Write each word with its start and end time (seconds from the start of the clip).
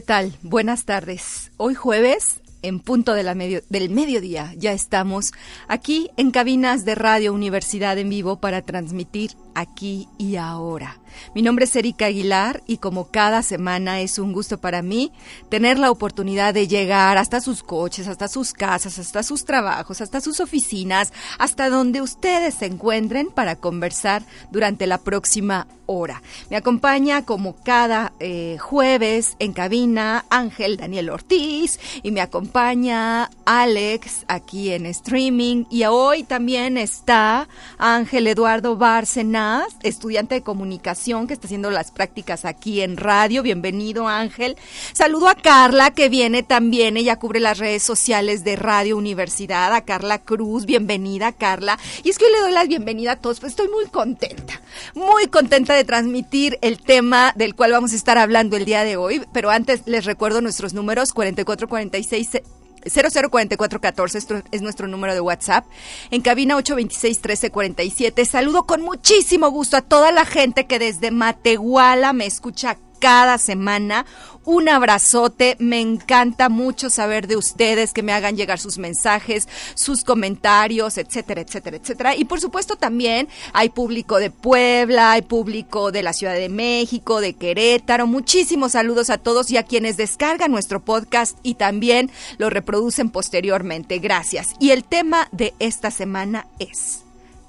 ¿Qué 0.00 0.06
tal? 0.06 0.32
Buenas 0.40 0.86
tardes. 0.86 1.52
Hoy 1.58 1.74
jueves, 1.74 2.40
en 2.62 2.80
punto 2.80 3.12
de 3.12 3.22
la 3.22 3.34
medio, 3.34 3.60
del 3.68 3.90
mediodía, 3.90 4.54
ya 4.56 4.72
estamos 4.72 5.32
aquí 5.68 6.08
en 6.16 6.30
cabinas 6.30 6.86
de 6.86 6.94
Radio 6.94 7.34
Universidad 7.34 7.98
en 7.98 8.08
vivo 8.08 8.40
para 8.40 8.62
transmitir 8.62 9.32
aquí 9.54 10.08
y 10.16 10.36
ahora. 10.36 10.98
Mi 11.34 11.42
nombre 11.42 11.64
es 11.64 11.76
Erika 11.76 12.06
Aguilar 12.06 12.62
y 12.66 12.78
como 12.78 13.10
cada 13.10 13.42
semana 13.42 14.00
es 14.00 14.18
un 14.18 14.32
gusto 14.32 14.58
para 14.58 14.82
mí 14.82 15.12
tener 15.48 15.78
la 15.78 15.90
oportunidad 15.90 16.54
de 16.54 16.68
llegar 16.68 17.18
hasta 17.18 17.40
sus 17.40 17.62
coches, 17.62 18.08
hasta 18.08 18.28
sus 18.28 18.52
casas, 18.52 18.98
hasta 18.98 19.22
sus 19.22 19.44
trabajos, 19.44 20.00
hasta 20.00 20.20
sus 20.20 20.40
oficinas, 20.40 21.12
hasta 21.38 21.70
donde 21.70 22.02
ustedes 22.02 22.54
se 22.54 22.66
encuentren 22.66 23.28
para 23.30 23.56
conversar 23.56 24.22
durante 24.50 24.86
la 24.86 24.98
próxima 24.98 25.66
hora. 25.90 26.22
Me 26.50 26.56
acompaña 26.56 27.24
como 27.24 27.56
cada 27.56 28.12
eh, 28.20 28.58
jueves 28.60 29.34
en 29.40 29.52
cabina 29.52 30.24
Ángel 30.30 30.76
Daniel 30.76 31.10
Ortiz 31.10 31.80
y 32.04 32.12
me 32.12 32.20
acompaña 32.20 33.28
Alex 33.44 34.24
aquí 34.28 34.70
en 34.70 34.86
streaming 34.86 35.64
y 35.68 35.84
hoy 35.84 36.22
también 36.22 36.78
está 36.78 37.48
Ángel 37.76 38.28
Eduardo 38.28 38.76
Bárcena 38.76 39.64
estudiante 39.82 40.36
de 40.36 40.42
comunicación 40.42 41.09
que 41.10 41.34
está 41.34 41.48
haciendo 41.48 41.72
las 41.72 41.90
prácticas 41.90 42.44
aquí 42.44 42.82
en 42.82 42.96
radio. 42.96 43.42
Bienvenido, 43.42 44.06
Ángel. 44.06 44.56
Saludo 44.92 45.28
a 45.28 45.34
Carla, 45.34 45.90
que 45.90 46.08
viene 46.08 46.44
también. 46.44 46.96
Ella 46.96 47.18
cubre 47.18 47.40
las 47.40 47.58
redes 47.58 47.82
sociales 47.82 48.44
de 48.44 48.54
Radio 48.54 48.96
Universidad. 48.96 49.74
A 49.74 49.84
Carla 49.84 50.20
Cruz. 50.20 50.66
Bienvenida, 50.66 51.32
Carla. 51.32 51.80
Y 52.04 52.10
es 52.10 52.18
que 52.18 52.26
hoy 52.26 52.32
le 52.32 52.40
doy 52.40 52.52
la 52.52 52.64
bienvenida 52.64 53.12
a 53.12 53.16
todos, 53.16 53.40
pues 53.40 53.52
estoy 53.52 53.68
muy 53.68 53.86
contenta. 53.86 54.60
Muy 54.94 55.26
contenta 55.26 55.74
de 55.74 55.82
transmitir 55.82 56.58
el 56.62 56.80
tema 56.80 57.32
del 57.34 57.56
cual 57.56 57.72
vamos 57.72 57.92
a 57.92 57.96
estar 57.96 58.16
hablando 58.16 58.56
el 58.56 58.64
día 58.64 58.84
de 58.84 58.96
hoy. 58.96 59.22
Pero 59.32 59.50
antes 59.50 59.82
les 59.86 60.04
recuerdo 60.04 60.40
nuestros 60.40 60.74
números 60.74 61.12
4446 61.12 62.59
004414 62.84 64.14
esto 64.16 64.42
es 64.50 64.62
nuestro 64.62 64.88
número 64.88 65.14
de 65.14 65.20
WhatsApp. 65.20 65.66
En 66.10 66.22
cabina 66.22 66.56
826-1347. 66.58 68.24
Saludo 68.24 68.64
con 68.64 68.82
muchísimo 68.82 69.50
gusto 69.50 69.76
a 69.76 69.82
toda 69.82 70.12
la 70.12 70.24
gente 70.24 70.66
que 70.66 70.78
desde 70.78 71.10
Matehuala 71.10 72.12
me 72.12 72.26
escucha 72.26 72.78
cada 73.00 73.38
semana. 73.38 74.06
Un 74.44 74.68
abrazote, 74.68 75.56
me 75.58 75.80
encanta 75.80 76.48
mucho 76.48 76.88
saber 76.88 77.26
de 77.26 77.36
ustedes, 77.36 77.92
que 77.92 78.02
me 78.02 78.12
hagan 78.12 78.36
llegar 78.36 78.58
sus 78.58 78.78
mensajes, 78.78 79.48
sus 79.74 80.02
comentarios, 80.02 80.96
etcétera, 80.96 81.42
etcétera, 81.42 81.76
etcétera. 81.76 82.16
Y 82.16 82.24
por 82.24 82.40
supuesto 82.40 82.76
también 82.76 83.28
hay 83.52 83.68
público 83.68 84.18
de 84.18 84.30
Puebla, 84.30 85.12
hay 85.12 85.22
público 85.22 85.92
de 85.92 86.02
la 86.02 86.12
Ciudad 86.12 86.34
de 86.34 86.48
México, 86.48 87.20
de 87.20 87.34
Querétaro. 87.34 88.06
Muchísimos 88.06 88.72
saludos 88.72 89.10
a 89.10 89.18
todos 89.18 89.50
y 89.50 89.56
a 89.56 89.64
quienes 89.64 89.96
descargan 89.96 90.52
nuestro 90.52 90.80
podcast 90.80 91.36
y 91.42 91.54
también 91.54 92.10
lo 92.38 92.48
reproducen 92.48 93.10
posteriormente. 93.10 93.98
Gracias. 93.98 94.54
Y 94.58 94.70
el 94.70 94.84
tema 94.84 95.28
de 95.32 95.54
esta 95.58 95.90
semana 95.90 96.46
es 96.58 97.00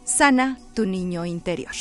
Sana 0.04 0.59
tu 0.74 0.86
niño 0.86 1.25
interior. 1.25 1.72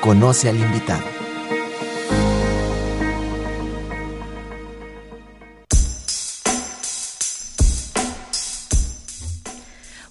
Conoce 0.00 0.48
al 0.48 0.58
invitado. 0.58 1.04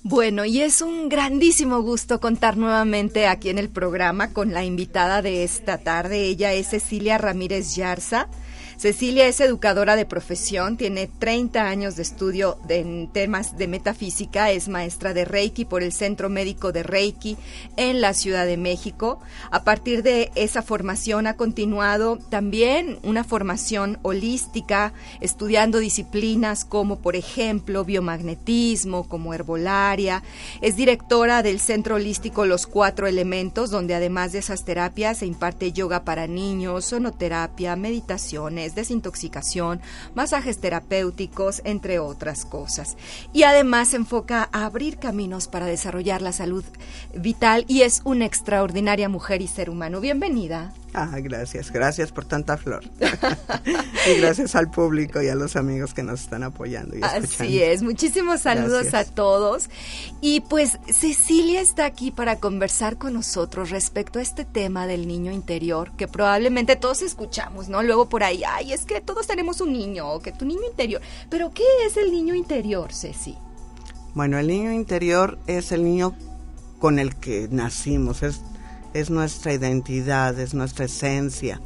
Bueno, 0.04 0.46
y 0.46 0.62
es 0.62 0.82
un 0.82 1.10
grandísimo 1.10 1.82
gusto 1.82 2.20
contar 2.20 2.56
nuevamente 2.56 3.26
aquí 3.26 3.50
en 3.50 3.58
el 3.58 3.70
programa 3.70 4.32
con 4.32 4.54
la 4.54 4.64
invitada 4.64 5.24
de 5.24 5.44
esta 5.44 5.80
tarde. 5.80 6.26
Ella 6.26 6.54
es 6.54 6.70
Cecilia 6.70 7.18
Ramírez 7.18 7.76
Yarza. 7.76 8.28
Cecilia 8.80 9.28
es 9.28 9.42
educadora 9.42 9.98
de 9.98 10.06
profesión, 10.06 10.78
tiene 10.78 11.08
30 11.08 11.68
años 11.68 11.98
de 11.98 12.02
estudio 12.02 12.58
en 12.70 13.10
temas 13.12 13.58
de 13.58 13.68
metafísica, 13.68 14.52
es 14.52 14.70
maestra 14.70 15.14
de 15.14 15.26
Reiki 15.26 15.66
por 15.66 15.84
el 15.84 15.92
Centro 15.92 16.30
Médico 16.30 16.72
de 16.72 16.84
Reiki 16.84 17.36
en 17.76 18.00
la 18.00 18.14
Ciudad 18.14 18.46
de 18.46 18.56
México. 18.56 19.20
A 19.52 19.66
partir 19.66 20.02
de 20.02 20.32
esa 20.36 20.62
formación 20.62 21.28
ha 21.28 21.36
continuado 21.36 22.20
también 22.30 23.00
una 23.04 23.26
formación 23.26 24.00
holística, 24.02 24.94
estudiando 25.20 25.80
disciplinas 25.80 26.64
como, 26.64 27.00
por 27.00 27.18
ejemplo, 27.18 27.84
biomagnetismo, 27.84 29.10
como 29.10 29.34
herbolaria. 29.34 30.24
Es 30.62 30.78
directora 30.78 31.44
del 31.44 31.60
Centro 31.60 31.96
Holístico 31.96 32.46
Los 32.46 32.66
Cuatro 32.66 33.08
Elementos, 33.08 33.72
donde 33.72 33.94
además 33.94 34.32
de 34.32 34.40
esas 34.40 34.64
terapias 34.64 35.18
se 35.18 35.26
imparte 35.26 35.74
yoga 35.74 36.06
para 36.06 36.28
niños, 36.28 36.86
sonoterapia, 36.86 37.76
meditaciones, 37.76 38.69
desintoxicación, 38.76 39.82
masajes 40.16 40.60
terapéuticos, 40.60 41.62
entre 41.66 42.00
otras 42.00 42.46
cosas. 42.46 42.98
Y 43.34 43.44
además 43.44 43.90
se 43.90 43.98
enfoca 43.98 44.50
a 44.52 44.66
abrir 44.66 44.98
caminos 44.98 45.48
para 45.48 45.66
desarrollar 45.66 46.22
la 46.22 46.32
salud 46.32 46.64
vital 47.14 47.66
y 47.68 47.82
es 47.82 48.02
una 48.04 48.26
extraordinaria 48.26 49.10
mujer 49.10 49.42
y 49.42 49.48
ser 49.48 49.70
humano. 49.70 50.02
Bienvenida. 50.02 50.74
Ah, 50.94 51.20
gracias, 51.22 51.72
gracias 51.72 52.12
por 52.12 52.26
tanta 52.26 52.58
flor. 52.58 52.84
y 54.08 54.20
gracias 54.20 54.56
al 54.56 54.72
público 54.72 55.22
y 55.22 55.28
a 55.28 55.36
los 55.36 55.56
amigos 55.56 55.94
que 55.94 56.02
nos 56.02 56.22
están 56.22 56.44
apoyando 56.44 56.96
y 56.96 57.02
escuchando. 57.02 57.28
Así 57.28 57.62
es, 57.62 57.84
muchísimos 57.84 58.42
saludos 58.42 58.94
a 58.94 59.06
todos. 59.06 59.70
Y 60.22 60.42
pues 60.42 60.80
Cecilia 60.88 61.62
está 61.62 61.86
aquí 61.86 62.12
para 62.12 62.40
conversar 62.40 62.98
con 62.98 63.14
nosotros 63.14 63.70
respecto 63.70 64.20
a 64.20 64.22
este 64.22 64.46
tema 64.46 64.88
del 64.88 65.08
niño 65.08 65.32
interior, 65.32 65.92
que 65.96 66.08
probablemente 66.08 66.76
todos 66.76 67.04
escuchamos, 67.04 67.70
¿no? 67.70 67.84
Luego 67.84 68.10
por 68.10 68.24
ahí, 68.24 68.42
ay, 68.48 68.74
es 68.74 68.86
que 68.86 69.00
todos 69.00 69.28
tenemos 69.28 69.62
un 69.62 69.74
niño, 69.74 70.12
o 70.12 70.20
que 70.22 70.32
tu 70.32 70.46
niño 70.46 70.64
interior. 70.70 71.02
Pero 71.30 71.52
¿qué 71.54 71.64
es 71.86 71.98
el 71.98 72.12
niño 72.12 72.34
interior, 72.34 72.92
Ceci? 72.94 73.38
Bueno, 74.16 74.40
el 74.40 74.48
niño 74.48 74.72
interior 74.72 75.38
es 75.46 75.72
el 75.72 75.84
niño 75.84 76.16
con 76.80 76.98
el 76.98 77.16
que 77.16 77.48
nacimos, 77.52 78.24
es 78.24 78.42
es 78.94 79.10
nuestra 79.10 79.54
identidad, 79.54 80.40
es 80.40 80.54
nuestra 80.54 80.86
esencia, 80.86 81.62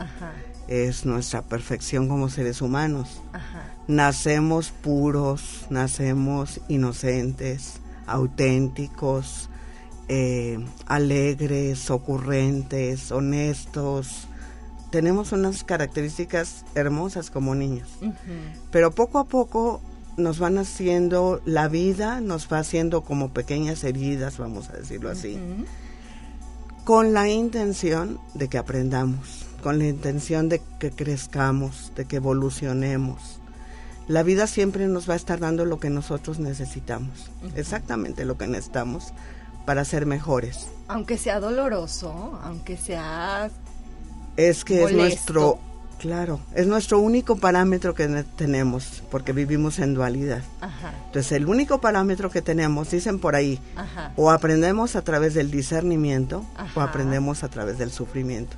es 0.67 1.06
nuestra 1.06 1.41
perfección 1.41 2.07
como 2.07 2.29
seres 2.29 2.61
humanos. 2.61 3.22
Nacemos 3.88 4.72
puros, 4.72 5.65
nacemos 5.69 6.62
inocentes, 6.68 7.80
auténticos, 8.07 9.50
eh, 10.07 10.63
alegres, 10.86 11.89
ocurrentes, 11.89 13.12
honestos. 13.12 14.27
Tenemos 14.92 15.31
unas 15.31 15.63
características 15.63 16.65
hermosas 16.75 17.30
como 17.30 17.56
niños. 17.56 17.89
Pero 18.71 18.92
poco 18.92 19.19
a 19.19 19.25
poco 19.25 19.81
nos 20.18 20.38
van 20.39 20.59
haciendo 20.59 21.42
la 21.45 21.68
vida, 21.68 22.21
nos 22.21 22.47
va 22.51 22.59
haciendo 22.59 23.01
como 23.01 23.33
pequeñas 23.33 23.83
heridas, 23.83 24.38
vamos 24.38 24.69
a 24.69 24.74
decirlo 24.74 25.09
así 25.09 25.39
con 26.83 27.13
la 27.13 27.30
intención 27.30 28.19
de 28.33 28.50
que 28.50 28.57
aprendamos, 28.57 29.45
con 29.62 29.80
la 29.80 29.85
intención 29.85 30.50
de 30.50 30.62
que 30.80 30.91
crezcamos, 30.91 31.94
de 31.95 32.06
que 32.06 32.18
evolucionemos. 32.18 33.39
La 34.07 34.21
vida 34.24 34.47
siempre 34.47 34.88
nos 34.88 35.09
va 35.09 35.13
a 35.13 35.18
estar 35.18 35.39
dando 35.39 35.63
lo 35.63 35.80
que 35.80 35.89
nosotros 35.89 36.39
necesitamos, 36.39 37.31
exactamente 37.56 38.25
lo 38.25 38.38
que 38.38 38.47
necesitamos 38.47 39.13
para 39.65 39.85
ser 39.85 40.06
mejores. 40.06 40.68
Aunque 40.89 41.18
sea 41.18 41.39
doloroso, 41.39 42.39
aunque 42.44 42.75
sea... 42.75 43.50
Es 44.35 44.65
que 44.65 44.83
es 44.83 44.91
nuestro, 44.91 45.59
Claro, 46.03 46.41
es 46.53 46.67
nuestro 46.67 47.00
único 47.00 47.38
parámetro 47.38 47.95
que 47.95 48.25
tenemos, 48.35 49.01
porque 49.09 49.31
vivimos 49.31 49.79
en 49.79 49.94
dualidad. 49.94 50.41
Entonces, 51.05 51.31
el 51.31 51.47
único 51.47 51.79
parámetro 51.79 52.29
que 52.29 52.41
tenemos, 52.41 52.91
dicen 52.91 53.19
por 53.19 53.38
ahí, 53.38 53.57
o 54.17 54.29
aprendemos 54.29 54.97
a 54.97 55.01
través 55.01 55.33
del 55.33 55.50
discernimiento 55.50 56.45
o 56.75 56.81
aprendemos 56.81 57.45
a 57.45 57.47
través 57.47 57.77
del 57.77 57.89
sufrimiento. 57.89 58.57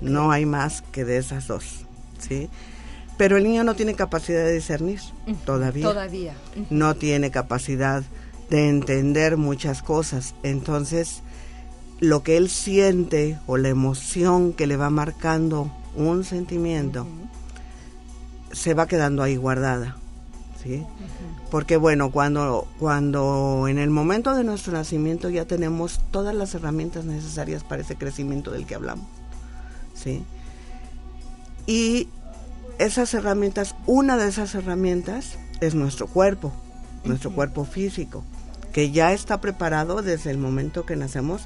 No 0.00 0.30
hay 0.30 0.46
más 0.46 0.82
que 0.92 1.04
de 1.04 1.16
esas 1.16 1.48
dos, 1.48 1.86
¿sí? 2.20 2.48
Pero 3.16 3.36
el 3.36 3.42
niño 3.42 3.64
no 3.64 3.74
tiene 3.74 3.94
capacidad 3.94 4.44
de 4.44 4.52
discernir 4.52 5.00
todavía. 5.44 5.82
Todavía. 5.82 6.34
No 6.70 6.94
tiene 6.94 7.32
capacidad 7.32 8.04
de 8.48 8.68
entender 8.68 9.36
muchas 9.36 9.82
cosas. 9.82 10.36
Entonces, 10.44 11.24
lo 11.98 12.22
que 12.22 12.36
él 12.36 12.48
siente 12.48 13.40
o 13.48 13.56
la 13.56 13.70
emoción 13.70 14.52
que 14.52 14.68
le 14.68 14.76
va 14.76 14.88
marcando 14.88 15.72
un 15.96 16.24
sentimiento 16.24 17.06
se 18.52 18.74
va 18.74 18.86
quedando 18.86 19.22
ahí 19.22 19.36
guardada. 19.36 19.96
¿sí? 20.62 20.84
Porque 21.50 21.76
bueno, 21.76 22.10
cuando, 22.10 22.66
cuando 22.78 23.66
en 23.68 23.78
el 23.78 23.90
momento 23.90 24.34
de 24.34 24.44
nuestro 24.44 24.72
nacimiento 24.72 25.28
ya 25.28 25.44
tenemos 25.44 26.00
todas 26.10 26.34
las 26.34 26.54
herramientas 26.54 27.04
necesarias 27.04 27.64
para 27.64 27.82
ese 27.82 27.96
crecimiento 27.96 28.50
del 28.50 28.66
que 28.66 28.74
hablamos. 28.74 29.06
¿sí? 29.94 30.24
Y 31.66 32.08
esas 32.78 33.12
herramientas, 33.14 33.74
una 33.86 34.16
de 34.16 34.28
esas 34.28 34.54
herramientas 34.54 35.38
es 35.60 35.74
nuestro 35.74 36.06
cuerpo, 36.06 36.52
nuestro 37.04 37.30
cuerpo 37.32 37.64
físico, 37.64 38.24
que 38.72 38.90
ya 38.90 39.12
está 39.12 39.40
preparado 39.40 40.02
desde 40.02 40.30
el 40.30 40.38
momento 40.38 40.86
que 40.86 40.96
nacemos 40.96 41.42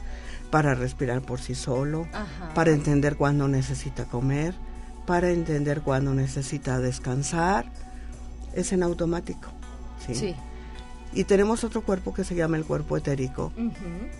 para 0.50 0.74
respirar 0.74 1.22
por 1.22 1.40
sí 1.40 1.54
solo, 1.54 2.06
para 2.54 2.70
entender 2.70 3.16
cuándo 3.16 3.48
necesita 3.48 4.04
comer, 4.04 4.54
para 5.06 5.30
entender 5.30 5.80
cuándo 5.82 6.14
necesita 6.14 6.78
descansar. 6.78 7.66
Es 8.54 8.72
en 8.72 8.82
automático. 8.82 9.48
¿sí? 10.06 10.34
Y 11.12 11.24
tenemos 11.24 11.62
otro 11.62 11.82
cuerpo 11.82 12.12
que 12.12 12.24
se 12.24 12.34
llama 12.34 12.56
el 12.56 12.64
cuerpo 12.64 12.96
etérico, 12.96 13.52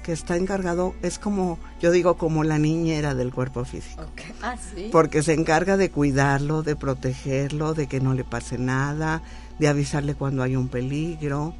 que 0.05 0.13
está 0.13 0.37
encargado, 0.37 0.95
es 1.03 1.19
como, 1.19 1.59
yo 1.81 1.91
digo, 1.91 2.17
como 2.17 2.45
la 2.45 2.59
niñera 2.59 3.15
del 3.15 3.33
cuerpo 3.33 3.65
físico. 3.65 4.05
Ah, 4.43 4.57
Porque 4.93 5.23
se 5.25 5.33
encarga 5.35 5.77
de 5.77 5.91
cuidarlo, 5.91 6.63
de 6.63 6.77
protegerlo, 6.77 7.75
de 7.75 7.89
que 7.89 8.01
no 8.01 8.15
le 8.15 8.23
pase 8.23 8.59
nada, 8.59 9.23
de 9.59 9.67
avisarle 9.67 10.15
cuando 10.15 10.45
hay 10.45 10.55
un 10.55 10.69
peligro 10.69 11.55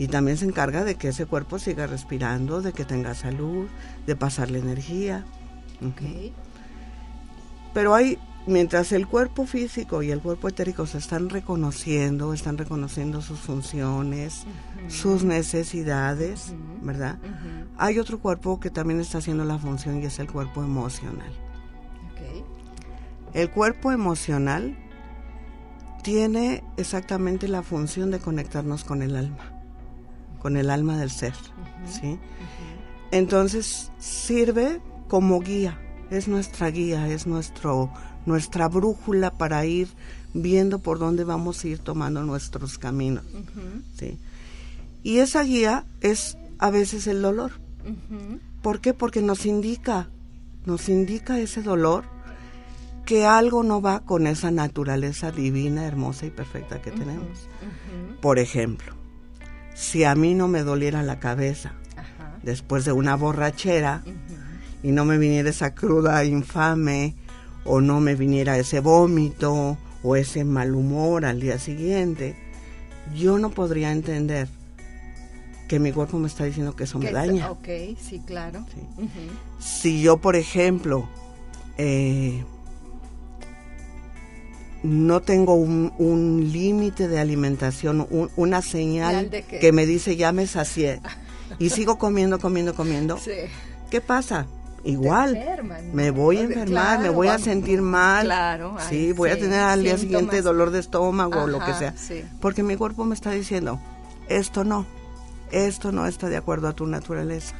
y 0.00 0.08
también 0.08 0.38
se 0.38 0.46
encarga 0.46 0.82
de 0.82 0.94
que 0.94 1.08
ese 1.08 1.26
cuerpo 1.26 1.58
siga 1.58 1.86
respirando, 1.86 2.62
de 2.62 2.72
que 2.72 2.86
tenga 2.86 3.12
salud, 3.14 3.66
de 4.06 4.16
pasarle 4.16 4.58
energía. 4.58 5.26
Pero 7.74 7.94
hay, 7.94 8.16
mientras 8.46 8.92
el 8.92 9.06
cuerpo 9.06 9.44
físico 9.44 10.02
y 10.02 10.10
el 10.10 10.22
cuerpo 10.22 10.48
etérico 10.48 10.86
se 10.86 10.96
están 10.96 11.28
reconociendo, 11.28 12.32
están 12.32 12.56
reconociendo 12.56 13.20
sus 13.20 13.40
funciones, 13.40 14.44
sus 14.88 15.22
necesidades, 15.22 16.54
¿verdad? 16.80 17.18
Hay 17.76 17.98
otro 17.98 18.20
cuerpo 18.20 18.58
que 18.58 18.70
también 18.70 19.00
está 19.00 19.18
haciendo 19.18 19.44
la 19.44 19.58
función 19.58 20.00
y 20.00 20.06
es 20.06 20.18
el 20.18 20.32
cuerpo 20.32 20.62
emocional. 20.62 21.30
El 23.34 23.50
cuerpo 23.50 23.92
emocional 23.92 24.78
tiene 26.02 26.64
exactamente 26.78 27.48
la 27.48 27.62
función 27.62 28.10
de 28.10 28.18
conectarnos 28.18 28.82
con 28.82 29.02
el 29.02 29.14
alma 29.14 29.49
con 30.40 30.56
el 30.56 30.70
alma 30.70 30.96
del 30.96 31.10
ser, 31.10 31.34
¿sí? 31.86 32.18
Entonces 33.12 33.92
sirve 33.98 34.80
como 35.08 35.40
guía, 35.40 35.80
es 36.10 36.26
nuestra 36.26 36.70
guía, 36.70 37.08
es 37.08 37.26
nuestro 37.26 37.90
nuestra 38.26 38.68
brújula 38.68 39.30
para 39.30 39.64
ir 39.64 39.88
viendo 40.34 40.78
por 40.78 40.98
dónde 40.98 41.24
vamos 41.24 41.64
a 41.64 41.68
ir 41.68 41.78
tomando 41.78 42.22
nuestros 42.22 42.78
caminos, 42.78 43.24
¿sí? 43.98 44.18
Y 45.02 45.18
esa 45.18 45.42
guía 45.42 45.84
es 46.00 46.36
a 46.58 46.70
veces 46.70 47.06
el 47.06 47.22
dolor. 47.22 47.52
¿Por 48.62 48.80
qué? 48.80 48.92
Porque 48.92 49.22
nos 49.22 49.46
indica, 49.46 50.08
nos 50.66 50.88
indica 50.88 51.40
ese 51.40 51.62
dolor 51.62 52.04
que 53.06 53.24
algo 53.24 53.62
no 53.62 53.80
va 53.80 54.00
con 54.00 54.26
esa 54.26 54.50
naturaleza 54.50 55.32
divina, 55.32 55.86
hermosa 55.86 56.26
y 56.26 56.30
perfecta 56.30 56.82
que 56.82 56.90
tenemos. 56.90 57.48
Por 58.20 58.38
ejemplo, 58.38 58.94
si 59.80 60.04
a 60.04 60.14
mí 60.14 60.34
no 60.34 60.46
me 60.46 60.62
doliera 60.62 61.02
la 61.02 61.18
cabeza 61.18 61.72
después 62.42 62.84
de 62.84 62.92
una 62.92 63.16
borrachera 63.16 64.02
y 64.82 64.92
no 64.92 65.06
me 65.06 65.16
viniera 65.16 65.48
esa 65.48 65.74
cruda 65.74 66.22
infame 66.24 67.14
o 67.64 67.80
no 67.80 67.98
me 67.98 68.14
viniera 68.14 68.58
ese 68.58 68.80
vómito 68.80 69.78
o 70.02 70.16
ese 70.16 70.44
mal 70.44 70.74
humor 70.74 71.24
al 71.24 71.40
día 71.40 71.58
siguiente, 71.58 72.36
yo 73.16 73.38
no 73.38 73.50
podría 73.50 73.90
entender 73.90 74.48
que 75.66 75.78
mi 75.78 75.92
cuerpo 75.92 76.18
me 76.18 76.28
está 76.28 76.44
diciendo 76.44 76.76
que 76.76 76.84
eso 76.84 76.98
me 76.98 77.10
daña. 77.10 77.50
Ok, 77.50 77.68
sí, 77.98 78.20
claro. 78.26 78.66
Si 79.58 80.02
yo, 80.02 80.18
por 80.18 80.36
ejemplo, 80.36 81.08
eh, 81.78 82.44
no 84.82 85.20
tengo 85.20 85.54
un, 85.54 86.50
límite 86.52 87.08
de 87.08 87.18
alimentación, 87.18 88.06
una 88.36 88.62
señal 88.62 89.30
que 89.30 89.72
me 89.72 89.86
dice 89.86 90.16
ya 90.16 90.32
me 90.32 90.46
sacié 90.46 91.00
y 91.58 91.70
sigo 91.70 91.98
comiendo, 91.98 92.38
comiendo, 92.38 92.74
comiendo. 92.74 93.18
¿Qué 93.90 94.00
pasa? 94.00 94.46
Igual, 94.82 95.38
me 95.92 96.10
voy 96.10 96.38
a 96.38 96.42
enfermar, 96.42 97.00
me 97.00 97.10
voy 97.10 97.28
a 97.28 97.38
sentir 97.38 97.82
mal. 97.82 98.24
Claro, 98.24 98.76
sí, 98.88 99.12
voy 99.12 99.30
a 99.30 99.38
tener 99.38 99.60
al 99.60 99.82
día 99.82 99.98
siguiente 99.98 100.40
dolor 100.40 100.70
de 100.70 100.78
estómago 100.78 101.42
o 101.42 101.46
lo 101.46 101.62
que 101.64 101.74
sea. 101.74 101.94
Porque 102.40 102.62
mi 102.62 102.76
cuerpo 102.76 103.04
me 103.04 103.14
está 103.14 103.30
diciendo, 103.30 103.78
esto 104.28 104.64
no, 104.64 104.86
esto 105.52 105.92
no 105.92 106.06
está 106.06 106.28
de 106.28 106.36
acuerdo 106.36 106.68
a 106.68 106.72
tu 106.72 106.86
naturaleza. 106.86 107.56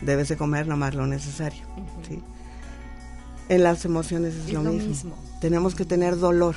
Debes 0.00 0.28
de 0.28 0.36
comer 0.36 0.66
nomás 0.66 0.94
lo 0.94 1.06
necesario. 1.06 1.62
¿sí? 2.08 2.22
En 3.48 3.62
las 3.62 3.84
emociones 3.84 4.34
es, 4.34 4.52
lo, 4.52 4.62
mismo. 4.62 5.14
Tenemos 5.44 5.74
que 5.74 5.84
tener 5.84 6.16
dolor 6.16 6.54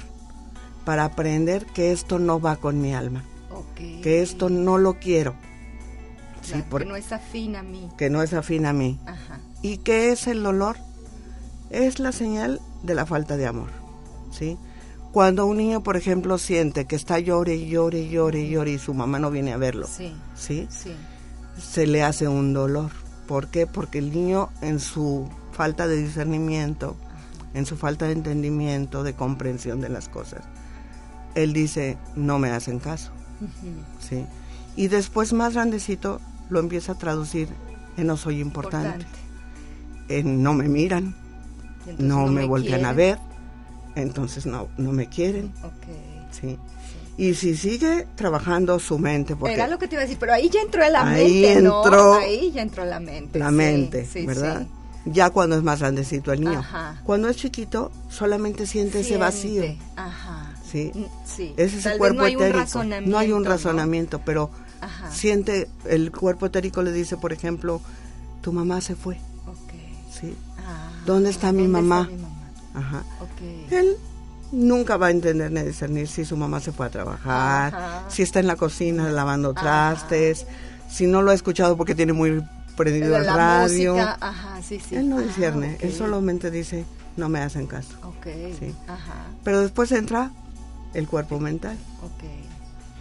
para 0.85 1.03
aprender 1.03 1.65
que 1.65 1.91
esto 1.91 2.19
no 2.19 2.39
va 2.39 2.55
con 2.55 2.79
mi 2.79 2.95
alma. 2.95 3.21
Que 4.01 4.21
esto 4.21 4.47
no 4.47 4.77
lo 4.77 4.93
quiero. 4.97 5.35
que 6.79 6.85
no 6.85 6.95
es 6.95 7.11
afín 7.11 7.57
a 7.57 7.63
mí. 7.63 7.89
Que 7.97 8.09
no 8.09 8.21
es 8.23 8.31
afín 8.31 8.65
a 8.65 8.71
mí. 8.71 8.97
¿Y 9.61 9.79
qué 9.79 10.13
es 10.13 10.27
el 10.27 10.41
dolor? 10.41 10.77
Es 11.69 11.99
la 11.99 12.13
señal 12.13 12.61
de 12.81 12.95
la 12.95 13.05
falta 13.05 13.35
de 13.35 13.45
amor. 13.45 13.71
¿sí? 14.31 14.57
Cuando 15.11 15.47
un 15.47 15.57
niño, 15.57 15.83
por 15.83 15.97
ejemplo, 15.97 16.37
siente 16.37 16.85
que 16.85 16.95
está 16.95 17.19
llore 17.19 17.55
y 17.55 17.67
llore 17.67 17.99
y 17.99 18.09
llore 18.09 18.39
y 18.39 18.49
llore 18.51 18.71
y 18.71 18.79
su 18.79 18.93
mamá 18.93 19.19
no 19.19 19.31
viene 19.31 19.51
a 19.51 19.57
verlo, 19.57 19.85
sí. 19.85 20.15
¿sí? 20.37 20.65
se 21.61 21.87
le 21.87 22.03
hace 22.03 22.29
un 22.29 22.53
dolor. 22.53 22.91
¿Por 23.27 23.49
qué? 23.49 23.67
Porque 23.67 23.97
el 23.97 24.13
niño 24.13 24.47
en 24.61 24.79
su 24.79 25.27
falta 25.51 25.89
de 25.89 25.97
discernimiento, 25.97 26.95
en 27.53 27.65
su 27.65 27.77
falta 27.77 28.05
de 28.05 28.13
entendimiento, 28.13 29.03
de 29.03 29.13
comprensión 29.13 29.81
de 29.81 29.89
las 29.89 30.09
cosas. 30.09 30.41
Él 31.35 31.53
dice, 31.53 31.97
no 32.15 32.39
me 32.39 32.49
hacen 32.49 32.79
caso. 32.79 33.11
¿sí? 33.99 34.25
Y 34.75 34.87
después, 34.87 35.33
más 35.33 35.53
grandecito, 35.53 36.21
lo 36.49 36.59
empieza 36.59 36.93
a 36.93 36.97
traducir 36.97 37.49
en 37.97 38.07
no 38.07 38.17
soy 38.17 38.39
importante, 38.39 39.05
en 40.07 40.43
no 40.43 40.53
me 40.53 40.67
miran, 40.67 41.15
no, 41.97 42.27
me, 42.27 42.45
voltean 42.45 42.85
a 42.85 42.93
ver, 42.93 43.17
entonces 43.95 44.45
no, 44.45 44.67
no 44.77 44.91
me 44.91 45.07
quieren. 45.07 45.51
¿sí? 46.31 46.57
Y 47.17 47.33
si 47.33 47.57
sigue 47.57 48.07
trabajando 48.15 48.77
su 48.77 48.99
mente, 48.99 49.35
porque 49.35 49.55
era 49.55 49.67
lo 49.67 49.79
que 49.79 49.87
te 49.87 49.95
iba 49.95 50.03
a 50.03 50.05
decir, 50.05 50.19
pero 50.19 50.33
ahí 50.33 50.49
ya 50.49 50.61
entró 50.61 50.87
la 50.87 51.07
ahí 51.07 51.41
mente, 51.41 51.53
entró 51.53 52.13
Ahí 52.13 52.51
ya 52.51 52.61
entró 52.61 52.85
la 52.85 52.99
mente. 52.99 53.39
La 53.39 53.49
mente, 53.49 54.07
¿verdad? 54.25 54.67
Ya 55.11 55.29
cuando 55.29 55.57
es 55.57 55.63
más 55.63 55.79
grandecito 55.79 56.31
el 56.31 56.41
niño. 56.41 56.63
Cuando 57.03 57.29
es 57.29 57.37
chiquito, 57.37 57.91
solamente 58.09 58.65
siente, 58.65 59.01
ese 59.01 59.17
vacío. 59.17 59.63
Ajá. 59.95 60.53
¿Sí? 60.69 60.91
Mm, 60.93 61.05
sí. 61.25 61.53
Es 61.57 61.73
ese 61.73 61.97
cuerpo 61.97 62.25
etérico. 62.25 62.83
no 62.83 63.17
hay 63.17 63.31
un 63.31 63.45
razonamiento, 63.45 64.21
pero 64.25 64.49
siente, 65.11 65.69
el 65.85 66.11
cuerpo 66.11 66.47
etérico 66.47 66.81
le 66.81 66.91
dice, 66.91 67.17
por 67.17 67.33
ejemplo, 67.33 67.81
tu 68.41 68.51
mamá 68.53 68.81
se 68.81 68.95
fue. 68.95 69.19
¿Sí? 70.19 70.35
Ah, 70.65 70.89
¿Dónde 71.05 71.29
está 71.29 71.51
mi 71.51 71.67
mamá? 71.67 72.09
Ajá. 72.73 73.03
Él 73.71 73.97
nunca 74.51 74.97
va 74.97 75.07
a 75.07 75.11
entender 75.11 75.51
ni 75.51 75.61
discernir 75.61 76.07
si 76.07 76.25
su 76.25 76.37
mamá 76.37 76.59
se 76.59 76.71
fue 76.71 76.85
a 76.85 76.89
trabajar, 76.89 78.05
si 78.09 78.23
está 78.23 78.39
en 78.39 78.47
la 78.47 78.55
cocina 78.55 79.09
lavando 79.11 79.53
trastes, 79.53 80.47
si 80.89 81.05
no 81.07 81.21
lo 81.21 81.31
ha 81.31 81.33
escuchado 81.33 81.77
porque 81.77 81.95
tiene 81.95 82.13
muy 82.13 82.41
prendido 82.77 83.17
el 83.17 83.25
radio. 83.25 83.97
Él 84.91 85.09
no 85.09 85.19
discierne, 85.19 85.77
él 85.81 85.91
solamente 85.93 86.49
dice, 86.49 86.85
no 87.17 87.27
me 87.27 87.39
hacen 87.39 87.67
caso. 87.67 87.97
Pero 89.43 89.61
después 89.61 89.91
entra 89.91 90.31
el 90.93 91.07
cuerpo 91.07 91.41
mental. 91.41 91.77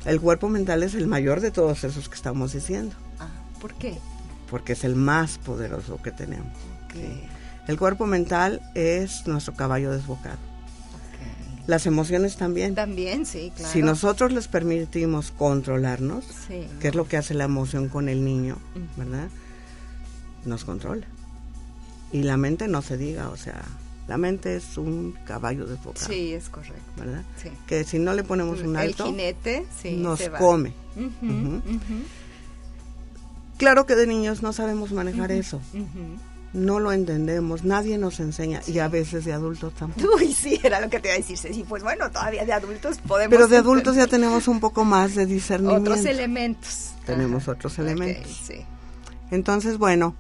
El 0.05 0.21
cuerpo 0.21 0.49
mental 0.49 0.83
es 0.83 0.95
el 0.95 1.07
mayor 1.07 1.41
de 1.41 1.53
todos 1.53 1.85
esos 1.85 2.09
que 2.09 2.17
estamos 2.17 2.53
diciendo. 2.53 2.95
Ah, 3.21 3.29
¿Por 3.61 3.75
qué? 3.75 3.99
Porque 4.51 4.73
es 4.73 4.85
el 4.85 4.97
más 4.97 5.39
poderoso 5.39 6.01
que 6.03 6.11
tenemos. 6.11 6.53
El 7.69 7.79
cuerpo 7.79 8.07
mental 8.07 8.63
es 8.75 9.27
nuestro 9.27 9.55
caballo 9.55 9.93
desbocado. 9.93 10.39
Las 11.67 11.85
emociones 11.87 12.37
también. 12.37 12.77
También, 12.77 13.27
sí, 13.27 13.53
claro. 13.55 13.73
Si 13.73 13.83
nosotros 13.83 14.33
les 14.33 14.47
permitimos 14.47 15.33
controlarnos, 15.33 16.25
que 16.81 16.89
es 16.89 16.95
lo 16.95 17.09
que 17.09 17.17
hace 17.17 17.35
la 17.35 17.45
emoción 17.45 17.89
con 17.89 18.09
el 18.09 18.25
niño, 18.25 18.59
¿verdad? 18.97 19.29
Nos 20.47 20.65
controla. 20.65 21.07
Y 22.13 22.23
la 22.23 22.37
mente 22.37 22.69
no 22.69 22.81
se 22.81 22.97
diga, 22.97 23.29
o 23.29 23.37
sea, 23.37 23.63
la 24.09 24.17
mente 24.17 24.57
es 24.57 24.79
un 24.79 25.17
caballo 25.27 25.67
de 25.67 25.77
foca. 25.77 26.07
Sí, 26.07 26.33
es 26.33 26.49
correcto. 26.49 26.93
¿Verdad? 26.97 27.25
Sí. 27.43 27.51
Que 27.67 27.85
si 27.85 27.99
no 27.99 28.15
le 28.15 28.23
ponemos 28.23 28.61
un 28.63 28.77
alto, 28.77 29.05
el 29.05 29.11
jinete, 29.11 29.67
sí, 29.83 29.97
nos 29.97 30.21
come. 30.39 30.73
Claro 33.59 33.87
que 33.87 33.97
de 33.97 34.07
niños 34.07 34.43
no 34.43 34.53
sabemos 34.53 34.93
manejar 34.93 35.33
eso. 35.33 35.61
No 36.53 36.79
lo 36.79 36.93
entendemos, 36.93 37.65
nadie 37.65 37.99
nos 37.99 38.21
enseña 38.21 38.63
y 38.67 38.79
a 38.79 38.89
veces 38.89 39.25
de 39.25 39.33
adultos 39.33 39.75
tampoco. 39.75 40.15
Uy, 40.17 40.33
sí, 40.33 40.59
era 40.63 40.81
lo 40.81 40.89
que 40.89 41.01
te 41.01 41.09
iba 41.09 41.15
a 41.15 41.19
decir, 41.19 41.37
sí, 41.37 41.67
pues 41.69 41.83
bueno, 41.83 42.11
todavía 42.11 42.47
de 42.47 42.53
adultos 42.53 42.99
podemos... 43.07 43.31
Pero 43.31 43.49
de 43.49 43.59
adultos 43.59 43.97
ya 43.97 44.07
tenemos 44.07 44.49
un 44.49 44.61
poco 44.61 44.85
más 44.85 45.17
de 45.17 45.27
discernimiento. 45.27 45.91
Otros 45.91 46.07
elementos. 46.07 46.93
Tenemos 47.05 47.49
otros 47.49 47.79
elementos. 47.79 48.41
sí. 48.47 48.65
Entonces, 49.31 49.77
bueno, 49.77 50.15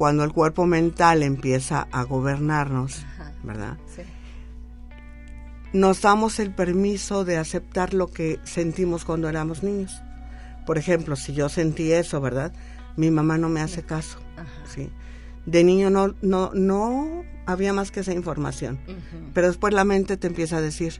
cuando 0.00 0.24
el 0.24 0.32
cuerpo 0.32 0.64
mental 0.64 1.22
empieza 1.22 1.86
a 1.92 2.04
gobernarnos, 2.04 3.04
¿verdad? 3.42 3.76
Sí. 3.94 4.00
Nos 5.74 6.00
damos 6.00 6.38
el 6.38 6.54
permiso 6.54 7.26
de 7.26 7.36
aceptar 7.36 7.92
lo 7.92 8.06
que 8.06 8.40
sentimos 8.44 9.04
cuando 9.04 9.28
éramos 9.28 9.62
niños. 9.62 10.00
Por 10.64 10.78
ejemplo, 10.78 11.16
si 11.16 11.34
yo 11.34 11.50
sentí 11.50 11.92
eso, 11.92 12.18
¿verdad? 12.22 12.54
Mi 12.96 13.10
mamá 13.10 13.36
no 13.36 13.50
me 13.50 13.60
hace 13.60 13.82
caso, 13.82 14.18
¿sí? 14.74 14.88
De 15.44 15.64
niño 15.64 15.90
no, 15.90 16.14
no, 16.22 16.50
no 16.54 17.22
había 17.44 17.74
más 17.74 17.90
que 17.90 18.00
esa 18.00 18.14
información. 18.14 18.80
Pero 19.34 19.48
después 19.48 19.74
la 19.74 19.84
mente 19.84 20.16
te 20.16 20.28
empieza 20.28 20.56
a 20.56 20.60
decir, 20.62 20.94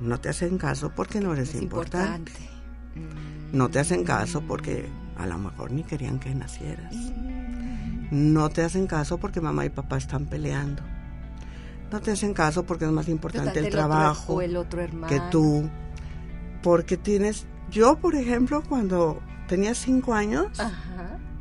no 0.00 0.20
te 0.20 0.28
hacen 0.28 0.58
caso 0.58 0.92
porque 0.94 1.20
no 1.20 1.32
eres 1.32 1.56
importante. 1.56 2.30
No 3.50 3.68
te 3.68 3.80
hacen 3.80 4.04
caso 4.04 4.42
porque 4.42 4.88
a 5.16 5.26
lo 5.26 5.38
mejor 5.38 5.72
ni 5.72 5.82
querían 5.82 6.20
que 6.20 6.32
nacieras. 6.36 6.94
No 8.10 8.48
te 8.48 8.62
hacen 8.62 8.86
caso 8.86 9.18
porque 9.18 9.40
mamá 9.40 9.64
y 9.66 9.70
papá 9.70 9.98
están 9.98 10.26
peleando. 10.26 10.82
No 11.90 12.00
te 12.00 12.10
hacen 12.10 12.34
caso 12.34 12.64
porque 12.64 12.84
es 12.84 12.90
más 12.90 13.08
importante 13.08 13.58
el, 13.60 13.70
trabajo 13.70 14.42
el 14.42 14.56
otro 14.56 14.86
que 15.08 15.20
tú. 15.30 15.68
Porque 16.62 16.96
tienes... 16.96 17.46
Yo, 17.70 17.98
por 17.98 18.14
ejemplo, 18.14 18.62
cuando 18.68 19.20
tenía 19.46 19.74
cinco 19.74 20.14
años, 20.14 20.48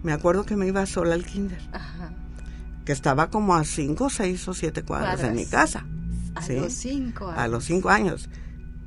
me 0.03 0.13
acuerdo 0.13 0.45
que 0.45 0.55
me 0.55 0.67
iba 0.67 0.85
sola 0.85 1.15
al 1.15 1.25
kinder. 1.25 1.61
Que 2.85 2.91
estaba 2.93 3.29
como 3.29 3.55
a 3.55 3.63
cinco, 3.65 4.09
seis 4.09 4.47
o 4.47 4.53
siete 4.53 4.83
cuadras 4.83 5.21
de 5.21 5.31
mi 5.31 5.45
casa. 5.45 5.85
A 6.35 6.47
los 6.53 6.73
cinco 6.73 7.27
años. 7.27 7.39
A 7.39 7.47
los 7.47 7.63
cinco 7.65 7.89
años. 7.89 8.29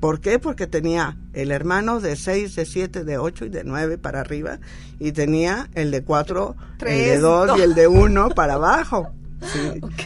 ¿Por 0.01 0.21
qué? 0.21 0.39
Porque 0.39 0.67
tenía 0.67 1.19
el 1.35 1.51
hermano 1.51 2.01
de 2.01 2.17
seis, 2.17 2.57
de 2.57 2.65
siete, 2.65 3.05
de 3.05 3.19
ocho 3.19 3.45
y 3.45 3.51
de 3.51 3.65
nueve 3.65 3.99
para 3.99 4.21
arriba 4.21 4.59
y 4.99 5.13
tenía 5.13 5.69
el 5.75 5.91
de 5.91 6.03
cuatro, 6.03 6.57
el 6.81 6.87
de 6.87 7.19
dos 7.19 7.59
y 7.59 7.63
el 7.63 7.75
de 7.75 7.87
uno 7.87 8.31
para 8.31 8.55
abajo. 8.55 9.13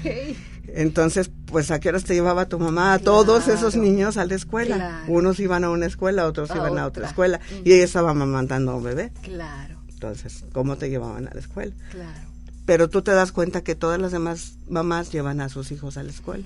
Sí. 0.03 0.37
Entonces, 0.69 1.31
pues 1.47 1.71
a 1.71 1.81
qué 1.81 1.89
horas 1.89 2.05
te 2.05 2.15
llevaba 2.15 2.49
tu 2.49 2.59
mamá 2.59 2.95
a 2.95 2.99
todos 2.99 3.49
esos 3.49 3.77
niños 3.77 4.17
a 4.17 4.27
la 4.27 4.35
escuela. 4.35 5.05
Unos 5.09 5.41
iban 5.41 5.65
a 5.65 5.71
una 5.71 5.87
escuela, 5.87 6.27
otros 6.27 6.51
iban 6.55 6.79
a 6.79 6.87
otra 6.87 7.09
escuela 7.09 7.41
y 7.65 7.73
ella 7.73 7.85
estaba 7.85 8.15
mamantando 8.15 8.73
a 8.73 8.77
un 8.77 8.85
bebé. 8.85 9.13
Claro. 9.23 9.81
Entonces, 9.89 10.45
¿cómo 10.53 10.77
te 10.77 10.91
llevaban 10.91 11.29
a 11.29 11.35
la 11.35 11.41
escuela? 11.41 11.75
Claro. 11.91 12.29
Pero 12.67 12.89
tú 12.89 13.03
te 13.03 13.13
das 13.13 13.31
cuenta 13.31 13.63
que 13.63 13.75
todas 13.75 14.01
las 14.01 14.13
demás 14.13 14.59
mamás 14.69 15.13
llevan 15.13 15.41
a 15.41 15.49
sus 15.49 15.71
hijos 15.71 15.97
a 15.97 16.03
la 16.03 16.11
escuela. 16.11 16.45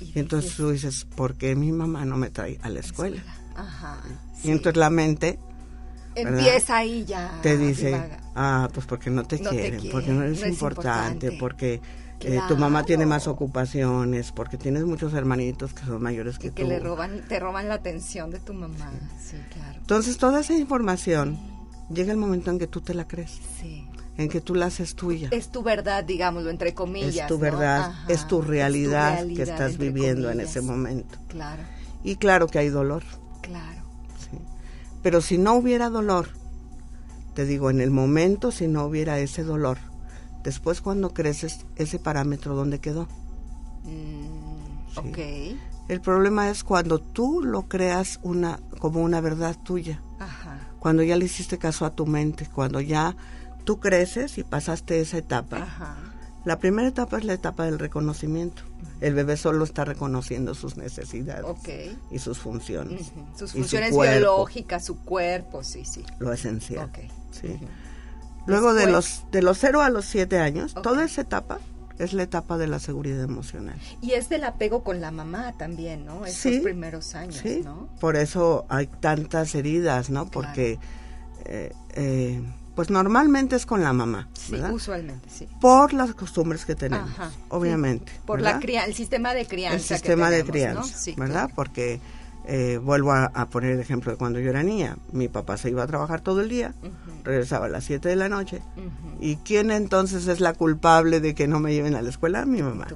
Y 0.00 0.18
entonces 0.18 0.56
tú 0.56 0.70
dices, 0.70 1.04
¿por 1.04 1.36
qué 1.36 1.54
mi 1.54 1.72
mamá 1.72 2.04
no 2.04 2.16
me 2.16 2.30
trae 2.30 2.58
a 2.62 2.68
la 2.68 2.80
escuela? 2.80 3.22
Ajá, 3.54 4.00
y 4.42 4.50
entonces 4.50 4.76
la 4.76 4.90
mente 4.90 5.38
empieza 6.14 6.78
ahí 6.78 7.04
ya. 7.04 7.38
Te 7.42 7.56
dice, 7.56 8.00
ah, 8.34 8.68
pues 8.72 8.86
porque 8.86 9.10
no 9.10 9.24
te, 9.24 9.38
quieren, 9.38 9.90
porque 9.90 10.10
no 10.10 10.22
eres 10.22 10.46
importante, 10.46 11.32
porque 11.32 11.80
eh, 12.20 12.40
tu 12.48 12.56
mamá 12.56 12.84
tiene 12.84 13.06
más 13.06 13.26
ocupaciones, 13.26 14.32
porque 14.32 14.56
tienes 14.56 14.84
muchos 14.84 15.12
hermanitos 15.14 15.72
que 15.74 15.84
son 15.84 16.02
mayores 16.02 16.38
que, 16.38 16.50
que 16.50 16.64
le 16.64 16.78
roban, 16.78 17.22
te 17.28 17.38
roban 17.38 17.68
la 17.68 17.74
atención 17.74 18.30
de 18.30 18.38
tu 18.38 18.54
mamá. 18.54 18.90
Sí, 19.22 19.36
claro. 19.52 19.78
Entonces 19.78 20.16
toda 20.16 20.40
esa 20.40 20.54
información 20.54 21.38
llega 21.90 22.12
el 22.12 22.18
momento 22.18 22.50
en 22.50 22.58
que 22.58 22.66
tú 22.66 22.80
te 22.80 22.94
la 22.94 23.06
crees. 23.06 23.38
Sí 23.60 23.86
en 24.20 24.28
que 24.28 24.40
tú 24.40 24.54
la 24.54 24.66
haces 24.66 24.94
tuya. 24.94 25.28
Es 25.30 25.50
tu 25.50 25.62
verdad, 25.62 26.04
digámoslo, 26.04 26.50
entre 26.50 26.74
comillas. 26.74 27.16
Es 27.16 27.26
tu 27.26 27.38
verdad, 27.38 27.94
es, 28.08 28.26
tu 28.26 28.42
realidad 28.42 29.26
que 29.26 29.42
estás 29.42 29.78
viviendo 29.78 30.30
en 30.30 30.40
ese 30.40 30.60
momento. 30.60 31.18
Claro. 31.28 31.62
Y 32.04 32.16
claro 32.16 32.46
que 32.46 32.58
hay 32.58 32.68
dolor. 32.68 33.02
Claro. 33.40 33.82
Sí. 34.18 34.38
Pero 35.02 35.22
si 35.22 35.38
no 35.38 35.54
hubiera 35.54 35.88
dolor, 35.88 36.28
te 37.34 37.46
digo, 37.46 37.70
en 37.70 37.80
el 37.80 37.90
momento, 37.90 38.50
si 38.50 38.68
no 38.68 38.84
hubiera 38.84 39.18
ese 39.18 39.42
dolor, 39.42 39.78
después 40.44 40.82
cuando 40.82 41.14
creces, 41.14 41.64
ese 41.76 41.98
parámetro, 41.98 42.54
¿dónde 42.54 42.78
quedó? 42.78 43.08
Mm, 43.84 44.98
Ok. 44.98 45.18
El 45.88 46.00
problema 46.00 46.50
es 46.50 46.62
cuando 46.62 46.98
tú 46.98 47.42
lo 47.42 47.62
creas 47.62 48.20
una, 48.22 48.60
como 48.78 49.00
una 49.00 49.20
verdad 49.20 49.56
tuya. 49.64 50.02
Ajá. 50.18 50.58
Cuando 50.78 51.02
ya 51.02 51.16
le 51.16 51.24
hiciste 51.24 51.58
caso 51.58 51.84
a 51.84 51.90
tu 51.90 52.06
mente, 52.06 52.46
cuando 52.52 52.80
ya 52.80 53.16
tú 53.60 53.80
creces 53.80 54.38
y 54.38 54.44
pasaste 54.44 55.00
esa 55.00 55.18
etapa. 55.18 55.96
La 56.44 56.58
primera 56.58 56.88
etapa 56.88 57.18
es 57.18 57.24
la 57.24 57.34
etapa 57.34 57.64
del 57.64 57.78
reconocimiento. 57.78 58.62
El 59.00 59.14
bebé 59.14 59.36
solo 59.36 59.64
está 59.64 59.84
reconociendo 59.84 60.54
sus 60.54 60.76
necesidades 60.76 61.46
y 62.10 62.18
sus 62.18 62.38
funciones. 62.38 63.12
Sus 63.36 63.52
funciones 63.52 63.96
biológicas, 63.96 64.84
su 64.84 64.98
cuerpo, 64.98 65.62
sí, 65.62 65.84
sí. 65.84 66.04
Lo 66.18 66.32
esencial. 66.32 66.90
Sí. 67.30 67.58
Luego 68.46 68.74
de 68.74 68.90
los 68.90 69.24
de 69.30 69.42
los 69.42 69.58
0 69.58 69.82
a 69.82 69.90
los 69.90 70.06
7 70.06 70.38
años, 70.38 70.74
toda 70.82 71.04
esa 71.04 71.20
etapa 71.20 71.60
es 71.98 72.14
la 72.14 72.22
etapa 72.22 72.56
de 72.56 72.66
la 72.66 72.78
seguridad 72.78 73.22
emocional. 73.22 73.78
Y 74.00 74.12
es 74.12 74.30
del 74.30 74.44
apego 74.44 74.82
con 74.82 75.00
la 75.00 75.10
mamá 75.10 75.52
también, 75.58 76.06
¿no? 76.06 76.24
Esos 76.24 76.60
primeros 76.62 77.14
años, 77.14 77.36
sí. 77.36 77.60
¿no? 77.62 77.88
Por 78.00 78.16
eso 78.16 78.64
hay 78.70 78.86
tantas 78.86 79.54
heridas, 79.54 80.08
¿no? 80.08 80.26
Porque 80.30 80.78
eh, 81.44 81.72
eh, 81.90 82.42
pues 82.80 82.88
normalmente 82.88 83.56
es 83.56 83.66
con 83.66 83.82
la 83.82 83.92
mamá. 83.92 84.30
Sí, 84.32 84.54
usualmente, 84.54 85.28
sí. 85.28 85.46
Por 85.60 85.92
las 85.92 86.14
costumbres 86.14 86.64
que 86.64 86.74
tenemos, 86.74 87.10
obviamente. 87.50 88.10
Por 88.24 88.40
la 88.40 88.52
el 88.52 88.94
sistema 88.94 89.34
de 89.34 89.44
crianza. 89.44 89.76
El 89.76 89.82
sistema 89.82 90.30
de 90.30 90.44
crianza, 90.44 91.10
¿verdad? 91.18 91.50
Porque 91.54 92.00
eh, 92.46 92.78
vuelvo 92.82 93.12
a, 93.12 93.28
poner 93.50 93.72
el 93.72 93.80
ejemplo 93.80 94.12
de 94.12 94.16
cuando 94.16 94.40
yo 94.40 94.48
era 94.48 94.62
niña. 94.62 94.96
Mi 95.12 95.28
papá 95.28 95.58
se 95.58 95.68
iba 95.68 95.82
a 95.82 95.86
trabajar 95.86 96.22
todo 96.22 96.40
el 96.40 96.48
día, 96.48 96.72
regresaba 97.22 97.66
a 97.66 97.68
las 97.68 97.84
7 97.84 98.08
de 98.08 98.16
la 98.16 98.30
noche. 98.30 98.62
¿Y 99.20 99.36
quién 99.36 99.70
entonces 99.70 100.26
es 100.26 100.40
la 100.40 100.54
culpable 100.54 101.20
de 101.20 101.34
que 101.34 101.46
no 101.46 101.60
me 101.60 101.74
lleven 101.74 101.94
a 101.94 102.00
la 102.00 102.08
escuela? 102.08 102.46
Mi 102.46 102.62
mamá. 102.62 102.86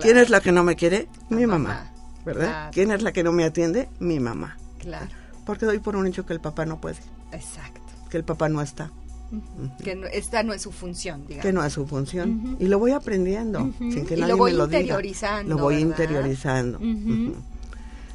¿Quién 0.00 0.16
es 0.16 0.30
la 0.30 0.40
que 0.40 0.50
no 0.50 0.64
me 0.64 0.76
quiere? 0.76 1.08
Mi 1.28 1.44
mamá. 1.44 1.92
¿Verdad? 2.24 2.70
¿Quién 2.72 2.90
es 2.90 3.02
la 3.02 3.12
que 3.12 3.22
no 3.22 3.32
me 3.32 3.44
atiende? 3.44 3.90
Mi 3.98 4.18
mamá. 4.18 4.56
Claro. 4.78 5.08
Porque 5.44 5.66
doy 5.66 5.78
por 5.78 5.94
un 5.94 6.06
hecho 6.06 6.24
que 6.24 6.32
el 6.32 6.40
papá 6.40 6.64
no 6.64 6.80
puede. 6.80 6.96
Exacto 7.32 7.83
que 8.10 8.16
el 8.16 8.24
papá 8.24 8.48
no 8.48 8.60
está. 8.62 8.90
Que 9.82 10.00
esta 10.12 10.42
no 10.42 10.52
es 10.52 10.62
su 10.62 10.70
función, 10.70 11.26
digamos. 11.26 11.42
Que 11.42 11.52
no 11.52 11.64
es 11.64 11.72
su 11.72 11.86
función. 11.86 12.56
Y 12.60 12.66
lo 12.66 12.78
voy 12.78 12.92
aprendiendo, 12.92 13.72
sin 13.78 14.06
que 14.06 14.16
nadie 14.16 14.34
me 14.34 14.52
lo 14.52 14.66
diga. 14.66 15.00
Lo 15.44 15.58
voy 15.58 15.76
interiorizando. 15.76 16.78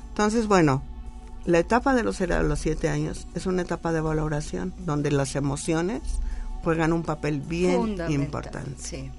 Entonces, 0.09 0.47
bueno, 0.47 0.81
la 1.45 1.59
etapa 1.59 1.93
de 1.93 2.03
los 2.03 2.17
0 2.17 2.35
a 2.35 2.43
los 2.43 2.59
7 2.59 2.89
años 2.89 3.27
es 3.35 3.45
una 3.45 3.63
etapa 3.63 3.91
de 3.91 4.01
valoración, 4.01 4.73
donde 4.85 5.11
las 5.11 5.35
emociones 5.35 6.01
juegan 6.63 6.93
un 6.93 7.03
papel 7.03 7.39
bien 7.41 7.97
importante. 8.09 8.75
Sí. 8.77 9.11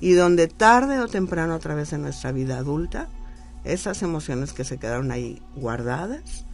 Y 0.00 0.12
donde 0.12 0.48
tarde 0.48 0.98
o 0.98 1.08
temprano 1.08 1.54
a 1.54 1.58
través 1.58 1.90
de 1.90 1.98
nuestra 1.98 2.32
vida 2.32 2.58
adulta, 2.58 3.08
esas 3.64 4.02
emociones 4.02 4.52
que 4.52 4.64
se 4.64 4.78
quedaron 4.78 5.10
ahí 5.10 5.40
guardadas 5.56 6.44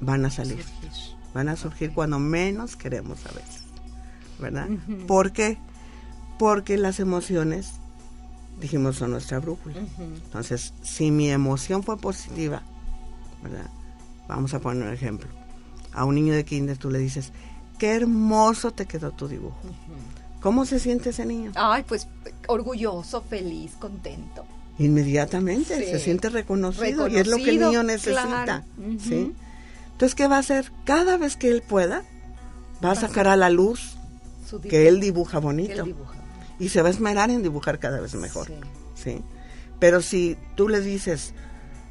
van 0.00 0.24
a 0.24 0.30
salir 0.30 0.64
van 1.34 1.48
a 1.48 1.56
surgir 1.56 1.92
cuando 1.92 2.18
menos 2.18 2.76
queremos 2.76 3.24
a 3.26 3.32
veces, 3.32 3.64
¿verdad? 4.38 4.68
¿Por 5.06 5.32
qué? 5.32 5.58
Porque 6.38 6.76
las 6.76 7.00
emociones, 7.00 7.72
dijimos, 8.60 8.96
son 8.96 9.12
nuestra 9.12 9.38
brújula. 9.38 9.76
Entonces, 9.98 10.74
si 10.82 11.10
mi 11.10 11.30
emoción 11.30 11.82
fue 11.82 11.98
positiva, 11.98 12.62
¿verdad? 13.42 13.70
Vamos 14.28 14.54
a 14.54 14.60
poner 14.60 14.86
un 14.86 14.92
ejemplo. 14.92 15.28
A 15.92 16.04
un 16.04 16.14
niño 16.14 16.34
de 16.34 16.44
kinder 16.44 16.78
tú 16.78 16.90
le 16.90 16.98
dices, 16.98 17.32
qué 17.78 17.94
hermoso 17.94 18.70
te 18.70 18.86
quedó 18.86 19.10
tu 19.10 19.28
dibujo. 19.28 19.58
¿Cómo 20.40 20.64
se 20.64 20.78
siente 20.78 21.10
ese 21.10 21.26
niño? 21.26 21.52
Ay, 21.54 21.84
pues 21.86 22.08
orgulloso, 22.46 23.22
feliz, 23.22 23.72
contento. 23.78 24.44
Inmediatamente 24.78 25.84
se 25.84 25.98
siente 25.98 26.30
reconocido, 26.30 27.06
y 27.08 27.16
es 27.16 27.26
lo 27.26 27.36
que 27.36 27.50
el 27.50 27.60
niño 27.60 27.82
necesita. 27.82 28.64
¿sí? 28.98 29.34
Entonces, 30.00 30.14
¿qué 30.14 30.28
va 30.28 30.36
a 30.36 30.38
hacer? 30.38 30.72
Cada 30.86 31.18
vez 31.18 31.36
que 31.36 31.50
él 31.50 31.60
pueda, 31.60 32.04
va 32.82 32.92
a 32.92 32.94
sacar 32.94 33.28
a 33.28 33.36
la 33.36 33.50
luz 33.50 33.98
que 34.62 34.88
él 34.88 34.98
dibuja 34.98 35.40
bonito. 35.40 35.84
Y 36.58 36.70
se 36.70 36.80
va 36.80 36.88
a 36.88 36.90
esmerar 36.90 37.28
en 37.28 37.42
dibujar 37.42 37.78
cada 37.78 38.00
vez 38.00 38.14
mejor. 38.14 38.50
Sí. 38.94 39.22
Pero 39.78 40.00
si 40.00 40.38
tú 40.54 40.70
le 40.70 40.80
dices, 40.80 41.34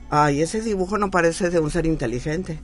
ay, 0.09 0.41
ese 0.41 0.61
dibujo 0.61 0.97
no 0.97 1.11
parece 1.11 1.51
de 1.51 1.59
un 1.59 1.69
ser 1.69 1.85
inteligente. 1.85 2.59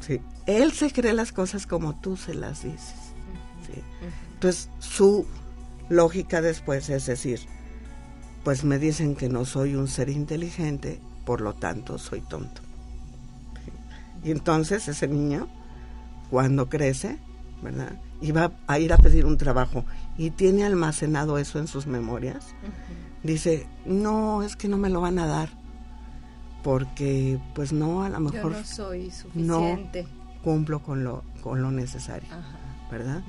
Sí. 0.00 0.18
Él 0.46 0.72
se 0.72 0.92
cree 0.92 1.12
las 1.12 1.32
cosas 1.32 1.66
como 1.66 2.00
tú 2.00 2.16
se 2.16 2.32
las 2.32 2.62
dices. 2.62 2.94
Sí. 3.66 3.82
Entonces, 4.32 4.70
su 4.78 5.26
lógica 5.90 6.40
después 6.40 6.88
es 6.88 7.04
decir, 7.04 7.40
pues 8.44 8.64
me 8.64 8.78
dicen 8.78 9.14
que 9.14 9.28
no 9.28 9.44
soy 9.44 9.74
un 9.74 9.88
ser 9.88 10.08
inteligente, 10.08 11.02
por 11.26 11.42
lo 11.42 11.52
tanto 11.52 11.98
soy 11.98 12.22
tonto. 12.22 12.62
Y 14.24 14.30
entonces 14.30 14.88
ese 14.88 15.08
niño, 15.08 15.48
cuando 16.30 16.68
crece, 16.68 17.18
¿verdad? 17.62 18.00
Y 18.20 18.32
va 18.32 18.52
a 18.66 18.78
ir 18.78 18.92
a 18.92 18.98
pedir 18.98 19.26
un 19.26 19.38
trabajo 19.38 19.84
y 20.16 20.30
tiene 20.30 20.64
almacenado 20.64 21.38
eso 21.38 21.58
en 21.58 21.66
sus 21.66 21.86
memorias, 21.86 22.54
dice, 23.22 23.66
no, 23.86 24.42
es 24.42 24.56
que 24.56 24.68
no 24.68 24.76
me 24.76 24.90
lo 24.90 25.00
van 25.00 25.18
a 25.18 25.26
dar, 25.26 25.48
porque 26.62 27.38
pues 27.54 27.72
no, 27.72 28.02
a 28.02 28.08
lo 28.08 28.20
mejor 28.20 28.52
no 28.52 28.64
soy 28.64 29.10
suficiente. 29.10 30.02
No 30.02 30.08
cumplo 30.42 30.82
con 30.82 31.04
lo, 31.04 31.24
con 31.42 31.62
lo 31.62 31.70
necesario, 31.70 32.28
¿verdad? 32.90 33.22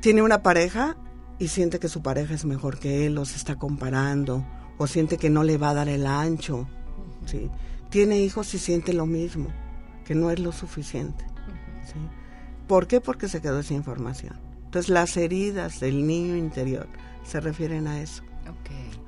Tiene 0.00 0.22
una 0.22 0.42
pareja 0.42 0.96
y 1.38 1.48
siente 1.48 1.78
que 1.78 1.88
su 1.88 2.02
pareja 2.02 2.34
es 2.34 2.44
mejor 2.44 2.78
que 2.78 3.06
él, 3.06 3.18
o 3.18 3.24
se 3.24 3.36
está 3.36 3.56
comparando, 3.56 4.44
o 4.78 4.86
siente 4.86 5.16
que 5.16 5.30
no 5.30 5.42
le 5.42 5.58
va 5.58 5.70
a 5.70 5.74
dar 5.74 5.88
el 5.88 6.06
ancho, 6.06 6.68
¿sí? 7.26 7.50
Tiene 7.90 8.18
hijos 8.18 8.54
y 8.54 8.58
siente 8.58 8.92
lo 8.92 9.06
mismo, 9.06 9.48
que 10.04 10.14
no 10.14 10.30
es 10.30 10.38
lo 10.38 10.52
suficiente, 10.52 11.24
¿sí? 11.84 11.98
¿Por 12.66 12.86
qué? 12.86 13.00
Porque 13.00 13.28
se 13.28 13.40
quedó 13.40 13.62
sin 13.62 13.78
información. 13.78 14.38
Entonces 14.64 14.88
las 14.88 15.16
heridas 15.16 15.80
del 15.80 16.06
niño 16.06 16.36
interior 16.36 16.88
se 17.24 17.40
refieren 17.40 17.86
a 17.86 18.00
eso, 18.00 18.22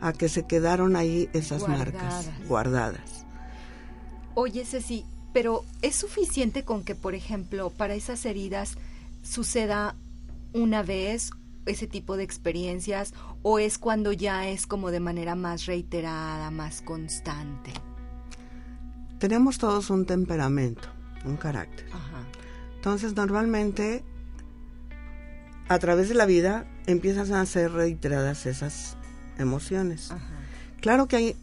a 0.01 0.13
que 0.13 0.29
se 0.29 0.47
quedaron 0.47 0.97
ahí 0.97 1.29
esas 1.33 1.67
marcas 1.67 2.31
guardadas. 2.47 3.25
Oye, 4.35 4.65
Ceci, 4.65 5.07
pero 5.33 5.65
¿es 5.83 5.97
suficiente 5.97 6.65
con 6.65 6.85
que, 6.85 6.95
por 6.95 7.15
ejemplo, 7.15 7.71
para 7.71 7.95
esas 7.95 8.27
heridas 8.27 8.77
suceda 9.23 9.97
una 10.53 10.83
vez 10.83 11.31
ese 11.67 11.87
tipo 11.87 12.17
de 12.17 12.25
experiencias 12.25 13.15
o 13.43 13.59
es 13.59 13.79
cuando 13.79 14.13
ya 14.13 14.49
es 14.49 14.67
como 14.67 14.91
de 14.91 15.01
manera 15.01 15.35
más 15.35 15.67
reiterada, 15.67 16.51
más 16.51 16.83
constante? 16.83 17.73
Tenemos 19.19 19.59
todos 19.59 19.91
un 19.91 20.07
temperamento, 20.07 20.89
un 21.25 21.37
carácter. 21.37 21.87
Entonces, 22.77 23.15
normalmente, 23.17 24.05
a 25.69 25.79
través 25.79 26.09
de 26.09 26.15
la 26.15 26.27
vida, 26.27 26.67
empiezan 26.87 27.33
a 27.33 27.47
ser 27.47 27.73
reiteradas 27.73 28.47
esas 28.47 28.97
emociones. 29.39 30.11
Claro 30.81 31.07
que 31.09 31.17
hay 31.17 31.37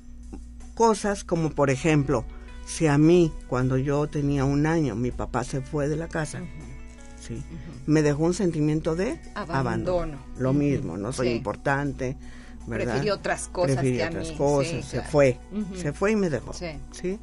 cosas 0.75 1.24
como, 1.24 1.51
por 1.51 1.70
ejemplo, 1.70 2.25
si 2.66 2.88
a 2.88 2.98
mí, 2.98 3.34
cuando 3.48 3.78
yo 3.78 4.08
tenía 4.08 4.46
un 4.46 4.66
año, 4.66 4.96
mi 4.96 5.12
papá 5.12 5.44
se 5.44 5.62
fue 5.62 5.88
de 5.88 5.96
la 5.96 6.08
casa, 6.08 6.42
¿sí? 7.20 7.44
me 7.86 8.01
dejó 8.01 8.24
un 8.24 8.34
sentimiento 8.34 8.96
de 8.96 9.20
abandono. 9.36 10.20
Lo 10.38 10.54
mismo, 10.54 10.98
no 10.98 11.12
soy 11.12 11.30
importante, 11.30 12.18
¿verdad? 12.68 12.94
Prefirió 12.94 13.15
otras 13.15 13.48
cosas 13.48 13.82
que 13.82 14.03
otras 14.03 14.32
cosas, 14.32 14.86
se 14.86 15.01
fue, 15.01 15.39
se 15.75 15.94
fue 15.94 16.12
y 16.12 16.15
me 16.15 16.30
dejó, 16.30 16.53
¿sí? 16.53 17.20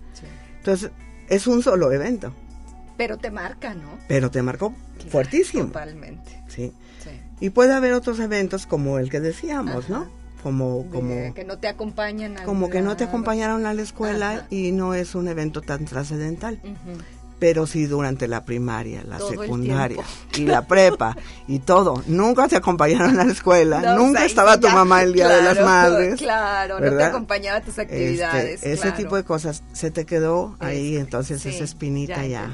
Entonces, 0.59 0.90
es 1.28 1.47
un 1.47 1.62
solo 1.62 1.92
evento. 1.92 2.33
Pero 2.97 3.16
te 3.16 3.30
marca, 3.30 3.75
¿no? 3.75 3.99
Pero 4.09 4.30
te 4.30 4.42
marcó 4.42 4.75
fuertísimo. 5.11 5.66
Totalmente. 5.66 6.42
¿sí? 6.49 6.73
Y 7.40 7.50
puede 7.50 7.73
haber 7.73 7.92
otros 7.92 8.18
eventos 8.18 8.66
como 8.66 8.99
el 8.99 9.11
que 9.11 9.21
decíamos, 9.21 9.88
¿no? 9.88 10.09
Como, 10.42 10.87
como 10.90 11.35
que 11.35 11.45
no 11.45 11.59
te 11.59 11.66
acompañan 11.66 12.38
a 12.38 12.45
como 12.45 12.71
que 12.71 12.80
no 12.80 12.97
te 12.97 13.04
acompañaron 13.04 13.66
a 13.66 13.75
la 13.75 13.83
escuela 13.83 14.47
y 14.50 14.71
no 14.71 14.95
es 14.95 15.16
un 15.16 15.26
evento 15.26 15.62
tan 15.62 15.85
trascendental 15.85 16.61
pero 17.38 17.66
sí 17.66 17.87
durante 17.87 18.28
la 18.28 18.45
primaria, 18.45 19.02
la 19.04 19.18
secundaria 19.18 20.02
y 20.37 20.45
la 20.45 20.67
prepa 20.67 21.17
y 21.47 21.60
todo. 21.60 22.02
Nunca 22.06 22.49
te 22.49 22.56
acompañaron 22.56 23.19
a 23.19 23.25
la 23.25 23.32
escuela, 23.32 23.97
nunca 23.97 24.25
estaba 24.25 24.58
tu 24.58 24.69
mamá 24.69 25.02
el 25.02 25.13
Día 25.13 25.28
de 25.28 25.43
las 25.43 25.60
Madres. 25.60 26.19
Claro, 26.19 26.80
no 26.80 26.97
te 26.97 27.04
acompañaba 27.04 27.58
a 27.58 27.60
tus 27.60 27.78
este, 27.78 27.82
actividades. 27.82 28.63
Ese 28.63 28.93
tipo 28.93 29.17
de 29.17 29.25
cosas 29.25 29.63
se 29.73 29.91
te 29.91 30.04
quedó 30.04 30.56
ahí, 30.58 30.97
entonces 30.97 31.45
esa 31.47 31.65
espinita 31.65 32.25
ya, 32.26 32.50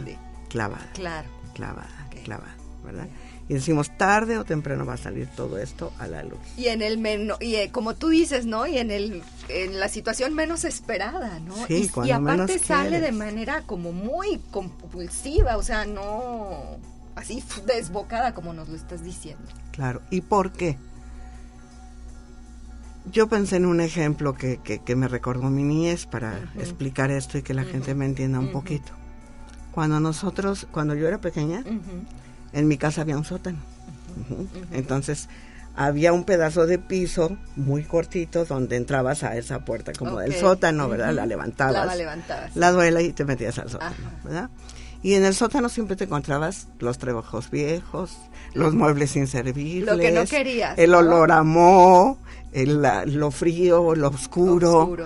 clavada. 0.49 0.91
Claro. 0.95 1.29
Clavada, 1.55 2.09
clavada, 2.25 2.57
¿verdad? 2.85 3.09
y 3.49 3.55
decimos 3.55 3.97
tarde 3.97 4.39
o 4.39 4.45
temprano 4.45 4.87
va 4.87 4.95
a 4.95 4.99
salir 4.99 5.29
todo 5.29 5.59
esto 5.59 5.93
a 5.99 6.07
la 6.07 6.23
luz. 6.23 6.39
Y 6.57 6.69
en 6.69 6.83
el 6.83 6.99
menos 6.99 7.39
y 7.41 7.57
eh, 7.57 7.71
como 7.71 7.95
tú 7.95 8.09
dices, 8.09 8.47
¿no? 8.47 8.67
Y 8.67 8.79
en 8.79 8.91
el 8.91 9.23
en 9.49 9.79
la 9.79 9.89
situación 9.89 10.35
menos 10.35 10.65
esperada, 10.65 11.41
¿no? 11.41 11.55
Sí, 11.67 11.91
y, 12.05 12.09
y 12.09 12.11
aparte 12.11 12.59
sale 12.59 13.01
de 13.01 13.13
manera 13.13 13.63
como 13.63 13.93
muy 13.93 14.41
compulsiva, 14.51 15.57
o 15.57 15.63
sea, 15.63 15.85
no 15.85 16.79
así 17.17 17.43
desbocada 17.67 18.35
como 18.35 18.53
nos 18.55 18.69
lo 18.69 18.77
estás 18.77 19.05
diciendo. 19.05 19.45
Claro, 19.73 20.01
¿y 20.11 20.23
por 20.23 20.53
qué? 20.53 20.79
Yo 23.13 23.29
pensé 23.29 23.57
en 23.57 23.67
un 23.67 23.83
ejemplo 23.83 24.33
que, 24.33 24.59
que, 24.63 24.97
me 24.97 25.09
recordó 25.09 25.51
mi 25.51 25.63
niñez 25.63 26.07
para 26.07 26.39
explicar 26.57 27.11
esto 27.11 27.37
y 27.37 27.43
que 27.43 27.53
la 27.53 27.65
gente 27.65 27.95
me 27.95 28.07
entienda 28.07 28.39
un 28.39 28.51
poquito. 28.51 28.93
Cuando 29.73 30.01
nosotros, 30.01 30.67
cuando 30.73 30.95
yo 30.95 31.07
era 31.07 31.21
pequeña, 31.21 31.63
en 32.55 32.69
mi 32.69 32.79
casa 32.79 33.03
había 33.03 33.19
un 33.19 33.25
sótano. 33.25 33.59
Entonces 34.73 35.29
había 35.77 36.13
un 36.13 36.25
pedazo 36.25 36.67
de 36.67 36.79
piso 36.79 37.37
muy 37.57 37.83
cortito 37.83 38.45
donde 38.45 38.77
entrabas 38.77 39.25
a 39.25 39.37
esa 39.37 39.65
puerta 39.65 39.93
como 39.93 40.19
del 40.21 40.35
sótano, 40.35 40.89
¿verdad? 40.89 41.13
La 41.13 41.27
levantabas. 41.27 41.87
La 41.87 41.97
levantabas. 41.97 42.57
La 42.57 42.71
duela 42.71 43.03
y 43.03 43.13
te 43.13 43.25
metías 43.25 43.59
al 43.59 43.71
sótano, 43.71 43.95
¿verdad? 44.23 44.51
Y 45.03 45.15
en 45.15 45.25
el 45.25 45.35
sótano 45.35 45.69
siempre 45.69 45.97
te 45.97 46.05
encontrabas 46.05 46.69
los 46.79 46.97
trabajos 46.97 47.51
viejos, 47.51 48.17
los 48.55 48.73
muebles 48.73 49.17
inservibles. 49.17 49.95
Lo 49.95 50.01
que 50.01 50.13
no 50.13 50.25
querías. 50.25 50.79
El 50.79 50.95
olor 50.95 51.31
a 51.31 51.43
moho, 51.43 52.17
el, 52.53 52.83
lo 53.07 53.31
frío, 53.31 53.95
lo 53.95 54.09
oscuro. 54.09 54.97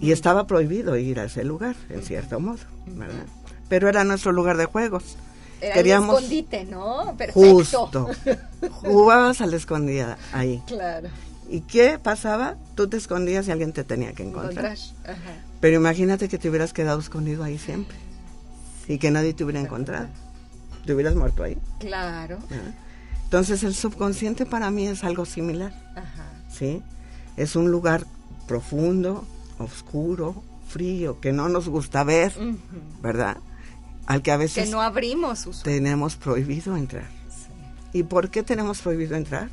Y 0.00 0.12
estaba 0.12 0.46
prohibido 0.46 0.98
ir 0.98 1.20
a 1.20 1.24
ese 1.24 1.44
lugar, 1.44 1.76
en 1.88 2.02
cierto 2.02 2.40
modo, 2.40 2.58
¿verdad? 2.88 3.24
Pero 3.70 3.88
era 3.88 4.04
nuestro 4.04 4.32
lugar 4.32 4.58
de 4.58 4.66
juegos. 4.66 5.16
Era 5.60 5.74
Queríamos 5.74 6.16
escondite, 6.16 6.64
¿no? 6.64 7.14
Perfecto. 7.16 7.40
Justo. 7.40 8.10
Jugabas 8.70 9.40
a 9.40 9.46
la 9.46 9.56
escondida 9.56 10.18
ahí. 10.32 10.62
Claro. 10.66 11.08
¿Y 11.48 11.62
qué 11.62 11.98
pasaba? 11.98 12.56
Tú 12.74 12.88
te 12.88 12.96
escondías 12.96 13.48
y 13.48 13.50
alguien 13.50 13.72
te 13.72 13.84
tenía 13.84 14.12
que 14.12 14.22
encontrar. 14.22 14.76
Ajá. 15.04 15.16
Pero 15.60 15.76
imagínate 15.76 16.28
que 16.28 16.38
te 16.38 16.48
hubieras 16.48 16.72
quedado 16.72 17.00
escondido 17.00 17.42
ahí 17.42 17.58
siempre 17.58 17.96
y 18.86 18.98
que 18.98 19.10
nadie 19.10 19.34
te 19.34 19.44
hubiera 19.44 19.60
encontrado. 19.60 20.08
Te 20.86 20.94
hubieras 20.94 21.14
muerto 21.14 21.42
ahí. 21.42 21.58
Claro. 21.80 22.38
Entonces 23.24 23.62
el 23.62 23.74
subconsciente 23.74 24.46
para 24.46 24.70
mí 24.70 24.86
es 24.86 25.04
algo 25.04 25.26
similar. 25.26 25.72
Ajá. 25.94 26.30
¿Sí? 26.50 26.82
Es 27.36 27.56
un 27.56 27.70
lugar 27.70 28.06
profundo, 28.46 29.24
oscuro, 29.58 30.42
frío, 30.66 31.20
que 31.20 31.32
no 31.32 31.48
nos 31.48 31.68
gusta 31.68 32.04
ver, 32.04 32.32
¿verdad? 33.02 33.36
Al 34.08 34.22
que 34.22 34.32
a 34.32 34.38
veces 34.38 34.64
que 34.64 34.70
no 34.70 34.80
abrimos 34.80 35.46
tenemos 35.62 36.16
prohibido 36.16 36.74
entrar. 36.78 37.04
¿Y 37.92 38.04
por 38.04 38.30
qué 38.30 38.42
tenemos 38.42 38.80
prohibido 38.80 39.16
entrar? 39.16 39.50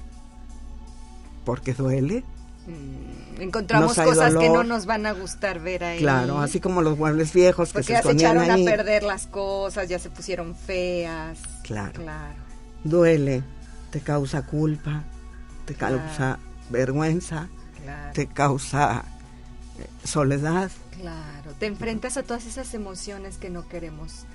Porque 1.44 1.74
duele. 1.74 2.24
Mm, 2.66 3.42
encontramos 3.42 3.96
cosas 3.96 4.34
que 4.34 4.48
no 4.48 4.64
nos 4.64 4.86
van 4.86 5.08
a 5.08 5.12
gustar 5.12 5.60
ver 5.60 5.84
ahí. 5.84 6.00
Claro, 6.00 6.40
así 6.40 6.62
como 6.62 6.82
los 6.82 6.98
muebles 6.98 7.34
viejos 7.34 7.74
que 7.74 7.84
se 7.84 7.92
ya 7.92 8.02
se 8.02 8.14
echaron 8.14 8.50
a 8.50 8.56
perder 8.56 9.04
las 9.04 9.28
cosas, 9.28 9.90
ya 9.90 10.00
se 10.00 10.10
pusieron 10.10 10.56
feas. 10.56 11.38
Claro. 11.64 12.02
Claro. 12.02 12.40
Duele, 12.86 13.44
te 13.92 14.00
causa 14.00 14.46
culpa, 14.46 15.04
te 15.66 15.76
causa 15.76 16.40
vergüenza, 16.70 17.50
te 18.14 18.28
causa 18.28 19.04
eh, 19.80 20.08
soledad. 20.08 20.72
Claro, 20.98 21.52
te 21.60 21.66
enfrentas 21.66 22.16
a 22.16 22.24
todas 22.24 22.46
esas 22.46 22.74
emociones 22.74 23.38
que 23.38 23.50
no 23.50 23.68
queremos 23.68 24.26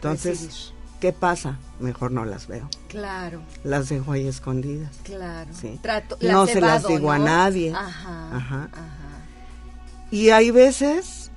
entonces, 0.00 0.72
¿qué 1.00 1.12
pasa? 1.12 1.58
Mejor 1.78 2.10
no 2.10 2.24
las 2.24 2.46
veo. 2.46 2.68
Claro. 2.88 3.42
Las 3.64 3.88
dejo 3.88 4.12
ahí 4.12 4.26
escondidas. 4.26 4.90
Claro. 5.02 5.50
Sí. 5.52 5.78
Trato, 5.82 6.16
no 6.22 6.46
se 6.46 6.60
las 6.60 6.86
digo 6.86 7.10
a 7.10 7.18
nadie. 7.18 7.72
Ajá, 7.74 8.36
ajá. 8.36 8.68
Y 10.10 10.30
hay 10.30 10.50
veces 10.50 11.30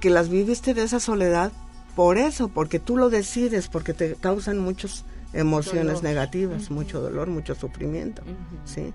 que 0.00 0.10
las 0.10 0.28
viviste 0.28 0.72
de 0.72 0.84
esa 0.84 1.00
soledad 1.00 1.52
por 1.94 2.16
eso, 2.16 2.48
porque 2.48 2.78
tú 2.78 2.96
lo 2.96 3.10
decides, 3.10 3.68
porque 3.68 3.92
te 3.92 4.14
causan 4.14 4.58
muchas 4.58 5.04
emociones 5.32 6.02
negativas, 6.02 6.70
mucho 6.70 7.00
dolor, 7.00 7.28
mucho 7.28 7.54
sufrimiento, 7.54 8.22
¿sí? 8.64 8.92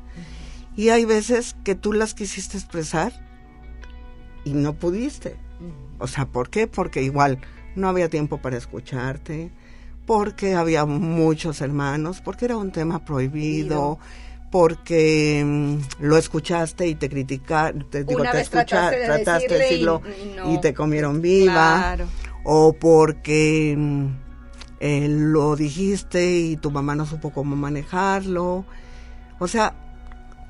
Y 0.76 0.90
hay 0.90 1.06
veces 1.06 1.56
que 1.64 1.76
tú 1.76 1.94
las 1.94 2.14
quisiste 2.14 2.58
expresar 2.58 3.14
y 4.44 4.54
no 4.54 4.74
pudiste. 4.74 5.38
O 6.00 6.08
sea, 6.08 6.26
¿por 6.26 6.50
qué? 6.50 6.68
Porque 6.68 7.04
igual 7.04 7.40
no 7.76 7.88
había 7.90 8.10
tiempo 8.10 8.38
para 8.40 8.58
escucharte, 8.58 9.52
porque 10.06 10.56
había 10.56 10.86
muchos 10.86 11.62
hermanos, 11.62 12.22
porque 12.22 12.46
era 12.46 12.58
un 12.58 12.72
tema 12.72 13.04
prohibido, 13.04 13.98
porque 14.52 15.44
mm, 15.46 16.04
lo 16.04 16.18
escuchaste 16.18 16.88
y 16.88 16.96
te 16.96 17.10
criticaron, 17.10 17.90
te, 17.90 18.04
digo, 18.04 18.22
Una 18.22 18.32
te 18.32 18.38
vez 18.38 18.48
escucha- 18.48 18.66
trataste 18.90 19.00
de 19.00 19.06
trataste 19.06 19.56
y 19.56 19.58
decirlo 19.60 20.02
no. 20.36 20.54
y 20.54 20.62
te 20.62 20.74
comieron 20.74 21.22
viva, 21.22 21.54
Claro. 21.96 22.06
o 22.44 22.74
porque 22.74 23.76
mm, 23.78 24.06
eh, 24.80 25.08
lo 25.10 25.56
dijiste 25.56 26.32
y 26.38 26.58
tu 26.58 26.70
mamá 26.72 26.96
no 26.96 27.06
supo 27.06 27.32
cómo 27.32 27.56
manejarlo. 27.56 28.66
O 29.40 29.48
sea, 29.48 29.74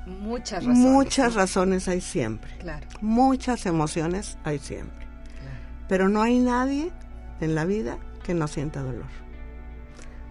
Muchas 0.06 0.64
razones. 0.64 0.78
muchas 0.78 1.34
razones 1.34 1.88
hay 1.88 2.00
siempre, 2.00 2.56
Claro, 2.58 2.86
muchas 3.00 3.66
emociones 3.66 4.38
hay 4.44 4.60
siempre, 4.60 5.04
claro. 5.40 5.56
pero 5.88 6.08
no 6.08 6.22
hay 6.22 6.38
nadie 6.38 6.92
en 7.40 7.54
la 7.54 7.64
vida 7.64 7.98
que 8.24 8.34
no 8.34 8.48
sienta 8.48 8.82
dolor, 8.82 9.06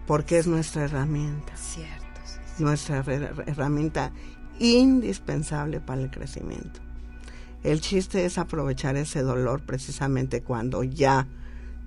porque 0.06 0.38
es 0.38 0.46
nuestra 0.46 0.84
herramienta. 0.84 1.56
Cierto. 1.56 2.04
sí, 2.24 2.38
sí. 2.56 2.62
nuestra 2.62 3.02
her- 3.04 3.44
herramienta 3.46 4.12
indispensable 4.58 5.80
para 5.80 6.00
el 6.02 6.10
crecimiento. 6.10 6.80
El 7.62 7.80
chiste 7.80 8.24
es 8.24 8.38
aprovechar 8.38 8.96
ese 8.96 9.22
dolor 9.22 9.62
precisamente 9.62 10.42
cuando 10.42 10.84
ya 10.84 11.26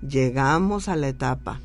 llegamos 0.06 0.88
a 0.88 0.96
la 0.96 1.08
etapa, 1.08 1.60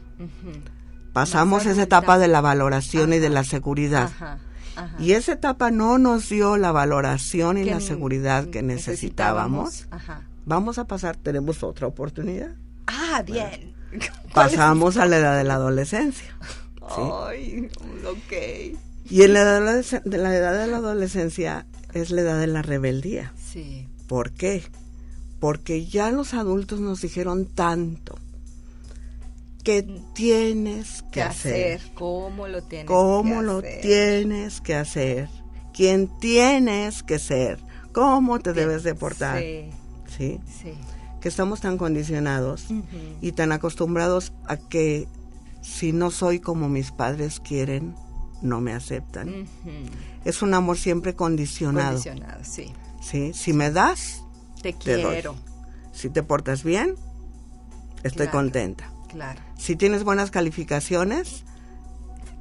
pasamos 1.14 1.66
esa 1.66 1.82
etapa 1.84 2.18
de 2.18 2.28
la 2.28 2.42
valoración 2.42 3.14
y 3.14 3.20
de 3.20 3.30
la 3.30 3.44
seguridad. 3.44 4.04
Ajá, 4.16 4.38
ajá. 4.76 4.96
Y 5.00 5.14
esa 5.14 5.34
etapa 5.34 5.72
no 5.72 5.98
nos 5.98 6.30
dio 6.30 6.58
la 6.58 6.72
valoración 6.72 7.58
y 7.58 7.66
la 7.66 7.80
seguridad 7.82 8.46
que 8.48 8.62
necesitábamos. 8.62 9.88
Ajá. 9.92 10.22
Vamos 10.46 10.78
a 10.78 10.86
pasar, 10.86 11.16
tenemos 11.18 11.64
otra 11.64 11.88
oportunidad. 11.88 12.56
Ah, 12.88 13.24
bien. 13.26 13.74
Pasamos 14.34 14.98
a 14.98 15.06
la 15.06 15.18
edad 15.18 15.38
de 15.38 15.44
la 15.44 15.56
adolescencia. 15.56 16.36
¿sí? 16.96 17.02
Ay, 17.28 17.70
ok. 18.06 18.78
Y 19.10 19.22
en 19.24 19.34
la 19.34 19.42
edad 19.42 19.84
de 20.04 20.18
la- 20.18 20.36
edad 20.36 20.60
de 20.60 20.68
la 20.68 20.78
adolescencia 20.78 21.66
es 21.94 22.12
la 22.12 22.22
edad 22.22 22.40
de 22.40 22.48
la 22.48 22.62
rebeldía. 22.62 23.34
Sí. 23.52 23.88
¿Por 24.08 24.32
qué? 24.32 24.64
Porque 25.40 25.86
ya 25.86 26.12
los 26.12 26.34
adultos 26.34 26.80
nos 26.80 27.02
dijeron 27.02 27.46
tanto 27.46 28.18
que 29.64 29.84
tienes 30.14 31.02
que 31.04 31.10
¿Qué 31.12 31.22
hacer, 31.24 31.78
hacer? 31.78 31.94
¿Cómo 31.96 32.48
lo 32.48 32.62
tienes 32.64 32.88
cómo 32.88 33.40
que 33.40 33.46
lo 33.46 33.58
hacer? 33.60 33.82
tienes 33.82 34.62
que 34.62 34.76
hacer, 34.76 35.30
quién 35.74 36.08
tienes 36.20 37.02
que 37.04 37.18
ser, 37.20 37.60
cómo 37.92 38.40
te 38.40 38.54
debes 38.54 38.84
de 38.84 38.94
portar, 38.94 39.40
Sí, 39.40 39.70
¿sí? 40.18 40.40
sí. 40.62 40.74
Que 41.26 41.30
estamos 41.30 41.60
tan 41.60 41.80
condicionados 41.80 42.68
y 43.20 43.32
tan 43.32 43.52
acostumbrados 43.52 44.32
a 44.48 44.58
que 44.58 45.08
si 45.60 45.92
no 45.92 46.12
soy 46.12 46.40
como 46.40 46.70
mis 46.70 46.92
padres 46.92 47.40
quieren, 47.40 47.96
no 48.44 48.62
me 48.62 48.74
aceptan. 48.74 49.48
Es 50.24 50.44
un 50.44 50.54
amor 50.54 50.78
siempre 50.78 51.16
condicionado, 51.16 51.94
Condicionado, 51.98 52.44
sí. 52.44 52.72
¿sí? 53.02 53.34
Si 53.34 53.54
me 53.54 53.72
das, 53.72 54.24
Te 54.62 54.72
Te 54.74 55.02
doy. 55.02 55.14
quiero. 55.14 55.36
Si 55.94 56.12
te 56.12 56.22
portas 56.22 56.64
bien, 56.64 56.94
estoy 58.04 58.28
Claro. 58.28 58.32
contenta. 58.32 58.92
Claro. 59.10 59.42
Si 59.58 59.76
tienes 59.76 60.04
buenas 60.04 60.30
calificaciones, 60.30 61.44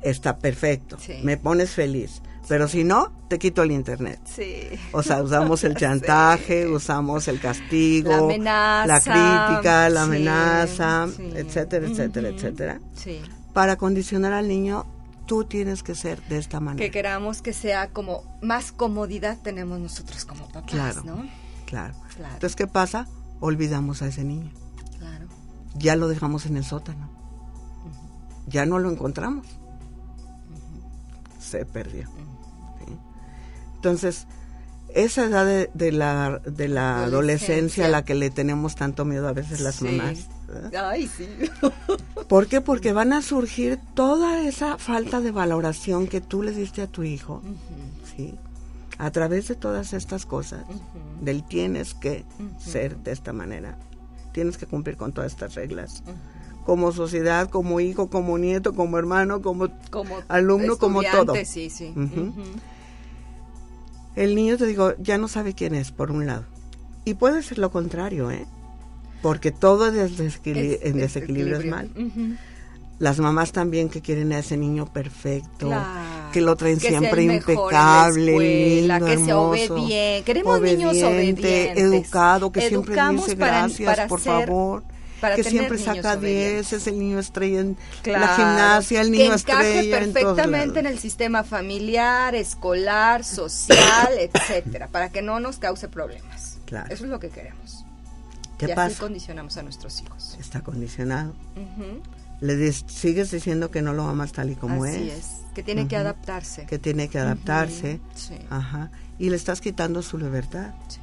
está 0.03 0.37
perfecto. 0.37 0.99
Sí. 1.01 1.15
Me 1.23 1.39
pones 1.39 1.71
feliz. 1.71 2.21
Pero 2.49 2.69
si 2.69 2.85
no, 2.85 3.11
te 3.29 3.39
quito 3.39 3.63
el 3.63 3.71
internet. 3.73 4.21
Sí. 4.25 4.65
O 4.93 5.03
sea, 5.03 5.23
usamos 5.23 5.65
el 5.65 5.75
chantaje, 5.77 6.69
usamos 6.69 7.27
el 7.29 7.41
castigo, 7.41 8.11
La 8.11 8.19
amenaza, 8.19 8.87
la 8.87 9.01
crítica, 9.01 9.89
la 9.89 10.01
sí, 10.01 10.07
amenaza, 10.07 11.07
sí. 11.17 11.31
etcétera, 11.35 11.87
etcétera, 11.87 12.29
etcétera. 12.29 12.81
Sí. 12.95 13.21
Para 13.55 13.77
condicionar 13.77 14.33
al 14.35 14.49
niño, 14.49 14.85
tú 15.27 15.45
tienes 15.45 15.83
que 15.83 15.95
ser 15.95 16.21
de 16.29 16.37
esta 16.39 16.59
Que 16.59 16.65
manera. 16.65 16.91
queramos 16.93 17.41
que 17.41 17.53
sea 17.55 17.89
como 17.91 18.25
más 18.43 18.73
comodidad 18.73 19.39
tenemos 19.43 19.79
nosotros 19.81 20.25
como 20.27 20.47
papás, 20.49 20.71
Claro. 20.71 21.03
¿no? 21.05 21.25
Claro. 21.65 21.95
Claro. 22.15 22.35
Entonces, 22.35 22.57
¿qué 22.57 22.67
pasa? 22.67 23.09
Olvidamos 23.41 24.03
a 24.03 24.07
ese 24.09 24.23
niño. 24.23 24.51
Claro. 24.99 25.27
Ya 25.77 25.97
lo 25.97 26.09
dejamos 26.09 26.45
en 26.47 26.57
el 26.59 26.65
sótano. 26.65 27.11
Ya 28.47 28.67
no 28.67 28.79
lo 28.79 28.91
encontramos. 28.91 29.47
Se 31.39 31.65
perdió. 31.65 32.09
Entonces, 33.85 34.27
esa 34.95 35.25
edad 35.27 35.45
de, 35.45 35.69
de 35.75 35.93
la, 35.93 36.39
de 36.39 36.69
la 36.69 37.05
adolescencia, 37.05 37.05
Adolescencia. 37.05 37.87
a 37.87 37.89
la 37.91 38.05
que 38.07 38.15
le 38.15 38.31
tenemos 38.31 38.77
tanto 38.77 39.05
miedo 39.05 39.29
a 39.29 39.33
veces 39.33 39.61
las 39.61 39.75
Sí. 39.75 39.85
mamás. 39.85 40.27
¿verdad? 40.49 40.89
Ay, 40.91 41.07
sí. 41.07 41.29
¿Por 42.29 42.47
qué? 42.47 42.63
Porque 42.63 42.95
van 42.95 43.13
a 43.13 43.21
surgir 43.21 43.79
toda 43.95 44.41
esa 44.43 44.79
falta 44.79 45.21
de 45.21 45.33
valoración 45.33 46.07
que 46.07 46.23
tú 46.23 46.43
le 46.43 46.53
diste 46.53 46.81
a 46.81 46.87
tu 46.87 47.03
hijo, 47.03 47.43
¿sí? 48.17 48.35
A 48.97 49.11
través 49.11 49.49
de 49.49 49.55
todas 49.55 49.93
estas 49.93 50.25
cosas, 50.25 50.65
del 51.21 51.45
tienes 51.47 51.93
que 51.93 52.25
ser 52.59 52.97
de 52.99 53.13
esta 53.13 53.35
manera, 53.35 53.77
tienes 54.33 54.57
que 54.57 54.67
cumplir 54.67 54.97
con 54.97 55.13
todas 55.13 55.33
estas 55.33 55.55
reglas, 55.57 56.03
como 56.65 56.91
sociedad, 56.93 57.51
como 57.51 57.81
hijo, 57.81 58.09
como 58.09 58.39
nieto, 58.39 58.73
como 58.75 58.97
hermano, 58.97 59.43
como 59.43 59.69
Como 59.91 60.15
alumno, 60.29 60.79
como 60.79 61.03
todo. 61.03 61.35
Sí, 61.45 61.69
sí. 61.69 61.93
El 64.17 64.35
niño, 64.35 64.57
te 64.57 64.67
digo, 64.67 64.95
ya 64.99 65.19
no 65.19 65.29
sabe 65.29 65.55
quién 65.55 65.75
es, 65.75 65.91
por 65.91 66.11
un 66.11 66.27
lado. 66.27 66.45
Y 67.05 67.15
puede 67.15 67.43
ser 67.43 67.59
lo 67.59 67.71
contrario, 67.71 68.31
¿eh? 68.31 68.47
Porque 69.23 69.51
todo 69.53 69.89
es 69.89 70.19
en 70.19 70.27
es 70.27 70.95
desequilibrio 70.95 71.59
es 71.59 71.67
mal. 71.67 71.91
Las 72.99 73.19
mamás 73.19 73.51
también 73.53 73.89
que 73.89 74.01
quieren 74.01 74.33
a 74.33 74.39
ese 74.39 74.57
niño 74.57 74.87
perfecto, 74.93 75.67
Claro. 75.67 76.31
que 76.33 76.41
lo 76.41 76.55
traen 76.57 76.79
Que 76.79 76.89
siempre 76.89 77.25
el 77.25 77.33
impecable, 77.33 78.31
escuela, 78.31 78.99
lindo, 79.01 79.07
que 79.07 79.17
sea 79.17 79.35
hermoso, 79.35 79.75
obediente. 79.75 80.23
Queremos 80.25 80.61
niños 80.61 80.91
obediente, 81.03 81.07
obedientes. 81.73 81.79
educado, 81.79 82.53
que 82.53 82.69
siempre 82.69 82.95
dice 83.11 83.37
para- 83.37 83.59
gracias, 83.61 83.97
para 83.97 84.07
por 84.09 84.21
ser- 84.21 84.33
favor, 84.47 84.85
para 85.21 85.37
que 85.37 85.45
siempre 85.45 85.79
saca 85.79 86.17
10, 86.17 86.19
obedientes. 86.19 86.73
es 86.73 86.87
el 86.87 86.99
niño 86.99 87.19
estrella 87.19 87.61
en 87.61 87.77
Claro, 88.03 88.21
la 88.27 88.37
gimnasia, 88.37 89.01
el 89.01 89.07
que 89.11 89.19
niño 89.19 89.35
encaje 89.35 89.39
estrella 89.79 89.99
en 89.99 90.13
perfectamente 90.13 90.79
en 90.81 90.85
lados. 90.85 90.93
el 90.97 90.99
sistema 90.99 91.45
familiar, 91.45 92.35
escolar, 92.35 93.25
social, 93.25 94.09
etcétera, 94.19 94.89
para 94.89 95.11
que 95.11 95.23
no 95.23 95.41
nos 95.41 95.59
cause 95.59 95.89
problemas. 95.89 96.59
Claro. 96.67 96.93
Eso 96.93 97.05
es 97.05 97.11
lo 97.11 97.19
que 97.21 97.29
queremos. 97.31 97.85
¿Qué 98.59 98.67
y 98.67 98.71
así 98.71 98.77
pasa? 98.77 99.01
condicionamos 99.01 99.57
a 99.57 99.63
nuestros 99.63 100.01
hijos. 100.03 100.37
Está 100.39 100.61
condicionado. 100.61 101.35
Ujú. 101.57 102.01
Le 102.41 102.57
dis- 102.57 102.85
sigues 102.89 103.31
diciendo 103.31 103.71
que 103.71 103.81
no 103.83 103.93
lo 103.93 104.07
amas 104.09 104.33
tal 104.33 104.51
y 104.51 104.55
como 104.57 104.85
Así 104.85 105.09
es. 105.11 105.19
es. 105.19 105.27
Que 105.55 105.63
tiene 105.63 105.87
que 105.89 105.97
Ujú. 105.97 106.03
adaptarse. 106.03 106.67
que 106.67 106.79
tiene 106.79 107.09
que 107.09 107.19
adaptarse, 107.19 108.01
Sí. 108.15 108.37
ajá, 108.51 108.91
y 109.19 109.31
le 109.31 109.37
estás 109.37 109.61
quitando 109.61 110.03
su 110.03 110.19
libertad, 110.19 110.73
Sí. 110.89 110.99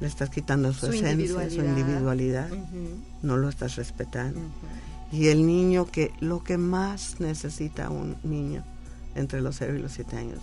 Le 0.00 0.06
estás 0.08 0.30
quitando 0.30 0.72
su, 0.72 0.86
Su 0.86 0.92
esencia, 0.92 1.08
su 1.08 1.12
individualidad. 1.12 1.64
individualidad, 1.64 2.52
Ujú. 2.52 2.88
no 3.22 3.36
lo 3.36 3.48
estás 3.48 3.76
respetando. 3.76 4.40
Ujú. 4.40 4.48
Y 5.16 5.28
el 5.28 5.46
niño 5.46 5.86
que 5.86 6.10
lo 6.20 6.42
que 6.42 6.58
más 6.58 7.20
necesita 7.20 7.90
un 7.90 8.16
niño 8.24 8.64
entre 9.14 9.40
los 9.40 9.56
0 9.56 9.76
y 9.76 9.78
los 9.78 9.92
7 9.92 10.16
años 10.16 10.40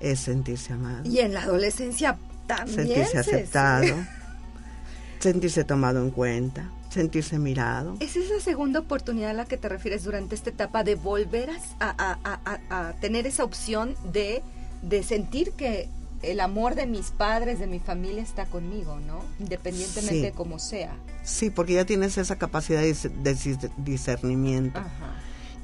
es 0.00 0.20
sentirse 0.20 0.72
amado, 0.72 1.02
Y 1.08 1.18
en 1.20 1.34
la 1.34 1.42
adolescencia 1.42 2.16
también. 2.46 2.76
sentirse 2.86 3.10
se- 3.12 3.18
aceptado, 3.18 3.96
sentirse 5.18 5.64
tomado 5.64 6.02
en 6.02 6.10
cuenta, 6.10 6.70
sentirse 6.90 7.38
mirado. 7.38 7.96
¿Es 8.00 8.14
esa 8.16 8.38
segunda 8.40 8.80
oportunidad 8.80 9.30
a 9.30 9.34
la 9.34 9.44
que 9.46 9.56
te 9.56 9.68
refieres 9.68 10.04
durante 10.04 10.34
esta 10.34 10.50
etapa 10.50 10.84
de 10.84 10.94
volver 10.94 11.50
a, 11.50 11.56
a- 11.80 12.18
a- 12.22 12.40
a- 12.70 12.88
a 12.88 12.92
tener 12.94 13.26
esa 13.26 13.42
opción 13.44 13.94
de, 14.12 14.42
de 14.82 15.02
sentir 15.02 15.52
que 15.52 15.88
el 16.30 16.40
amor 16.40 16.74
de 16.74 16.86
mis 16.86 17.10
padres, 17.10 17.58
de 17.58 17.66
mi 17.66 17.78
familia 17.78 18.22
está 18.22 18.46
conmigo, 18.46 18.98
¿no? 19.00 19.20
Independientemente 19.40 20.14
Sí. 20.16 20.20
de 20.22 20.32
cómo 20.32 20.58
sea. 20.58 20.96
Sí, 21.22 21.50
porque 21.50 21.74
ya 21.74 21.84
tienes 21.84 22.18
esa 22.18 22.36
capacidad 22.36 22.80
de, 22.82 22.92
dis- 22.94 23.10
de 23.22 23.34
dis- 23.36 23.70
discernimiento. 23.78 24.78
Ajá. 24.80 25.20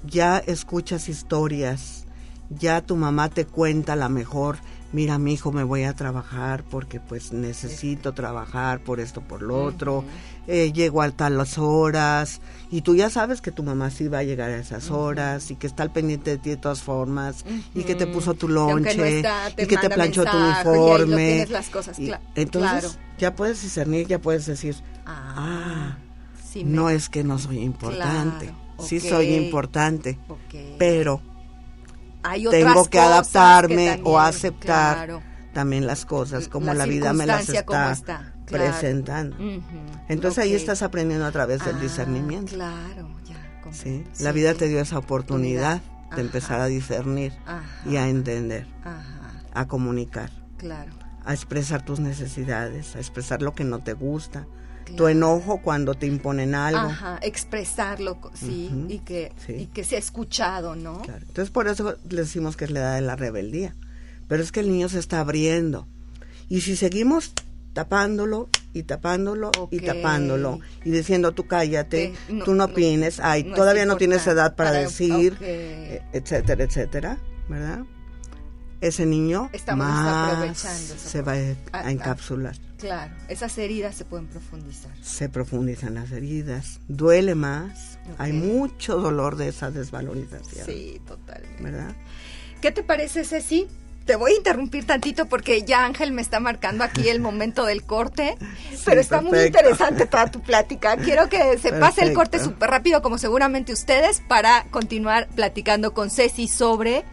ya 0.07 0.39
escuchas 0.39 1.11
historias, 1.11 2.07
ya 2.49 2.81
tu 2.81 2.97
mamá 2.97 3.29
te 3.29 3.45
cuenta 3.45 3.97
la 3.97 4.09
mejor, 4.09 4.57
mira 4.93 5.19
mi 5.19 5.35
hijo 5.35 5.53
me 5.53 5.63
voy 5.63 5.85
a 5.85 5.95
trabajar 5.95 6.65
porque 6.65 6.99
pues 7.01 7.33
necesito 7.33 8.13
trabajar 8.13 8.81
por 8.81 8.99
esto, 9.01 9.21
por 9.21 9.43
lo 9.43 9.63
otro, 9.65 10.05
eh, 10.47 10.73
llego 10.73 11.03
a 11.03 11.11
tal 11.11 11.41
horas. 11.59 12.41
Y 12.71 12.83
tú 12.83 12.95
ya 12.97 13.11
sabes 13.11 13.41
que 13.41 13.51
tu 13.53 13.63
mamá 13.63 13.91
sí 13.91 14.09
va 14.09 14.19
a 14.19 14.23
llegar 14.23 14.51
a 14.51 14.57
esas 14.59 14.91
horas 14.91 15.51
y 15.51 15.57
que 15.57 15.67
está 15.67 15.83
al 15.83 15.93
pendiente 15.93 16.31
de 16.31 16.39
ti 16.39 16.51
de 16.51 16.57
todas 16.57 16.83
formas. 16.83 17.45
Y 17.75 17.85
que 17.85 17.95
te 17.95 18.07
puso 18.07 18.35
tu 18.35 18.49
no 18.49 18.55
lonche 18.69 19.19
está, 19.19 19.49
y 19.57 19.67
que 19.67 19.77
te 19.77 19.91
planchó 19.91 20.25
tu 20.25 20.37
mensaje, 20.37 20.69
y 20.71 20.73
ahí 20.73 20.83
lo 20.83 20.93
uniforme. 21.05 21.47
las 21.51 21.69
cosas, 21.71 21.99
Y 21.99 22.13
entonces 22.35 22.81
claro. 22.81 22.91
ya 23.19 23.35
puedes 23.35 23.63
discernir, 23.63 24.07
ya 24.07 24.19
puedes 24.21 24.47
decir, 24.47 24.77
Ah, 25.07 25.35
ah, 25.37 25.99
sí 26.51 26.65
me- 26.65 26.71
no 26.77 26.91
es 26.91 27.09
que 27.09 27.25
no 27.25 27.39
soy 27.39 27.59
importante, 27.61 28.47
Claro, 28.47 28.59
sí 28.87 29.01
soy 29.01 29.35
importante, 29.35 30.19
pero 30.79 31.21
Hay 32.23 32.47
otras 32.47 32.63
tengo 32.63 32.85
que 32.85 32.99
cosas 32.99 33.11
adaptarme 33.13 33.97
que 33.97 34.03
o 34.05 34.19
aceptar 34.19 34.97
claro, 35.07 35.23
también 35.53 35.87
las 35.87 36.05
cosas 36.05 36.49
como 36.49 36.67
La 36.67 36.75
la, 36.75 36.85
vida 36.87 37.13
me 37.13 37.27
las 37.27 37.49
está, 37.49 37.93
está, 37.93 38.33
claro. 38.47 38.65
presentando. 38.65 39.37
Entonces 40.09 40.45
ahí 40.45 40.55
estás 40.55 40.83
aprendiendo 40.83 41.27
a 41.27 41.33
través 41.33 41.65
del 41.65 41.77
Ah, 41.77 41.81
discernimiento. 41.81 42.55
Claro, 42.55 43.09
ya. 43.25 43.73
¿sí? 43.73 44.05
La 44.21 44.33
vida 44.33 44.53
sí. 44.53 44.59
te 44.59 44.69
dio 44.69 44.81
esa 44.81 44.99
oportunidad 44.99 45.81
de 46.15 46.21
empezar 46.21 46.61
a 46.61 46.67
discernir 46.67 47.33
y 47.87 47.97
a 47.97 48.09
entender, 48.09 48.67
a 49.55 49.67
comunicar. 49.67 50.31
Claro. 50.57 50.93
A 51.25 51.33
expresar 51.35 51.85
tus 51.85 52.01
necesidades, 52.01 52.97
a 52.97 52.99
expresar 52.99 53.43
lo 53.43 53.55
que 53.55 53.65
no 53.65 53.79
te 53.81 53.93
gusta, 53.93 54.47
tu 54.97 55.09
enojo 55.09 55.61
cuando 55.63 55.95
te 55.95 56.07
imponen 56.07 56.55
algo. 56.55 56.81
Ajá, 56.81 57.19
expresarlo, 57.23 58.19
sí, 58.35 58.71
y, 58.89 58.99
que, 59.01 59.33
y 59.49 59.67
que 59.67 59.85
sea 59.85 59.99
escuchado, 59.99 60.77
¿no? 60.77 61.03
Claro. 61.03 61.25
Entonces 61.27 61.51
por 61.51 61.69
eso 61.69 61.97
le 62.09 62.23
decimos 62.23 62.57
que 62.57 62.65
es 62.65 62.71
la 62.71 62.81
edad 62.81 62.95
de 62.97 63.01
la 63.03 63.17
rebeldía. 63.17 63.77
Pero 64.29 64.43
es 64.43 64.53
que 64.53 64.61
el 64.61 64.71
niño 64.71 64.89
se 64.89 64.99
está 64.99 65.21
abriendo. 65.21 65.89
Y 66.49 66.61
si 66.61 66.77
seguimos 66.77 67.33
tapándolo 67.73 68.49
y 68.73 68.83
tapándolo 68.85 69.51
y 69.71 69.81
tapándolo 69.81 70.61
y 70.85 70.91
diciendo 70.91 71.33
tú 71.33 71.47
cállate, 71.47 72.15
tú 72.45 72.55
no 72.55 72.65
opines, 72.65 73.21
ay, 73.21 73.45
todavía 73.45 73.87
no 73.87 73.97
tienes 73.97 74.27
edad 74.27 74.55
para, 74.57 74.73
decir, 74.73 75.37
e, 75.41 76.03
etcétera, 76.13 76.65
etcétera, 76.65 77.19
¿verdad? 77.49 77.85
Ese 78.81 79.05
niño 79.05 79.51
más 79.77 80.59
se 80.59 81.23
va 81.23 81.33
a, 81.73 81.91
encapsular. 81.91 82.57
Claro, 82.79 83.13
esas 83.29 83.59
heridas 83.59 83.95
se 83.95 84.07
pueden 84.07 84.27
profundizar. 84.27 84.91
Se 85.03 85.29
profundizan 85.29 85.95
las 85.95 86.11
heridas, 86.13 86.81
duele 86.89 87.35
más, 87.35 87.99
hay 88.17 88.33
mucho 88.33 88.97
dolor 88.99 89.37
de 89.37 89.49
esa 89.49 89.71
desvalorización. 89.71 90.65
Sí, 90.65 91.01
totalmente. 91.07 91.63
¿Verdad? 91.63 91.95
¿Qué 92.63 92.73
te 92.73 92.83
parece, 92.83 93.25
Ceci? 93.25 93.69
te 94.11 94.17
voy 94.17 94.33
a 94.33 94.37
interrumpir 94.37 94.87
tantito 94.87 95.27
porque 95.27 95.63
ya 95.63 95.85
Ángel 95.85 96.11
me 96.11 96.21
está 96.21 96.41
marcando 96.41 96.83
aquí 96.83 97.09
el 97.09 97.21
momento 97.21 97.65
del 97.65 97.85
corte, 97.85 98.37
pero 98.85 99.01
está 99.01 99.21
muy 99.21 99.39
interesante 99.39 100.05
toda 100.07 100.29
tu 100.29 100.41
plática. 100.41 100.97
Quiero 100.97 101.29
que 101.29 101.59
se 101.59 101.73
pase 101.73 102.03
el 102.03 102.13
corte 102.13 102.41
súper 102.41 102.71
rápido, 102.71 103.03
como 103.03 103.19
seguramente 103.19 103.73
ustedes, 103.73 104.21
para 104.27 104.65
continuar 104.73 105.29
platicando 105.29 105.95
con 105.95 106.11
Ceci 106.11 106.49
sobre 106.49 107.05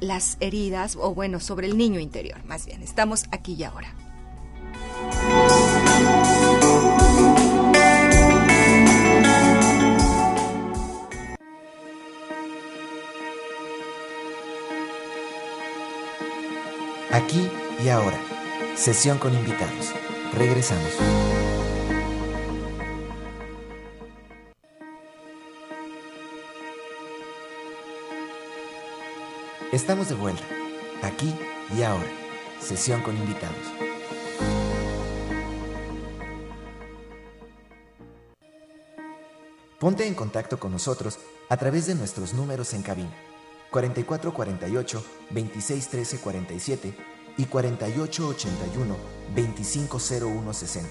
las 0.00 0.36
heridas, 0.40 0.96
o 0.96 1.14
bueno, 1.14 1.40
sobre 1.40 1.66
el 1.66 1.76
niño 1.76 2.00
interior, 2.00 2.44
más 2.44 2.66
bien. 2.66 2.82
Estamos 2.82 3.24
aquí 3.30 3.54
y 3.54 3.64
ahora. 3.64 3.94
Aquí 17.12 17.48
y 17.84 17.88
ahora. 17.88 18.18
Sesión 18.76 19.18
con 19.18 19.34
invitados. 19.34 19.92
Regresamos. 20.34 21.49
Estamos 29.72 30.08
de 30.08 30.16
vuelta. 30.16 30.42
Aquí 31.00 31.32
y 31.78 31.82
ahora. 31.84 32.10
Sesión 32.60 33.02
con 33.02 33.16
invitados. 33.16 33.54
Ponte 39.78 40.08
en 40.08 40.14
contacto 40.14 40.58
con 40.58 40.72
nosotros 40.72 41.20
a 41.48 41.56
través 41.56 41.86
de 41.86 41.94
nuestros 41.94 42.34
números 42.34 42.74
en 42.74 42.82
cabina 42.82 43.14
4448 43.70 45.04
2613 45.30 46.18
47 46.18 46.94
y 47.36 47.44
4881 47.44 48.96
250160. 49.36 50.90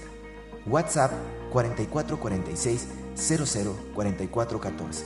WhatsApp 0.64 1.12
4446 1.52 2.88
004414. 3.14 5.04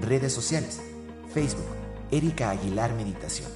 Redes 0.00 0.32
sociales: 0.32 0.80
Facebook 1.32 1.83
Erika 2.14 2.50
Aguilar 2.50 2.94
Meditación. 2.94 3.50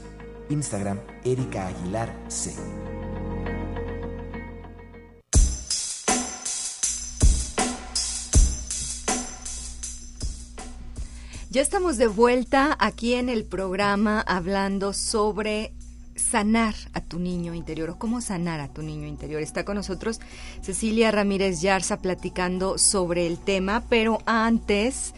Instagram 0.48 0.98
Erika 1.22 1.68
Aguilar 1.68 2.12
C. 2.26 2.52
Ya 11.50 11.62
estamos 11.62 11.98
de 11.98 12.08
vuelta 12.08 12.76
aquí 12.80 13.14
en 13.14 13.28
el 13.28 13.44
programa 13.44 14.22
hablando 14.22 14.92
sobre 14.92 15.72
sanar 16.16 16.74
a 16.94 17.00
tu 17.00 17.20
niño 17.20 17.54
interior 17.54 17.90
o 17.90 17.98
cómo 18.00 18.20
sanar 18.20 18.58
a 18.58 18.66
tu 18.66 18.82
niño 18.82 19.06
interior. 19.06 19.40
Está 19.40 19.64
con 19.64 19.76
nosotros 19.76 20.20
Cecilia 20.62 21.12
Ramírez 21.12 21.60
Yarza 21.60 21.98
platicando 21.98 22.76
sobre 22.76 23.28
el 23.28 23.38
tema, 23.38 23.84
pero 23.88 24.18
antes 24.26 25.14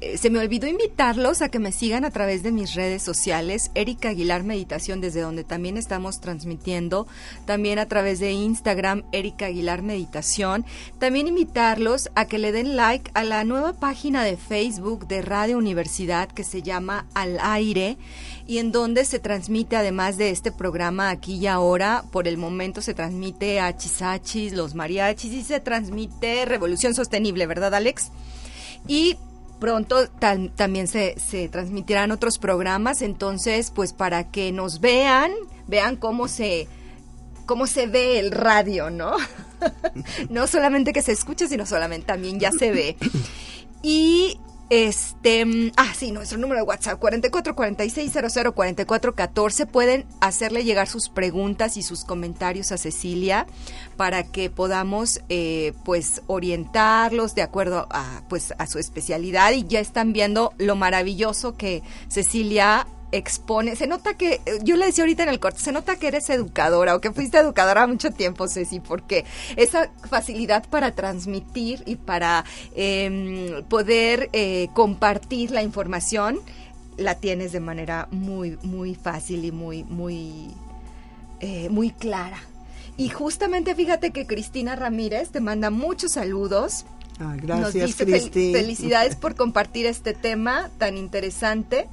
eh, 0.00 0.18
se 0.18 0.30
me 0.30 0.38
olvidó 0.38 0.66
invitarlos 0.66 1.42
a 1.42 1.48
que 1.48 1.58
me 1.58 1.72
sigan 1.72 2.04
a 2.04 2.10
través 2.10 2.42
de 2.42 2.52
mis 2.52 2.74
redes 2.74 3.02
sociales, 3.02 3.70
Erika 3.74 4.10
Aguilar 4.10 4.44
Meditación, 4.44 5.00
desde 5.00 5.20
donde 5.20 5.44
también 5.44 5.76
estamos 5.76 6.20
transmitiendo, 6.20 7.06
también 7.46 7.78
a 7.78 7.86
través 7.86 8.18
de 8.18 8.32
Instagram, 8.32 9.04
Erika 9.12 9.46
Aguilar 9.46 9.82
Meditación. 9.82 10.64
También 10.98 11.28
invitarlos 11.28 12.10
a 12.14 12.26
que 12.26 12.38
le 12.38 12.52
den 12.52 12.76
like 12.76 13.10
a 13.14 13.24
la 13.24 13.44
nueva 13.44 13.72
página 13.72 14.24
de 14.24 14.36
Facebook 14.36 15.08
de 15.08 15.22
Radio 15.22 15.58
Universidad 15.58 16.28
que 16.28 16.44
se 16.44 16.62
llama 16.62 17.06
Al 17.14 17.38
Aire 17.40 17.96
y 18.46 18.58
en 18.58 18.72
donde 18.72 19.04
se 19.04 19.18
transmite 19.18 19.76
además 19.76 20.16
de 20.16 20.30
este 20.30 20.50
programa 20.50 21.10
aquí 21.10 21.36
y 21.36 21.46
ahora, 21.46 22.04
por 22.10 22.26
el 22.26 22.38
momento 22.38 22.80
se 22.80 22.94
transmite 22.94 23.60
a 23.60 23.76
Chisachis, 23.76 24.54
los 24.54 24.74
mariachis 24.74 25.32
y 25.32 25.42
se 25.42 25.60
transmite 25.60 26.46
Revolución 26.46 26.94
Sostenible, 26.94 27.46
¿verdad 27.46 27.74
Alex? 27.74 28.10
Y 28.86 29.16
pronto 29.58 30.08
también 30.08 30.88
se, 30.88 31.18
se 31.18 31.48
transmitirán 31.48 32.10
otros 32.10 32.38
programas, 32.38 33.02
entonces 33.02 33.70
pues 33.70 33.92
para 33.92 34.30
que 34.30 34.52
nos 34.52 34.80
vean, 34.80 35.32
vean 35.66 35.96
cómo 35.96 36.28
se 36.28 36.68
cómo 37.46 37.66
se 37.66 37.86
ve 37.86 38.18
el 38.18 38.30
radio, 38.30 38.90
¿no? 38.90 39.16
no 40.30 40.46
solamente 40.46 40.92
que 40.92 41.02
se 41.02 41.12
escuche, 41.12 41.48
sino 41.48 41.66
solamente 41.66 42.06
también 42.06 42.38
ya 42.38 42.52
se 42.52 42.70
ve. 42.70 42.96
Y 43.82 44.38
este, 44.70 45.44
mm, 45.46 45.72
ah, 45.76 45.94
sí, 45.96 46.12
nuestro 46.12 46.36
número 46.36 46.60
de 46.60 46.66
WhatsApp 46.66 47.00
4446004414 47.00 49.66
pueden 49.66 50.04
hacerle 50.20 50.62
llegar 50.62 50.88
sus 50.88 51.08
preguntas 51.08 51.78
y 51.78 51.82
sus 51.82 52.04
comentarios 52.04 52.70
a 52.70 52.76
Cecilia 52.76 53.46
para 53.98 54.22
que 54.22 54.48
podamos 54.48 55.20
eh, 55.28 55.74
pues 55.84 56.22
orientarlos 56.28 57.34
de 57.34 57.42
acuerdo 57.42 57.88
a 57.90 58.22
pues 58.28 58.54
a 58.56 58.68
su 58.68 58.78
especialidad 58.78 59.52
y 59.52 59.66
ya 59.66 59.80
están 59.80 60.12
viendo 60.12 60.54
lo 60.56 60.76
maravilloso 60.76 61.56
que 61.56 61.82
Cecilia 62.06 62.86
expone, 63.10 63.74
se 63.74 63.86
nota 63.86 64.14
que, 64.14 64.40
yo 64.62 64.76
le 64.76 64.86
decía 64.86 65.02
ahorita 65.02 65.24
en 65.24 65.30
el 65.30 65.40
corte, 65.40 65.60
se 65.60 65.72
nota 65.72 65.96
que 65.96 66.08
eres 66.08 66.30
educadora 66.30 66.94
o 66.94 67.00
que 67.00 67.10
fuiste 67.10 67.38
educadora 67.38 67.86
mucho 67.86 68.10
tiempo, 68.10 68.46
Ceci, 68.46 68.78
porque 68.78 69.24
esa 69.56 69.90
facilidad 70.08 70.64
para 70.68 70.92
transmitir 70.92 71.82
y 71.86 71.96
para 71.96 72.44
em, 72.76 73.64
poder 73.64 74.28
eh, 74.32 74.68
compartir 74.74 75.50
la 75.50 75.62
información 75.62 76.38
la 76.96 77.16
tienes 77.16 77.50
de 77.50 77.60
manera 77.60 78.06
muy, 78.12 78.58
muy 78.62 78.94
fácil 78.94 79.44
y 79.44 79.52
muy, 79.52 79.82
muy, 79.84 80.54
eh, 81.40 81.68
muy 81.70 81.90
clara. 81.90 82.38
Y 82.98 83.10
justamente 83.10 83.76
fíjate 83.76 84.10
que 84.10 84.26
Cristina 84.26 84.74
Ramírez 84.74 85.30
te 85.30 85.40
manda 85.40 85.70
muchos 85.70 86.12
saludos. 86.12 86.84
Ah, 87.20 87.36
gracias, 87.36 87.94
Cristina. 87.94 88.58
felicidades 88.58 89.14
por 89.20 89.36
compartir 89.36 89.86
este 89.86 90.14
tema 90.14 90.68
tan 90.78 90.98
interesante. 90.98 91.86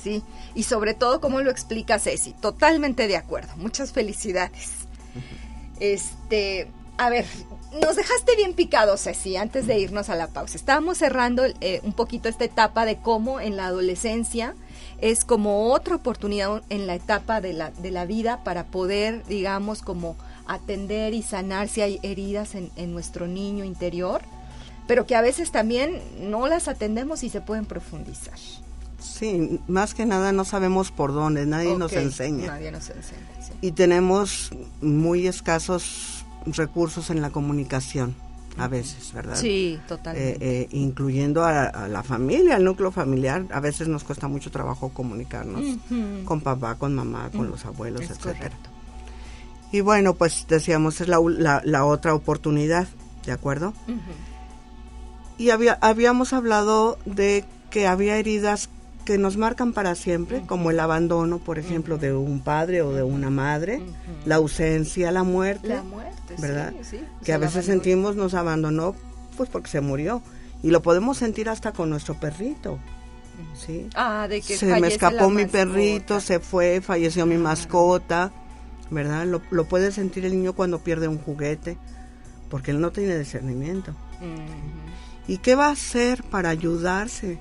¿sí? 0.00 0.22
Y 0.54 0.62
sobre 0.62 0.94
todo, 0.94 1.20
cómo 1.20 1.40
lo 1.40 1.50
explica 1.50 1.98
Ceci. 1.98 2.32
Totalmente 2.32 3.08
de 3.08 3.16
acuerdo. 3.16 3.56
Muchas 3.56 3.92
felicidades. 3.92 4.86
Este, 5.80 6.68
a 6.96 7.10
ver, 7.10 7.26
nos 7.80 7.96
dejaste 7.96 8.36
bien 8.36 8.54
picados, 8.54 9.02
Ceci, 9.02 9.36
antes 9.36 9.66
de 9.66 9.80
irnos 9.80 10.10
a 10.10 10.14
la 10.14 10.28
pausa. 10.28 10.56
Estábamos 10.56 10.98
cerrando 10.98 11.42
eh, 11.60 11.80
un 11.82 11.92
poquito 11.92 12.28
esta 12.28 12.44
etapa 12.44 12.84
de 12.84 12.98
cómo 12.98 13.40
en 13.40 13.56
la 13.56 13.66
adolescencia 13.66 14.54
es 15.00 15.24
como 15.24 15.72
otra 15.72 15.96
oportunidad 15.96 16.62
en 16.68 16.86
la 16.86 16.94
etapa 16.94 17.40
de 17.40 17.52
la, 17.52 17.72
de 17.72 17.90
la 17.90 18.04
vida 18.04 18.44
para 18.44 18.66
poder, 18.66 19.24
digamos, 19.24 19.82
como 19.82 20.16
atender 20.46 21.14
y 21.14 21.22
sanar 21.22 21.68
si 21.68 21.80
hay 21.80 22.00
heridas 22.02 22.54
en, 22.54 22.70
en 22.76 22.92
nuestro 22.92 23.26
niño 23.26 23.64
interior, 23.64 24.22
pero 24.86 25.06
que 25.06 25.14
a 25.14 25.20
veces 25.20 25.52
también 25.52 26.00
no 26.20 26.46
las 26.48 26.68
atendemos 26.68 27.22
y 27.22 27.28
se 27.28 27.40
pueden 27.40 27.64
profundizar. 27.64 28.38
Sí, 29.02 29.60
más 29.66 29.94
que 29.94 30.06
nada 30.06 30.32
no 30.32 30.44
sabemos 30.44 30.90
por 30.90 31.12
dónde, 31.12 31.44
nadie 31.44 31.76
nos 31.76 31.92
enseña. 31.92 32.46
Nadie 32.46 32.70
nos 32.70 32.88
enseña. 32.90 33.20
Y 33.60 33.72
tenemos 33.72 34.50
muy 34.80 35.26
escasos 35.26 36.24
recursos 36.46 37.10
en 37.10 37.20
la 37.20 37.30
comunicación 37.30 38.14
a 38.58 38.68
veces, 38.68 39.12
¿verdad? 39.12 39.36
Sí, 39.36 39.80
totalmente. 39.88 40.32
Eh, 40.32 40.60
eh, 40.62 40.68
incluyendo 40.72 41.44
a, 41.44 41.88
la 41.88 42.02
familia, 42.02 42.56
al 42.56 42.64
núcleo 42.64 42.90
familiar, 42.92 43.46
a 43.50 43.60
veces 43.60 43.88
nos 43.88 44.04
cuesta 44.04 44.28
mucho 44.28 44.50
trabajo 44.50 44.90
comunicarnos 44.90 45.78
con 46.24 46.40
papá, 46.40 46.76
con 46.76 46.94
mamá, 46.94 47.30
con 47.34 47.50
los 47.50 47.64
abuelos, 47.64 48.02
etcétera. 48.02 48.52
Y 49.72 49.80
bueno, 49.80 50.14
pues 50.14 50.46
decíamos, 50.48 51.00
es 51.00 51.08
la, 51.08 51.62
la, 51.64 51.84
otra 51.84 52.14
oportunidad, 52.14 52.86
¿de 53.24 53.32
acuerdo? 53.32 53.72
Y 55.38 55.50
había, 55.50 55.78
habíamos 55.80 56.32
hablado 56.32 56.98
de 57.06 57.44
que 57.70 57.86
había 57.86 58.18
heridas 58.18 58.68
que 59.04 59.18
nos 59.18 59.36
marcan 59.36 59.72
para 59.72 59.94
siempre, 59.94 60.42
como 60.46 60.70
el 60.70 60.78
abandono, 60.78 61.38
por 61.38 61.58
ejemplo, 61.58 61.98
de 61.98 62.12
un 62.12 62.40
padre 62.40 62.82
o 62.82 62.92
de 62.92 63.02
una 63.02 63.30
madre, 63.30 63.82
la 64.26 64.36
ausencia, 64.36 65.10
la 65.10 65.24
muerte, 65.24 65.68
La 65.68 65.82
muerte, 65.82 66.34
¿verdad? 66.38 66.72
sí, 66.82 66.98
sí. 66.98 67.04
que 67.24 67.32
a 67.32 67.38
veces 67.38 67.64
sentimos 67.64 68.14
nos 68.14 68.34
abandonó 68.34 68.94
pues 69.36 69.48
porque 69.48 69.70
se 69.70 69.80
murió 69.80 70.22
y 70.62 70.70
lo 70.70 70.82
podemos 70.82 71.16
sentir 71.18 71.48
hasta 71.48 71.72
con 71.72 71.90
nuestro 71.90 72.14
perrito. 72.20 72.78
¿sí? 73.54 73.88
Ah, 73.94 74.26
de 74.28 74.40
que 74.40 74.56
se 74.56 74.78
me 74.80 74.88
escapó 74.88 75.16
la 75.16 75.28
mi 75.28 75.34
mascota. 75.42 75.52
perrito, 75.52 76.20
se 76.20 76.38
fue, 76.38 76.80
falleció 76.80 77.26
mi 77.26 77.38
mascota, 77.38 78.32
¿verdad? 78.92 79.26
Lo, 79.26 79.42
lo 79.50 79.64
puede 79.64 79.90
sentir 79.90 80.24
el 80.24 80.32
niño 80.32 80.52
cuando 80.52 80.78
pierde 80.78 81.08
un 81.08 81.18
juguete, 81.18 81.78
porque 82.48 82.70
él 82.70 82.80
no 82.80 82.92
tiene 82.92 83.18
discernimiento. 83.18 83.94
¿Y 85.26 85.38
qué 85.38 85.54
va 85.54 85.68
a 85.68 85.72
hacer 85.72 86.22
para 86.24 86.50
ayudarse 86.50 87.40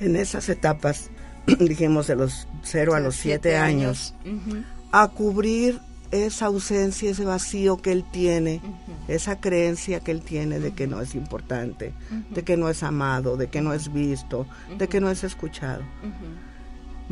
en 0.00 0.16
esas 0.16 0.48
etapas, 0.48 1.10
dijimos 1.58 2.06
de 2.06 2.16
los 2.16 2.48
0 2.62 2.94
a 2.94 3.00
los 3.00 3.16
7 3.16 3.56
años, 3.56 4.14
a 4.90 5.08
cubrir 5.08 5.80
esa 6.10 6.46
ausencia, 6.46 7.10
ese 7.10 7.24
vacío 7.24 7.78
que 7.78 7.92
él 7.92 8.04
tiene, 8.10 8.60
esa 9.08 9.40
creencia 9.40 10.00
que 10.00 10.10
él 10.12 10.22
tiene 10.22 10.60
de 10.60 10.72
que 10.72 10.86
no 10.86 11.00
es 11.00 11.14
importante, 11.14 11.94
de 12.30 12.42
que 12.42 12.56
no 12.56 12.68
es 12.68 12.82
amado, 12.82 13.36
de 13.36 13.48
que 13.48 13.62
no 13.62 13.72
es 13.72 13.92
visto, 13.92 14.46
de 14.78 14.88
que 14.88 15.00
no 15.00 15.10
es 15.10 15.24
escuchado? 15.24 15.82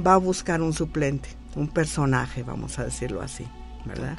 Va 0.05 0.15
a 0.15 0.19
buscar 0.19 0.61
un 0.63 0.73
suplente, 0.73 1.31
un 1.57 1.69
personaje, 1.69 2.43
vamos 2.43 2.79
a 2.79 2.85
decirlo 2.85 3.23
así, 3.23 3.47
¿verdad? 3.85 4.17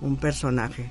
Un 0.00 0.16
personaje. 0.16 0.90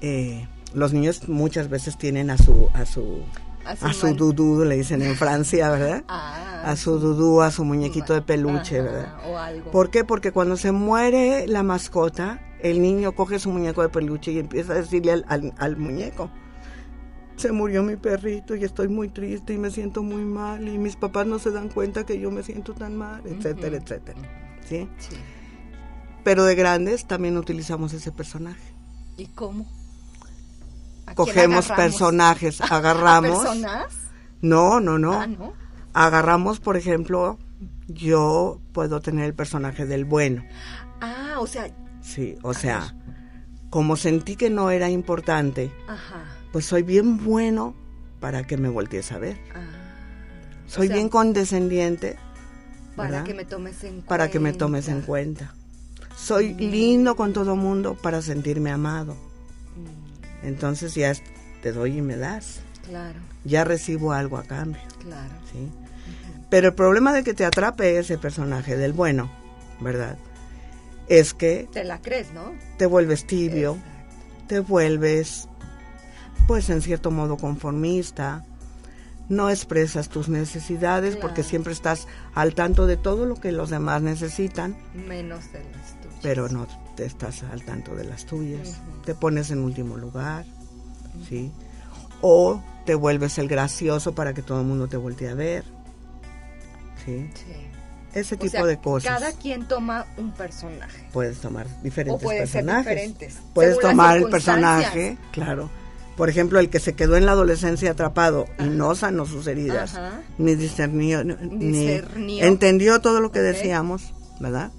Eh, 0.00 0.46
los 0.74 0.92
niños 0.92 1.28
muchas 1.28 1.68
veces 1.68 1.96
tienen 1.98 2.30
a 2.30 2.38
su 2.38 2.68
a 2.74 2.84
su 2.86 3.22
A 3.64 3.74
su 3.76 3.86
a 3.86 3.92
su 3.92 4.06
man- 4.06 4.16
dudú, 4.16 4.64
le 4.64 4.76
dicen 4.76 5.02
en 5.02 5.14
Francia, 5.16 5.70
¿verdad? 5.70 6.04
Ah, 6.08 6.62
A 6.64 6.76
su 6.76 6.98
dudú, 6.98 7.42
a 7.42 7.50
su 7.50 7.64
muñequito 7.64 8.14
de 8.14 8.22
peluche, 8.22 8.80
Ajá, 8.80 8.90
¿verdad? 8.90 9.14
O 9.28 9.38
algo. 9.38 9.70
¿Por 9.70 9.90
qué? 9.90 10.04
Porque 10.04 10.30
cuando 10.32 10.56
se 10.56 10.72
muere 10.72 11.46
la 11.48 11.62
mascota, 11.62 12.40
el 12.60 12.80
niño 12.82 13.12
coge 13.12 13.38
su 13.38 13.50
muñeco 13.50 13.82
de 13.82 13.88
peluche 13.88 14.32
y 14.32 14.38
empieza 14.38 14.72
a 14.72 14.76
decirle 14.76 15.12
al, 15.12 15.24
al- 15.28 15.54
al 15.58 15.76
muñeco, 15.76 16.30
se 17.36 17.52
murió 17.52 17.82
mi 17.84 17.96
perrito 17.96 18.56
y 18.56 18.64
estoy 18.64 18.88
muy 18.88 19.08
triste 19.08 19.52
y 19.54 19.58
me 19.58 19.70
siento 19.70 20.02
muy 20.02 20.24
mal 20.24 20.66
y 20.68 20.76
mis 20.78 20.96
papás 20.96 21.26
no 21.26 21.38
se 21.38 21.50
dan 21.52 21.68
cuenta 21.68 22.04
que 22.04 22.18
yo 22.18 22.30
me 22.32 22.42
siento 22.42 22.74
tan 22.74 22.96
mal, 22.96 23.22
etcétera, 23.26 23.76
etcétera. 23.76 24.18
¿Sí? 24.68 24.88
Sí. 24.98 25.16
Pero 26.24 26.44
de 26.44 26.54
grandes 26.54 27.06
también 27.06 27.36
utilizamos 27.38 27.92
ese 27.92 28.12
personaje. 28.12 28.74
¿Y 29.16 29.26
cómo? 29.26 29.66
¿A 31.06 31.14
Cogemos 31.14 31.70
agarramos? 31.70 31.92
personajes, 31.92 32.60
¿A 32.60 32.64
agarramos... 32.76 33.38
personas? 33.44 33.86
No, 34.40 34.78
no, 34.80 34.98
no. 34.98 35.12
Ah, 35.14 35.26
¿no? 35.26 35.52
Agarramos, 35.94 36.60
por 36.60 36.76
ejemplo, 36.76 37.38
yo 37.88 38.60
puedo 38.72 39.00
tener 39.00 39.24
el 39.24 39.34
personaje 39.34 39.86
del 39.86 40.04
bueno. 40.04 40.44
Ah, 41.00 41.36
o 41.38 41.46
sea, 41.46 41.70
Sí, 42.02 42.36
o 42.42 42.54
sea, 42.54 42.94
como 43.70 43.96
sentí 43.96 44.36
que 44.36 44.48
no 44.48 44.70
era 44.70 44.88
importante, 44.90 45.72
ajá. 45.88 46.24
pues 46.52 46.64
soy 46.66 46.82
bien 46.82 47.22
bueno 47.24 47.74
para 48.20 48.46
que 48.46 48.56
me 48.56 48.68
voltees 48.68 49.12
a 49.12 49.18
ver. 49.18 49.38
Ah, 49.54 49.60
Soy 50.66 50.86
sea, 50.86 50.96
bien 50.96 51.08
condescendiente 51.08 52.16
para 52.98 53.10
¿verdad? 53.10 53.24
que 53.26 53.34
me 53.34 53.44
tomes 53.46 53.82
en 53.84 53.90
cuenta. 53.92 54.08
para 54.08 54.30
que 54.30 54.38
me 54.40 54.52
tomes 54.52 54.88
en 54.88 55.00
cuenta. 55.02 55.54
Soy 56.16 56.52
lindo 56.54 57.16
con 57.16 57.32
todo 57.32 57.56
mundo 57.56 57.94
para 57.94 58.20
sentirme 58.22 58.70
amado. 58.70 59.14
Mm, 60.44 60.46
Entonces 60.46 60.94
ya 60.94 61.12
te 61.62 61.72
doy 61.72 61.98
y 61.98 62.02
me 62.02 62.16
das. 62.16 62.60
Claro, 62.86 63.18
Ya 63.44 63.64
recibo 63.64 64.12
algo 64.12 64.36
a 64.38 64.42
cambio. 64.44 64.80
claro. 65.02 65.32
¿sí? 65.52 65.68
Pero 66.50 66.68
el 66.68 66.74
problema 66.74 67.12
de 67.12 67.22
que 67.22 67.34
te 67.34 67.44
atrape 67.44 67.98
ese 67.98 68.16
personaje 68.18 68.76
del 68.76 68.92
bueno, 68.94 69.30
¿verdad? 69.80 70.16
Es 71.08 71.34
que 71.34 71.68
Te 71.72 71.84
la 71.84 72.00
crees, 72.00 72.32
¿no? 72.32 72.52
te 72.78 72.86
vuelves 72.86 73.26
tibio, 73.26 73.72
Exacto. 73.76 74.46
te 74.48 74.60
vuelves, 74.60 75.48
pues 76.46 76.68
en 76.70 76.80
cierto 76.82 77.10
modo 77.10 77.36
conformista, 77.36 78.44
no 79.28 79.50
expresas 79.50 80.08
tus 80.08 80.28
necesidades 80.28 81.16
porque 81.16 81.42
siempre 81.42 81.72
estás 81.72 82.06
al 82.34 82.54
tanto 82.54 82.86
de 82.86 82.96
todo 82.96 83.26
lo 83.26 83.34
que 83.36 83.52
los 83.52 83.70
demás 83.70 84.00
necesitan, 84.02 84.76
Menos 84.94 85.52
de 85.52 85.60
las 85.64 86.00
tuyas. 86.00 86.18
pero 86.22 86.48
no 86.48 86.66
te 86.96 87.04
estás 87.04 87.42
al 87.44 87.62
tanto 87.64 87.94
de 87.94 88.04
las 88.04 88.24
tuyas, 88.26 88.76
te 89.04 89.14
pones 89.14 89.50
en 89.50 89.58
último 89.60 89.96
lugar, 89.96 90.44
¿sí? 91.28 91.52
O 92.22 92.62
te 92.86 92.94
vuelves 92.94 93.38
el 93.38 93.48
gracioso 93.48 94.14
para 94.14 94.32
que 94.34 94.42
todo 94.42 94.60
el 94.60 94.66
mundo 94.66 94.88
te 94.88 94.96
voltee 94.96 95.28
a 95.28 95.34
ver, 95.34 95.64
¿sí? 97.04 97.30
Sí. 97.34 97.52
Ese 98.14 98.36
O 98.36 98.38
tipo 98.38 98.50
sea, 98.52 98.64
de 98.64 98.78
cosas. 98.78 99.18
Cada 99.20 99.32
quien 99.32 99.68
toma 99.68 100.06
un 100.16 100.32
personaje. 100.32 101.06
Puedes 101.12 101.38
tomar 101.40 101.66
O 101.66 101.82
diferentes 101.82 102.26
ser 102.28 102.38
personajes. 102.38 102.86
diferentes. 102.86 103.38
Puedes 103.54 103.78
tomar 103.78 104.16
el 104.16 104.28
personaje, 104.30 105.18
claro. 105.30 105.68
Por 106.18 106.28
ejemplo, 106.28 106.58
el 106.58 106.68
que 106.68 106.80
se 106.80 106.94
quedó 106.94 107.16
en 107.16 107.24
la 107.24 107.32
adolescencia 107.32 107.92
atrapado 107.92 108.44
y 108.58 108.64
no 108.64 108.94
sanó 108.94 109.24
sus 109.24 109.46
heridas, 109.46 109.94
Ajá. 109.94 110.20
ni 110.36 110.54
discernió, 110.56 111.22
ni 111.24 112.40
entendió 112.42 113.00
todo 113.00 113.20
lo 113.20 113.30
que 113.32 113.38
decíamos, 113.40 114.12
¿verdad? 114.40 114.70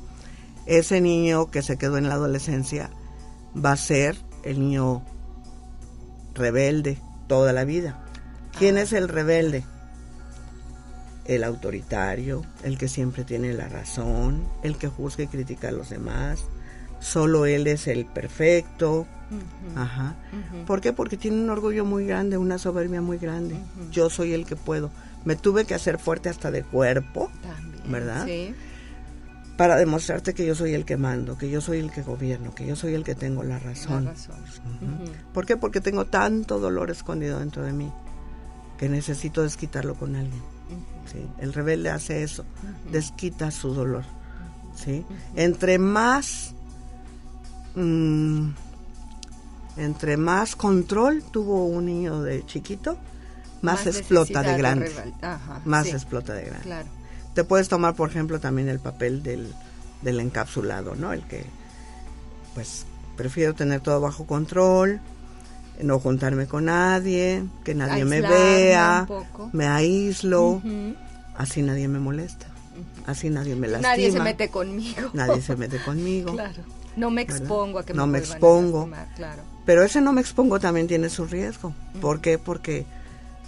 Ese 0.67 0.99
niño 1.01 1.49
que 1.49 1.61
se 1.63 1.77
quedó 1.77 1.97
en 1.97 2.09
la 2.09 2.15
adolescencia 2.15 2.91
va 3.55 3.71
a 3.71 3.77
ser 3.77 4.17
el 4.43 4.59
niño 4.59 5.01
rebelde 6.35 6.99
toda 7.27 7.53
la 7.53 7.63
vida. 7.65 8.03
¿Quién 8.57 8.77
Ah. 8.77 8.81
es 8.81 8.93
el 8.93 9.07
rebelde? 9.07 9.63
El 11.25 11.43
autoritario, 11.43 12.43
el 12.63 12.77
que 12.77 12.87
siempre 12.87 13.23
tiene 13.23 13.53
la 13.53 13.67
razón, 13.69 14.43
el 14.63 14.77
que 14.77 14.87
juzga 14.87 15.23
y 15.23 15.27
critica 15.27 15.69
a 15.69 15.71
los 15.71 15.89
demás. 15.89 16.39
Solo 16.99 17.45
él 17.45 17.67
es 17.67 17.87
el 17.87 18.05
perfecto. 18.05 19.07
Ajá. 19.75 20.15
¿Por 20.65 20.81
qué? 20.81 20.93
Porque 20.93 21.17
tiene 21.17 21.37
un 21.37 21.49
orgullo 21.49 21.85
muy 21.85 22.05
grande, 22.05 22.37
una 22.37 22.57
soberbia 22.57 23.01
muy 23.01 23.17
grande. 23.17 23.55
Yo 23.91 24.09
soy 24.09 24.33
el 24.33 24.45
que 24.45 24.55
puedo. 24.55 24.89
Me 25.25 25.35
tuve 25.35 25.65
que 25.65 25.75
hacer 25.75 25.99
fuerte 25.99 26.29
hasta 26.29 26.49
de 26.49 26.63
cuerpo 26.63 27.29
También, 27.41 27.91
¿verdad? 27.91 28.25
Sí. 28.25 28.55
para 29.57 29.75
demostrarte 29.75 30.33
que 30.33 30.45
yo 30.45 30.55
soy 30.55 30.73
el 30.73 30.85
que 30.85 30.95
mando, 30.95 31.37
que 31.37 31.49
yo 31.49 31.59
soy 31.59 31.79
el 31.79 31.91
que 31.91 32.01
gobierno, 32.01 32.55
que 32.55 32.65
yo 32.65 32.77
soy 32.77 32.93
el 32.93 33.03
que 33.03 33.15
tengo 33.15 33.43
la 33.43 33.59
razón. 33.59 34.05
La 34.05 34.11
razón. 34.11 34.33
¿Por 35.33 35.45
qué? 35.45 35.57
Porque 35.57 35.81
tengo 35.81 36.05
tanto 36.05 36.59
dolor 36.59 36.89
escondido 36.89 37.39
dentro 37.39 37.63
de 37.63 37.73
mí 37.73 37.91
que 38.77 38.87
necesito 38.87 39.43
desquitarlo 39.43 39.95
con 39.95 40.15
alguien. 40.15 40.41
¿sí? 41.11 41.27
El 41.39 41.51
rebelde 41.53 41.89
hace 41.89 42.23
eso, 42.23 42.45
desquita 42.91 43.51
su 43.51 43.73
dolor. 43.73 44.05
¿sí? 44.73 45.05
Entre 45.35 45.77
más 45.77 46.55
mm, 47.79 48.53
entre 49.77 50.17
más 50.17 50.55
control 50.55 51.23
tuvo 51.31 51.65
un 51.65 51.85
niño 51.85 52.21
de 52.21 52.45
chiquito, 52.45 52.97
más, 53.61 53.87
explota 53.87 54.41
de 54.43 54.57
grande. 54.57 54.91
Ajá, 55.21 55.61
más 55.65 55.87
sí, 55.87 55.91
explota 55.91 56.33
de 56.33 56.43
grande. 56.45 56.63
Claro. 56.63 56.87
Te 57.33 57.43
puedes 57.43 57.69
tomar, 57.69 57.95
por 57.95 58.09
ejemplo, 58.09 58.39
también 58.39 58.67
el 58.69 58.79
papel 58.79 59.23
del, 59.23 59.53
del 60.01 60.19
encapsulado, 60.19 60.95
¿no? 60.95 61.13
El 61.13 61.23
que, 61.23 61.45
pues, 62.55 62.85
prefiero 63.15 63.53
tener 63.53 63.81
todo 63.81 64.01
bajo 64.01 64.25
control, 64.25 64.99
no 65.81 65.99
juntarme 65.99 66.47
con 66.47 66.65
nadie, 66.65 67.43
que 67.63 67.75
nadie 67.75 68.05
me 68.05 68.21
vea, 68.21 69.07
me 69.53 69.67
aíslo, 69.67 70.61
así 71.37 71.61
nadie 71.61 71.87
me 71.87 71.99
molesta, 71.99 72.47
así 73.05 73.29
nadie 73.29 73.55
me 73.55 73.67
lastima, 73.67 73.89
Nadie 73.89 74.11
se 74.11 74.19
mete 74.19 74.49
conmigo. 74.49 75.09
nadie 75.13 75.41
se 75.41 75.55
mete 75.55 75.81
conmigo. 75.83 76.33
Claro. 76.33 76.63
No 76.99 77.09
me 77.11 77.23
¿verdad? 77.23 77.37
expongo 77.41 77.79
a 77.79 77.85
que 77.85 77.93
No 77.93 78.05
me 78.07 78.19
expongo. 78.19 78.79
lastimar, 78.87 79.15
claro. 79.15 79.41
Pero 79.65 79.83
ese 79.83 80.01
no 80.01 80.13
me 80.13 80.21
expongo 80.21 80.59
también 80.59 80.87
tiene 80.87 81.09
su 81.09 81.25
riesgo. 81.25 81.73
¿Por 82.01 82.21
qué? 82.21 82.37
Porque 82.37 82.85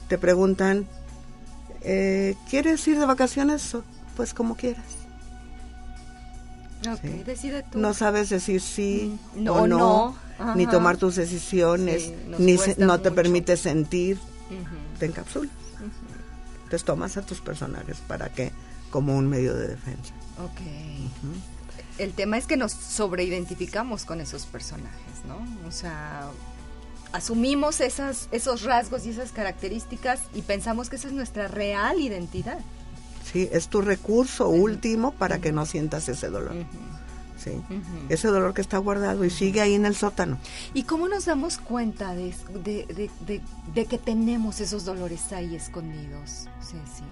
te 0.08 0.18
preguntan, 0.18 0.88
eh, 1.82 2.36
¿quieres 2.50 2.88
ir 2.88 3.00
de 3.00 3.06
vacaciones? 3.06 3.76
Pues 4.16 4.34
como 4.34 4.56
quieras. 4.56 4.86
Ok, 6.92 7.00
Sí. 7.02 7.24
decide 7.26 7.64
tú. 7.64 7.78
No 7.80 7.94
sabes 7.94 8.30
decir 8.30 8.60
sí 8.62 9.18
Mm, 9.36 9.44
no, 9.44 9.54
o 9.54 9.68
no, 9.68 10.15
no. 10.40 10.56
ni 10.56 10.65
tomar 10.67 10.98
tus 10.98 11.15
decisiones, 11.15 12.04
Sí, 12.04 12.15
ni 12.40 12.58
se- 12.58 12.75
no 12.78 13.00
te 13.02 13.12
permite 13.12 13.56
sentir, 13.58 14.17
Ujú, 14.17 14.98
te 15.00 15.06
encapsulas. 15.06 15.52
Entonces 16.63 16.84
tomas 16.84 17.17
a 17.17 17.21
tus 17.21 17.40
personajes 17.42 17.98
para 18.08 18.30
que, 18.30 18.52
como 18.90 19.15
un 19.15 19.28
medio 19.28 19.54
de 19.56 19.67
defensa. 19.67 20.13
Ok. 20.44 20.60
El 22.02 22.13
tema 22.13 22.37
es 22.37 22.47
que 22.47 22.58
nos 22.58 22.71
sobreidentificamos 22.71 24.06
con 24.06 24.21
esos 24.21 24.45
personajes, 24.45 25.23
¿no? 25.27 25.37
O 25.67 25.71
sea, 25.71 26.27
asumimos 27.13 27.79
esas, 27.81 28.27
esos 28.31 28.63
rasgos 28.63 29.06
y 29.06 29.10
esas 29.12 29.31
características 29.31 30.21
y 30.33 30.41
pensamos 30.41 30.89
que 30.89 30.95
esa 30.95 31.10
es 31.10 31.13
nuestra 31.13 31.47
real 31.47 31.99
identidad. 31.99 32.58
Sí, 33.31 33.47
es 33.52 33.67
tu 33.67 33.81
recurso 33.81 34.49
último 34.49 35.12
para 35.12 35.39
que 35.39 35.52
no 35.52 35.65
sientas 35.65 36.10
ese 36.10 36.29
dolor. 36.29 36.56
Sí. 37.37 37.52
Ese 38.10 38.27
dolor 38.27 38.54
que 38.54 38.62
está 38.62 38.77
guardado 38.79 39.23
y 39.25 39.29
sigue 39.29 39.62
ahí 39.62 39.73
en 39.75 39.85
el 39.85 39.95
sótano. 39.95 40.37
¿Y 40.73 40.83
cómo 40.83 41.08
nos 41.08 41.25
damos 41.25 41.58
cuenta 41.58 42.13
de, 42.13 42.35
de, 42.63 43.10
de- 43.25 43.41
de- 43.75 43.85
que 43.85 43.97
tenemos 43.97 44.60
esos 44.60 44.85
dolores 44.85 45.31
ahí 45.33 45.56
escondidos, 45.56 46.47
Ceci? 46.62 47.04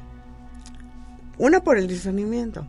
Una 1.38 1.62
por 1.64 1.78
el 1.78 1.88
discernimiento. 1.88 2.66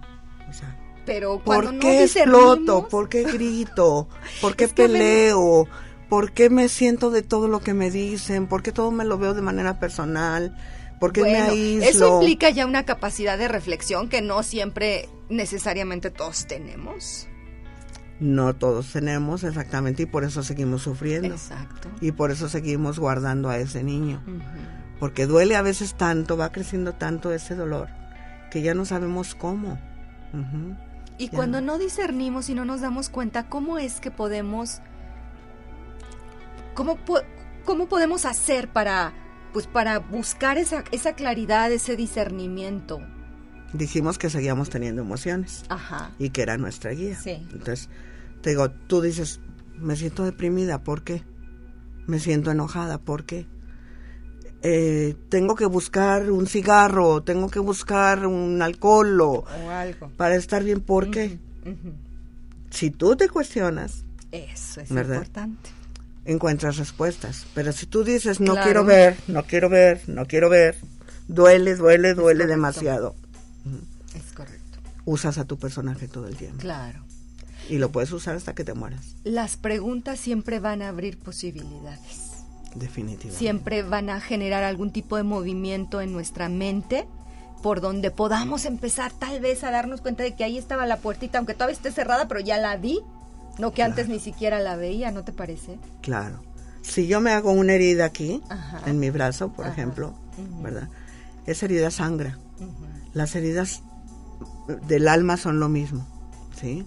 O 0.49 0.53
sea, 0.53 0.75
pero 1.11 1.41
¿por 1.41 1.77
qué 1.81 2.05
exploto? 2.05 2.87
¿Por 2.87 3.09
qué 3.09 3.25
grito? 3.25 4.07
¿Por 4.41 4.55
qué 4.57 4.69
peleo? 4.69 5.67
¿Por 6.09 6.31
qué 6.31 6.51
me 6.51 6.69
siento 6.69 7.11
de 7.11 7.23
todo 7.23 7.49
lo 7.49 7.59
que 7.59 7.75
me 7.75 7.91
dicen? 7.91 8.47
¿Por 8.47 8.63
qué 8.63 8.71
todo 8.71 8.93
me 8.93 9.05
lo 9.05 9.19
veo 9.19 9.35
de 9.35 9.43
manera 9.43 9.81
personal? 9.81 10.57
¿Por 11.01 11.13
qué 11.13 11.23
me 11.23 11.41
aíslo? 11.41 11.89
Eso 11.89 12.15
implica 12.21 12.51
ya 12.51 12.65
una 12.65 12.85
capacidad 12.85 13.37
de 13.37 13.49
reflexión 13.49 14.09
que 14.09 14.23
no 14.23 14.45
siempre 14.45 15.09
necesariamente 15.29 16.13
todos 16.13 16.47
tenemos. 16.47 17.27
No 18.21 18.55
todos 18.55 18.93
tenemos, 18.93 19.43
exactamente, 19.43 20.05
y 20.05 20.07
por 20.07 20.23
eso 20.23 20.45
seguimos 20.45 20.83
sufriendo. 20.83 21.35
Exacto. 21.35 21.89
Y 22.01 22.13
por 22.13 22.31
eso 22.31 22.49
seguimos 22.49 23.01
guardando 23.01 23.49
a 23.49 23.59
ese 23.59 23.83
niño. 23.83 24.23
Porque 25.01 25.27
duele 25.27 25.57
a 25.57 25.63
veces 25.63 25.95
tanto, 25.95 26.37
va 26.37 26.53
creciendo 26.53 26.93
tanto 26.93 27.33
ese 27.33 27.57
dolor, 27.57 27.89
que 28.53 28.63
ya 28.63 28.75
no 28.75 28.85
sabemos 28.85 29.35
cómo. 29.35 29.77
Y 31.21 31.29
cuando 31.29 31.61
no 31.61 31.79
discernimos 31.79 32.49
y 32.49 32.55
no 32.55 32.65
nos 32.65 32.81
damos 32.81 33.11
cuenta, 33.11 33.49
¿cómo 33.49 33.79
es 33.79 34.01
que 34.01 34.11
podemos 34.11 34.81
¿Cómo, 36.75 36.99
cómo 37.65 37.89
podemos 37.89 38.25
hacer 38.25 38.69
para, 38.69 39.13
pues, 39.53 39.67
para 39.67 39.99
buscar 39.99 40.57
esa, 40.57 40.85
esa 40.93 41.15
claridad, 41.15 41.71
ese 41.71 41.95
discernimiento? 41.95 43.01
Dijimos 43.75 44.17
que 44.17 44.31
seguíamos 44.31 44.71
teniendo 44.71 45.03
emociones 45.03 45.65
Ajá. 45.69 46.13
y 46.19 46.31
que 46.31 46.41
era 46.41 46.57
nuestra 46.57 46.93
guía. 46.93 47.17
Sí. 47.17 47.47
Entonces, 47.53 47.91
te 48.41 48.51
digo, 48.51 48.71
tú 48.71 49.03
dices, 49.03 49.41
me 49.77 49.97
siento 49.97 50.25
deprimida, 50.25 50.83
¿por 50.83 51.03
qué? 51.03 51.23
Me 52.07 52.19
siento 52.19 52.51
enojada, 52.51 52.99
¿por 52.99 53.25
qué? 53.25 53.47
Eh, 54.63 55.17
tengo 55.29 55.55
que 55.55 55.67
buscar 55.67 56.31
un 56.31 56.47
cigarro, 56.47 57.23
tengo 57.23 57.49
que 57.49 57.61
buscar 57.61 58.27
un 58.27 58.61
alcohol 58.61 59.21
o, 59.21 59.45
algo 59.71 60.11
para 60.17 60.37
estar 60.37 60.63
bien, 60.63 60.81
¿por 60.81 61.11
qué? 61.11 61.39
Si 62.71 62.91
tú 62.91 63.17
te 63.17 63.29
cuestionas, 63.29 64.05
eso 64.31 64.81
es 64.83 64.91
importante 64.91 65.71
encuentras 66.25 66.77
respuestas. 66.77 67.47
Pero 67.55 67.73
si 67.73 67.87
tú 67.87 68.05
dices, 68.05 68.41
no 68.41 68.55
quiero 68.55 68.85
ver, 68.85 69.17
no 69.27 69.45
quiero 69.45 69.69
ver, 69.69 70.03
no 70.07 70.27
quiero 70.27 70.49
ver, 70.49 70.77
duele, 71.29 71.77
duele, 71.77 72.15
duele 72.15 72.47
demasiado. 72.47 73.15
Es 74.15 74.33
correcto. 74.33 74.79
Usas 75.05 75.39
a 75.39 75.45
tu 75.45 75.59
personaje 75.59 76.09
todo 76.09 76.29
el 76.29 76.37
tiempo. 76.37 76.59
Claro. 76.59 77.01
Y 77.69 77.79
lo 77.79 77.91
puedes 77.91 78.11
usar 78.13 78.37
hasta 78.37 78.55
que 78.55 78.65
te 78.65 78.75
mueras. 78.75 79.17
Las 79.25 79.57
preguntas 79.57 80.19
siempre 80.19 80.59
van 80.61 80.83
a 80.83 80.89
abrir 80.89 81.19
posibilidades. 81.19 82.30
Definitivamente. 82.75 83.39
Siempre 83.39 83.83
van 83.83 84.11
a 84.11 84.21
generar 84.21 84.63
algún 84.65 84.93
tipo 84.93 85.17
de 85.17 85.23
movimiento 85.23 86.01
en 86.01 86.13
nuestra 86.13 86.49
mente 86.49 87.07
por 87.63 87.81
donde 87.81 88.11
podamos 88.11 88.65
empezar 88.65 89.13
tal 89.13 89.41
vez 89.41 89.65
a 89.65 89.71
darnos 89.71 90.01
cuenta 90.01 90.23
de 90.23 90.35
que 90.35 90.45
ahí 90.45 90.57
estaba 90.57 90.87
la 90.87 90.97
puertita, 90.97 91.39
aunque 91.39 91.55
todavía 91.55 91.75
esté 91.77 91.93
cerrada, 91.93 92.27
pero 92.27 92.41
ya 92.41 92.57
la 92.57 92.77
vi 92.77 93.01
no 93.61 93.73
que 93.73 93.83
antes 93.83 94.09
ni 94.09 94.19
siquiera 94.19 94.59
la 94.59 94.77
veía, 94.77 95.11
¿no 95.11 95.23
te 95.23 95.33
parece? 95.33 95.79
Claro. 96.01 96.41
Si 96.83 97.07
yo 97.07 97.21
me 97.21 97.33
hago 97.33 97.53
una 97.53 97.75
herida 97.75 98.07
aquí, 98.07 98.43
en 98.87 98.99
mi 98.99 99.11
brazo, 99.11 99.53
por 99.53 99.67
ejemplo, 99.67 100.15
¿verdad? 100.63 100.89
Esa 101.47 101.67
herida 101.67 101.91
sangra. 101.91 102.39
Las 103.13 103.37
heridas 103.37 103.83
del 104.87 105.09
alma 105.09 105.37
son 105.37 105.61
lo 105.61 105.69
mismo, 105.69 106.07
¿sí? 106.59 106.87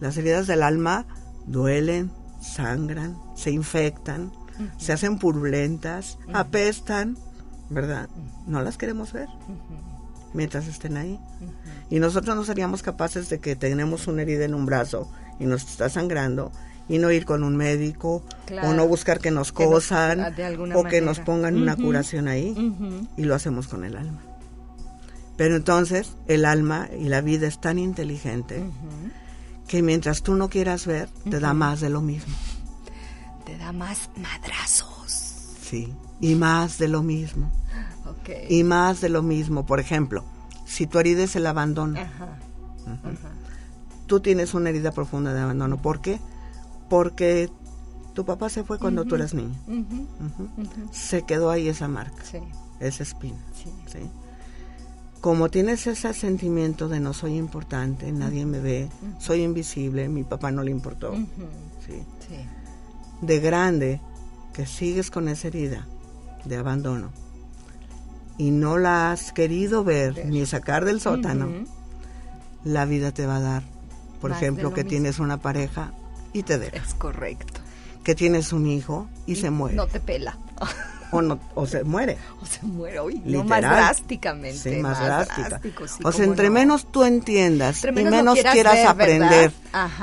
Las 0.00 0.16
heridas 0.16 0.46
del 0.46 0.62
alma 0.62 1.06
duelen, 1.46 2.10
sangran, 2.40 3.16
se 3.36 3.52
infectan, 3.52 4.32
se 4.76 4.92
hacen 4.92 5.18
purulentas, 5.18 6.18
apestan, 6.32 7.16
¿verdad? 7.70 8.08
No 8.46 8.62
las 8.62 8.78
queremos 8.78 9.12
ver 9.12 9.28
mientras 10.34 10.66
estén 10.66 10.96
ahí. 10.96 11.18
Y 11.90 12.00
nosotros 12.00 12.36
no 12.36 12.44
seríamos 12.44 12.82
capaces 12.82 13.28
de 13.28 13.38
que 13.40 13.56
tenemos 13.56 14.06
una 14.06 14.22
herida 14.22 14.44
en 14.44 14.54
un 14.54 14.66
brazo 14.66 15.10
y 15.38 15.46
nos 15.46 15.62
está 15.68 15.88
sangrando 15.88 16.52
y 16.88 16.98
no 16.98 17.10
ir 17.10 17.24
con 17.24 17.44
un 17.44 17.56
médico 17.56 18.24
o 18.62 18.72
no 18.72 18.86
buscar 18.86 19.20
que 19.20 19.30
nos 19.30 19.52
cosan 19.52 20.34
o 20.74 20.84
que 20.84 21.00
nos 21.00 21.20
pongan 21.20 21.56
una 21.56 21.76
curación 21.76 22.28
ahí 22.28 22.54
y 23.16 23.24
lo 23.24 23.34
hacemos 23.34 23.68
con 23.68 23.84
el 23.84 23.96
alma. 23.96 24.20
Pero 25.36 25.54
entonces 25.54 26.16
el 26.26 26.44
alma 26.44 26.88
y 26.98 27.04
la 27.08 27.20
vida 27.20 27.46
es 27.46 27.60
tan 27.60 27.78
inteligente 27.78 28.64
que 29.68 29.82
mientras 29.82 30.22
tú 30.22 30.34
no 30.34 30.48
quieras 30.48 30.86
ver, 30.86 31.08
te 31.30 31.40
da 31.40 31.52
más 31.52 31.80
de 31.80 31.90
lo 31.90 32.00
mismo. 32.00 32.34
Te 33.48 33.56
da 33.56 33.72
más 33.72 34.10
madrazos. 34.14 35.54
Sí, 35.62 35.94
y 36.20 36.34
más 36.34 36.76
de 36.76 36.86
lo 36.86 37.02
mismo. 37.02 37.50
Y 38.46 38.62
más 38.62 39.00
de 39.00 39.08
lo 39.08 39.22
mismo. 39.22 39.64
Por 39.64 39.80
ejemplo, 39.80 40.22
si 40.66 40.86
tu 40.86 40.98
herida 40.98 41.24
es 41.24 41.34
el 41.34 41.46
abandono, 41.46 41.98
tú 44.04 44.20
tienes 44.20 44.52
una 44.52 44.68
herida 44.68 44.92
profunda 44.92 45.32
de 45.32 45.40
abandono. 45.40 45.80
¿Por 45.80 46.02
qué? 46.02 46.20
Porque 46.90 47.48
tu 48.12 48.26
papá 48.26 48.50
se 48.50 48.64
fue 48.64 48.78
cuando 48.78 49.06
tú 49.06 49.14
eras 49.14 49.32
niño. 49.32 49.58
Se 50.92 51.22
quedó 51.22 51.48
ahí 51.48 51.68
esa 51.68 51.88
marca, 51.88 52.22
esa 52.80 53.02
espina. 53.02 53.38
Como 55.22 55.48
tienes 55.48 55.86
ese 55.86 56.12
sentimiento 56.12 56.90
de 56.90 57.00
no 57.00 57.14
soy 57.14 57.36
importante, 57.36 58.12
nadie 58.12 58.44
me 58.44 58.60
ve, 58.60 58.90
soy 59.18 59.42
invisible, 59.42 60.06
mi 60.10 60.22
papá 60.22 60.50
no 60.50 60.62
le 60.62 60.70
importó. 60.70 61.14
De 63.20 63.40
grande, 63.40 64.00
que 64.52 64.66
sigues 64.66 65.10
con 65.10 65.28
esa 65.28 65.48
herida 65.48 65.86
de 66.44 66.56
abandono 66.56 67.12
y 68.36 68.50
no 68.52 68.78
la 68.78 69.10
has 69.10 69.32
querido 69.32 69.82
ver, 69.82 70.26
ni 70.26 70.46
sacar 70.46 70.84
del 70.84 71.00
sótano, 71.00 71.48
la 72.64 72.84
vida 72.84 73.12
te 73.12 73.26
va 73.26 73.36
a 73.36 73.40
dar 73.40 73.78
por 74.20 74.32
ejemplo, 74.32 74.74
que 74.74 74.84
tienes 74.84 75.18
una 75.18 75.38
pareja 75.38 75.92
y 76.32 76.42
te 76.42 76.58
deja. 76.58 76.76
Es 76.76 76.94
correcto. 76.94 77.60
Que 78.02 78.14
tienes 78.14 78.52
un 78.52 78.66
hijo 78.66 79.08
y, 79.26 79.36
se 79.36 79.50
muere. 79.50 79.76
No 79.76 79.86
te 79.86 80.00
pela. 80.00 80.38
O, 81.10 81.22
no, 81.22 81.38
o 81.54 81.66
se 81.66 81.84
muere. 81.84 82.18
O 82.42 82.46
se 82.46 82.64
muere, 82.64 82.98
hoy 82.98 83.22
no 83.24 83.44
más 83.44 83.60
drásticamente. 83.60 84.58
Sí, 84.58 84.82
más, 84.82 84.98
drástica. 85.00 85.60
o 86.04 86.12
sea, 86.12 86.24
entre 86.24 86.50
menos 86.50 86.90
tú 86.90 87.04
entiendas 87.04 87.84
y 87.84 87.92
menos 87.92 88.38
quieras, 88.52 88.86
aprender 88.86 89.52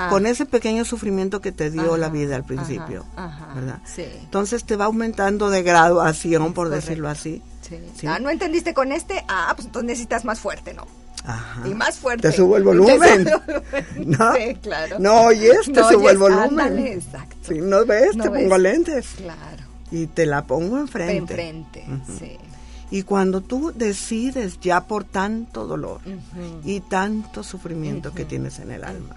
con 0.09 0.25
ese 0.25 0.45
pequeño 0.45 0.85
sufrimiento 0.85 1.41
que 1.41 1.51
te 1.51 1.69
dio 1.69 1.97
la 1.97 2.09
vida 2.09 2.35
al 2.35 2.43
principio, 2.43 3.05
¿verdad? 3.55 3.79
Sí. 3.85 4.05
Entonces 4.21 4.63
te 4.63 4.75
va 4.75 4.85
aumentando 4.85 5.49
de 5.49 5.63
graduación, 5.63 6.53
por 6.53 6.69
decirlo 6.69 7.09
así. 7.09 7.41
Sí. 7.61 8.05
Ah, 8.07 8.19
¿no 8.19 8.29
entendiste 8.29 8.73
con 8.75 8.91
este? 8.91 9.25
Ah, 9.27 9.51
pues 9.55 9.65
entonces 9.65 9.87
necesitas 9.87 10.23
más 10.23 10.39
fuerte, 10.39 10.73
¿no? 10.73 10.85
Y 11.65 11.73
más 11.73 11.97
fuerte. 11.97 12.29
Te 12.29 12.35
subo 12.35 12.57
el 12.57 12.63
volumen. 12.71 13.27
¿No? 14.05 14.33
Sí, 14.35 14.55
claro. 14.61 14.97
No 14.99 15.23
oyes, 15.23 15.71
te 15.71 15.83
subo 15.83 16.09
el 16.09 16.17
volumen. 16.17 16.77
exacto. 16.87 17.35
Si 17.41 17.59
no 17.59 17.85
ves, 17.85 18.11
te 18.17 18.29
pongo 18.29 18.57
lentes. 18.57 19.07
Claro. 19.17 19.64
Y 19.91 20.07
te 20.07 20.25
la 20.25 20.45
pongo 20.45 20.79
enfrente. 20.79 21.33
Enfrente, 21.33 21.85
sí. 22.19 22.37
Y 22.91 23.03
cuando 23.03 23.41
tú 23.41 23.71
decides 23.73 24.59
ya 24.59 24.85
por 24.85 25.03
tanto 25.03 25.65
dolor 25.65 26.01
y 26.63 26.81
tanto 26.81 27.43
sufrimiento 27.43 28.13
que 28.13 28.25
tienes 28.25 28.59
en 28.59 28.71
el 28.71 28.83
alma, 28.83 29.15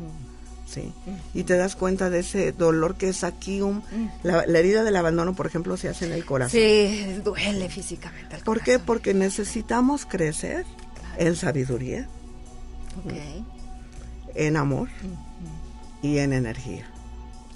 ¿sí? 0.67 0.93
Y 1.35 1.45
te 1.45 1.57
das 1.57 1.77
cuenta 1.77 2.09
de 2.09 2.21
ese 2.21 2.53
dolor 2.53 2.97
que 2.97 3.11
es 3.11 3.25
aquí, 3.25 3.61
un, 3.61 3.83
la, 4.23 4.43
herida 4.43 4.85
del 4.85 4.97
abandono, 4.97 5.35
por 5.35 5.47
ejemplo, 5.47 5.77
se 5.77 5.89
hace 5.89 6.07
en 6.07 6.13
el 6.13 6.25
corazón. 6.25 6.59
Sí, 6.59 7.21
duele 7.23 7.69
físicamente. 7.69 8.39
¿Por 8.39 8.63
qué? 8.63 8.79
Porque 8.79 9.13
necesitamos 9.13 10.07
crecer 10.07 10.65
en 11.19 11.37
sabiduría, 11.37 12.09
en 14.35 14.57
amor 14.57 14.89
y 16.01 16.19
en 16.19 16.33
energía, 16.33 16.87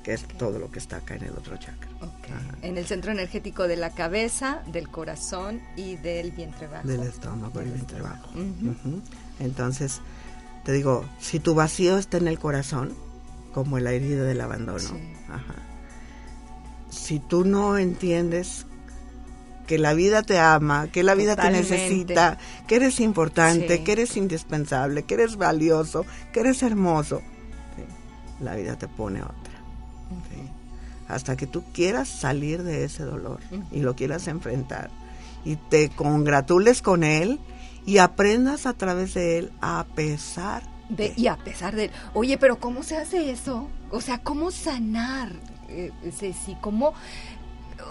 que 0.02 0.12
es 0.14 0.24
todo 0.36 0.58
lo 0.58 0.70
que 0.70 0.78
está 0.78 0.96
acá 0.96 1.14
en 1.14 1.24
el 1.24 1.32
otro 1.32 1.56
chakra. 1.56 1.88
En 2.62 2.76
el 2.76 2.86
centro 2.86 3.12
energético 3.12 3.68
de 3.68 3.76
la 3.76 3.90
cabeza, 3.90 4.62
del 4.72 4.88
corazón 4.88 5.60
y 5.76 5.96
del 5.96 6.32
vientre 6.32 6.66
bajo. 6.66 6.86
Del 6.86 7.02
estómago 7.02 7.62
y 7.62 7.66
vientre 7.66 8.00
bajo. 8.00 8.30
Entonces, 9.38 10.00
te 10.64 10.72
digo, 10.72 11.04
si 11.20 11.40
tu 11.40 11.54
vacío 11.54 11.98
está 11.98 12.16
en 12.16 12.28
el 12.28 12.38
corazón, 12.38 12.94
como 13.52 13.78
la 13.78 13.92
herida 13.92 14.24
del 14.24 14.40
abandono, 14.40 14.90
si 16.90 17.18
tú 17.18 17.44
no 17.44 17.78
entiendes 17.78 18.66
que 19.66 19.78
la 19.78 19.94
vida 19.94 20.22
te 20.22 20.38
ama, 20.38 20.88
que 20.88 21.02
la 21.02 21.14
vida 21.14 21.36
te 21.36 21.50
necesita, 21.50 22.38
que 22.66 22.76
eres 22.76 23.00
importante, 23.00 23.84
que 23.84 23.92
eres 23.92 24.16
indispensable, 24.16 25.04
que 25.04 25.14
eres 25.14 25.36
valioso, 25.36 26.04
que 26.32 26.40
eres 26.40 26.62
hermoso. 26.62 27.22
La 28.40 28.56
vida 28.56 28.76
te 28.76 28.88
pone. 28.88 29.22
Hasta 31.14 31.36
que 31.36 31.46
tú 31.46 31.62
quieras 31.72 32.08
salir 32.08 32.62
de 32.62 32.84
ese 32.84 33.04
dolor 33.04 33.40
y 33.70 33.80
lo 33.80 33.94
quieras 33.94 34.28
enfrentar 34.28 34.90
y 35.44 35.56
te 35.56 35.88
congratules 35.90 36.82
con 36.82 37.04
él 37.04 37.40
y 37.84 37.98
aprendas 37.98 38.66
a 38.66 38.74
través 38.74 39.14
de 39.14 39.38
él 39.38 39.52
a 39.60 39.86
pesar 39.94 40.62
de, 40.88 41.12
y 41.16 41.26
a 41.26 41.36
pesar 41.36 41.74
de 41.74 41.90
oye 42.14 42.38
pero 42.38 42.60
cómo 42.60 42.84
se 42.84 42.96
hace 42.96 43.32
eso 43.32 43.68
o 43.90 44.00
sea 44.00 44.18
cómo 44.18 44.52
sanar 44.52 45.32
eh, 45.68 45.90
Ceci 46.16 46.56
cómo 46.60 46.94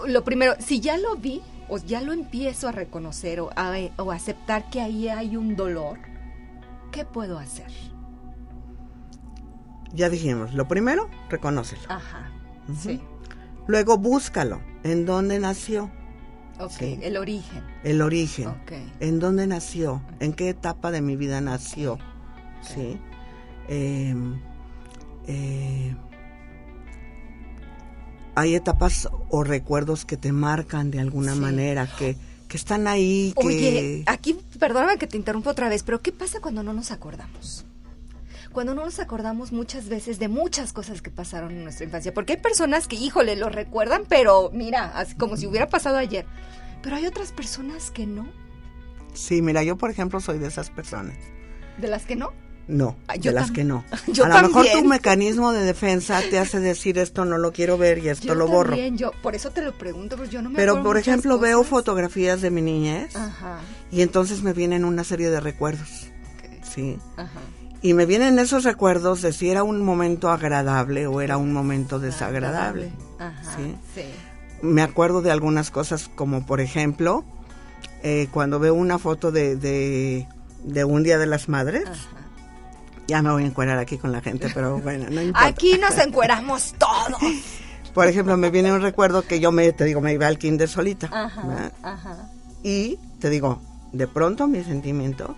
lo 0.06 0.24
primero 0.24 0.54
si 0.60 0.80
ya 0.80 0.96
lo 0.96 1.16
vi 1.16 1.42
o 1.72 1.78
ya 1.78 2.02
lo 2.02 2.12
empiezo 2.12 2.68
a 2.68 2.72
reconocer 2.72 3.40
o 3.40 3.50
a, 3.56 3.74
aceptar 4.14 4.68
que 4.68 4.82
ahí 4.82 5.08
hay 5.08 5.36
un 5.38 5.56
dolor, 5.56 5.98
¿qué 6.90 7.06
puedo 7.06 7.38
hacer? 7.38 7.70
Ya 9.94 10.10
dijimos, 10.10 10.52
lo 10.52 10.68
primero, 10.68 11.08
reconócelo. 11.30 11.82
Ajá. 11.88 12.30
Sí. 12.78 13.00
Luego 13.66 13.98
búscalo, 13.98 14.60
en 14.82 15.06
dónde 15.06 15.38
nació. 15.38 15.90
Ok, 16.58 16.80
el 16.80 17.16
origen. 17.16 17.62
El 17.82 18.02
origen. 18.02 18.48
Ok. 18.48 18.72
¿En 19.00 19.18
dónde 19.18 19.46
nació? 19.46 20.02
¿En 20.20 20.32
qué 20.32 20.48
etapa 20.50 20.90
de 20.90 21.00
mi 21.00 21.16
vida 21.16 21.40
nació? 21.40 21.98
Sí. 22.60 22.98
Em, 23.68 24.40
eh, 25.26 25.94
hay 28.34 28.54
etapas 28.54 29.08
o 29.28 29.44
recuerdos 29.44 30.04
que 30.04 30.16
te 30.16 30.32
marcan 30.32 30.90
de 30.90 31.00
alguna 31.00 31.34
Sí. 31.34 31.40
manera, 31.40 31.86
que, 31.98 32.16
que 32.48 32.56
están 32.56 32.86
ahí, 32.86 33.34
que... 33.40 33.46
Oye, 33.46 34.02
aquí, 34.06 34.38
perdóname 34.58 34.98
que 34.98 35.06
te 35.06 35.16
interrumpa 35.16 35.50
otra 35.50 35.68
vez, 35.68 35.82
pero 35.82 36.00
¿qué 36.00 36.12
pasa 36.12 36.40
cuando 36.40 36.62
no 36.62 36.72
nos 36.72 36.90
acordamos? 36.92 37.64
Cuando 38.52 38.74
no 38.74 38.84
nos 38.84 38.98
acordamos 38.98 39.52
muchas 39.52 39.88
veces 39.88 40.18
de 40.18 40.28
muchas 40.28 40.72
cosas 40.72 41.00
que 41.02 41.10
pasaron 41.10 41.52
en 41.52 41.64
nuestra 41.64 41.84
infancia, 41.86 42.12
porque 42.14 42.34
hay 42.34 42.38
personas 42.40 42.86
que, 42.86 42.96
híjole, 42.96 43.36
lo 43.36 43.48
recuerdan, 43.48 44.02
pero 44.08 44.50
mira, 44.52 44.92
así 44.96 45.14
como 45.14 45.36
si 45.36 45.46
hubiera 45.46 45.68
pasado 45.68 45.96
ayer. 45.96 46.26
Pero 46.82 46.96
hay 46.96 47.06
otras 47.06 47.32
personas 47.32 47.90
que 47.90 48.06
no, 48.06 48.26
Sí, 49.14 49.42
mira, 49.42 49.62
yo 49.62 49.76
por 49.76 49.90
ejemplo 49.90 50.20
soy 50.20 50.38
de 50.38 50.48
esas 50.48 50.70
personas. 50.70 51.16
de 51.78 51.86
las 51.88 52.04
que 52.06 52.16
no. 52.16 52.30
No, 52.68 52.96
Ah, 53.08 53.16
yo 53.16 53.30
de 53.32 53.40
las 53.40 53.50
que 53.50 53.64
no. 53.64 53.84
yo 54.06 54.24
a 54.24 54.28
lo 54.40 54.48
mejor 54.48 54.66
tu 54.72 54.84
mecanismo 54.84 55.52
de 55.52 55.64
defensa 55.64 56.20
te 56.30 56.38
hace 56.38 56.60
decir 56.60 56.96
esto 56.96 57.24
no 57.24 57.36
lo 57.36 57.52
quiero 57.52 57.76
ver 57.76 57.98
y 57.98 58.08
esto 58.08 58.28
Yo 58.28 58.34
lo 58.36 58.46
borro. 58.46 58.70
también, 58.70 58.96
yo, 58.96 59.10
por 59.22 59.34
eso 59.34 59.50
te 59.50 59.62
lo 59.62 59.76
pregunto, 59.76 60.16
pues 60.16 60.30
yo 60.30 60.40
no 60.42 60.48
me 60.48 60.56
Pero 60.56 60.82
por 60.82 60.96
ejemplo 60.96 61.38
veo 61.38 61.58
cosas. 61.58 61.70
fotografías 61.70 62.40
de 62.40 62.50
mi 62.50 62.62
niñez 62.62 63.14
Ajá, 63.16 63.58
y 63.90 64.00
entonces 64.02 64.42
me 64.42 64.52
vienen 64.52 64.84
una 64.84 65.02
serie 65.04 65.28
de 65.28 65.40
recuerdos. 65.40 66.06
ok, 66.36 66.64
Sí. 66.64 66.98
ajá. 67.16 67.40
Y 67.82 67.94
me 67.94 68.06
vienen 68.06 68.38
esos 68.38 68.62
recuerdos 68.64 69.22
de 69.22 69.32
si 69.32 69.50
era 69.50 69.64
un 69.64 69.82
momento 69.84 70.30
agradable 70.30 71.06
o 71.08 71.20
era 71.20 71.36
un 71.36 71.52
momento 71.52 71.98
desagradable. 71.98 72.92
Ajá, 73.18 73.34
Sí. 73.56 73.74
sí. 73.94 74.02
Me 74.62 74.82
acuerdo 74.82 75.22
de 75.22 75.32
algunas 75.32 75.72
cosas 75.72 76.08
como 76.14 76.46
por 76.46 76.60
ejemplo 76.60 77.24
eh, 78.04 78.28
cuando 78.30 78.60
veo 78.60 78.74
una 78.74 78.98
foto 79.00 79.32
de, 79.32 79.56
de, 79.56 80.28
de 80.62 80.84
un 80.84 81.02
Día 81.02 81.18
de 81.18 81.26
las 81.26 81.48
Madres. 81.48 81.88
Ajá. 81.88 82.18
Ya 83.08 83.20
me 83.20 83.32
voy 83.32 83.42
a 83.42 83.46
encuadrar 83.46 83.78
aquí 83.78 83.98
con 83.98 84.12
la 84.12 84.20
gente, 84.20 84.48
pero 84.54 84.78
bueno, 84.78 85.06
no 85.10 85.20
importa. 85.22 85.46
Aquí 85.48 85.76
nos 85.78 85.98
encueramos 85.98 86.74
todos. 86.78 87.20
Por 87.94 88.06
ejemplo, 88.06 88.36
me 88.36 88.48
viene 88.50 88.72
un 88.72 88.80
recuerdo 88.80 89.22
que 89.22 89.38
yo 89.40 89.50
me, 89.52 89.70
te 89.72 89.84
digo, 89.84 90.00
me 90.00 90.12
iba 90.14 90.26
al 90.28 90.38
kinder 90.38 90.68
solita. 90.68 91.08
Ajá. 91.12 91.72
Y 92.62 92.98
te 93.18 93.28
digo, 93.28 93.60
de 93.92 94.06
pronto 94.06 94.46
mi 94.46 94.62
sentimiento 94.64 95.36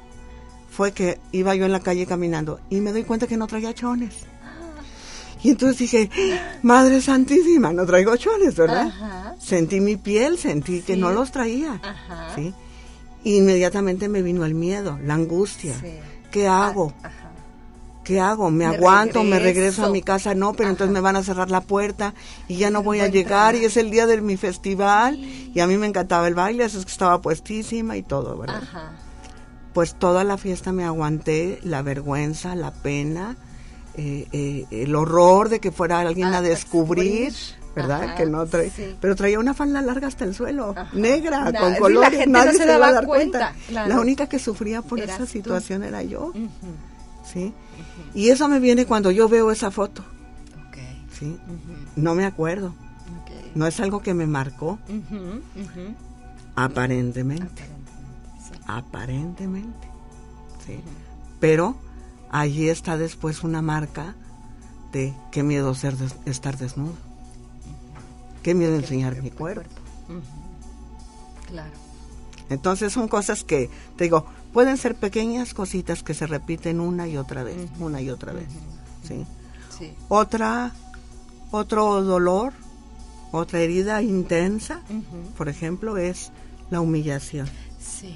fue 0.75 0.93
que 0.93 1.21
iba 1.31 1.55
yo 1.55 1.67
en 1.67 1.73
la 1.73 1.81
calle 1.81 2.05
caminando 2.05 2.61
y 2.69 2.81
me 2.81 2.93
doy 2.93 3.05
cuenta 3.05 3.27
que 3.27 3.37
no 3.37 3.47
traía 3.47 3.73
chones. 3.73 4.27
Y 5.43 5.51
entonces 5.51 5.79
dije, 5.79 6.11
Madre 6.63 7.01
Santísima, 7.03 7.73
no 7.73 7.85
traigo 7.85 8.17
chones, 8.17 8.57
¿verdad? 8.57 8.87
Ajá. 8.87 9.37
Sentí 9.39 9.79
mi 9.81 9.97
piel, 9.97 10.39
sentí 10.39 10.81
que 10.81 10.97
no 10.97 11.13
los 11.13 11.31
traía. 11.31 11.81
Ajá. 11.83 12.35
¿sí? 12.35 12.55
Inmediatamente 13.25 14.09
me 14.09 14.23
vino 14.23 14.45
el 14.47 14.55
miedo, 14.55 14.99
la 15.05 15.15
angustia. 15.15 15.75
Sí. 15.79 15.93
¿Qué 16.31 16.49
hago? 16.49 16.95
Ajá. 17.03 17.31
¿Qué 18.05 18.21
hago? 18.21 18.51
¿Me, 18.51 18.69
Me 18.69 18.77
aguanto? 18.77 19.23
¿Me 19.23 19.39
regreso 19.39 19.85
a 19.85 19.91
mi 19.91 20.03
casa? 20.03 20.35
No, 20.35 20.55
pero 20.55 20.71
entonces 20.71 20.93
me 20.93 21.01
van 21.01 21.17
a 21.17 21.23
cerrar 21.23 21.51
la 21.51 21.61
puerta 21.61 22.15
y 22.49 22.57
ya 22.57 22.71
no 22.71 22.83
voy 22.83 23.01
a 23.01 23.09
llegar 23.09 23.55
y 23.55 23.65
es 23.65 23.77
el 23.77 23.91
día 23.91 24.07
de 24.07 24.21
mi 24.21 24.37
festival 24.37 25.19
y 25.19 25.61
a 25.61 25.67
mí 25.67 25.77
me 25.79 25.87
encantaba 25.87 26.27
el 26.27 26.35
baile, 26.35 26.65
así 26.65 26.79
es 26.79 26.85
que 26.85 26.93
estaba 26.93 27.21
puestísima 27.21 27.97
y 27.97 28.03
todo, 28.03 28.37
¿verdad? 28.39 28.63
Ajá. 28.63 28.93
Pues 29.75 29.95
toda 29.97 30.25
la 30.25 30.39
fiesta 30.39 30.73
me 30.73 30.85
aguanté, 30.85 31.59
la 31.65 31.83
vergüenza, 31.83 32.55
la 32.55 32.71
pena, 32.73 33.37
eh, 33.97 34.27
eh, 34.33 34.67
el 34.71 34.95
horror 34.95 35.49
de 35.49 35.61
que 35.61 35.73
fuera 35.73 35.99
alguien 36.01 36.29
A 36.29 36.39
a 36.39 36.43
descubrir, 36.43 37.33
descubrir. 37.33 37.65
¿verdad? 37.75 38.03
Ajá, 38.05 38.15
que 38.15 38.27
no 38.27 38.47
trae, 38.47 38.71
sí. 38.71 38.95
pero 39.01 39.17
traía 39.17 39.39
una 39.41 39.53
falda 39.53 39.83
larga 39.83 40.07
hasta 40.07 40.25
el 40.25 40.33
suelo, 40.35 40.75
Ajá. 40.77 40.89
negra, 40.95 41.53
con 41.59 41.75
colores, 41.75 42.11
la 42.13 42.17
gente 42.19 42.27
no 42.31 42.39
nadie 42.39 42.53
se 42.53 42.59
se, 42.59 42.67
daba 42.67 42.87
a 42.89 42.93
dar 42.93 43.07
cuenta, 43.07 43.39
cuenta. 43.51 43.67
claro. 43.69 43.89
La 43.89 44.01
única 44.01 44.29
que 44.29 44.39
sufría 44.39 44.81
por 44.81 45.01
Eras 45.01 45.17
esa 45.17 45.25
tú. 45.27 45.31
situación 45.33 45.83
era 45.83 46.03
yo. 46.05 46.33
¿sí? 47.33 47.53
Y 48.15 48.29
eso 48.29 48.47
me 48.49 48.61
viene 48.61 48.87
cuando 48.87 49.11
yo 49.11 49.29
veo 49.29 49.51
esa 49.51 49.73
foto. 49.73 50.05
¿sí? 51.19 51.37
No 51.97 52.15
me 52.15 52.25
acuerdo, 52.27 52.75
no 53.57 53.67
es 53.67 53.81
algo 53.81 54.03
que 54.03 54.15
me 54.15 54.27
marcó, 54.29 54.79
aparentemente, 56.57 57.63
Sí. 57.65 57.71
Aparentemente, 58.67 59.89
¿sí? 60.67 60.81
Pero 61.41 61.77
allí 62.31 62.69
está 62.69 62.97
después 62.97 63.43
una 63.45 63.63
marca 63.63 64.15
de 64.93 65.13
qué 65.33 65.43
miedo 65.43 65.75
ser 65.75 65.97
des- 65.97 66.17
estar 66.25 66.57
desnudo, 66.59 66.95
qué 68.43 68.55
miedo 68.55 68.75
enseñar 68.77 69.21
mi 69.23 69.31
cuerpo. 69.31 69.69
Claro. 71.49 71.71
Entonces 72.51 72.93
son 72.93 73.09
cosas 73.09 73.43
que, 73.45 73.71
te 73.97 74.05
digo, 74.05 74.27
pueden 74.53 74.77
ser 74.77 74.95
pequeñas 74.95 75.55
cositas 75.55 76.03
que 76.03 76.15
se 76.15 76.27
repiten 76.27 76.81
una 76.81 77.09
y 77.09 77.17
otra 77.17 77.43
vez, 77.43 77.57
una 77.81 78.01
y 78.01 78.11
otra 78.11 78.33
vez, 78.33 78.47
¿sí? 79.07 79.25
Sí. 79.77 79.93
Otra, 80.09 80.73
otro 81.51 82.03
dolor, 82.03 82.53
otra 83.33 83.61
herida 83.61 84.01
intensa, 84.03 84.81
por 85.37 85.49
ejemplo, 85.49 85.97
es 85.97 86.31
la 86.71 86.81
humillación. 86.81 87.49
¿sí? 87.81 88.15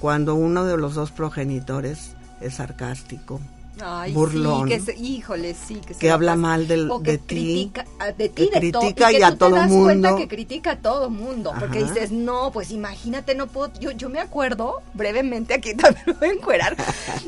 Cuando 0.00 0.34
uno 0.34 0.64
de 0.64 0.76
los 0.76 0.94
dos 0.94 1.10
progenitores 1.10 2.12
es 2.40 2.54
sarcástico, 2.54 3.40
Ay, 3.80 4.12
Burlón. 4.12 4.68
sí, 4.68 4.74
que 4.74 4.80
se, 4.80 4.96
híjole, 4.98 5.54
sí, 5.54 5.76
que, 5.76 5.94
se 5.94 6.00
que 6.00 6.10
habla 6.10 6.32
pasa. 6.32 6.40
mal 6.40 6.66
del- 6.66 6.90
o 6.90 7.00
que 7.00 7.12
de 7.12 7.18
ti, 7.18 7.24
critica, 7.26 7.84
a- 8.00 8.10
de 8.10 8.28
ti, 8.28 8.50
de 8.52 8.72
todo, 8.72 8.80
critica 8.82 9.08
que 9.10 9.18
y 9.18 9.22
a 9.22 9.30
tú 9.30 9.36
todo 9.36 9.50
te 9.50 9.56
das 9.60 9.68
cuenta 9.70 10.08
mundo. 10.10 10.16
que 10.16 10.28
critica 10.28 10.70
a 10.72 10.76
todo 10.78 11.10
mundo, 11.10 11.52
porque 11.60 11.84
dices, 11.84 12.10
no, 12.10 12.50
pues 12.52 12.72
imagínate, 12.72 13.36
no 13.36 13.46
puedo, 13.46 13.72
yo, 13.78 13.92
yo 13.92 14.08
me 14.08 14.18
acuerdo, 14.18 14.82
brevemente, 14.94 15.54
aquí 15.54 15.74
también 15.76 16.02
me 16.06 16.12
voy 16.14 16.28
a 16.28 16.32
encuerar, 16.32 16.76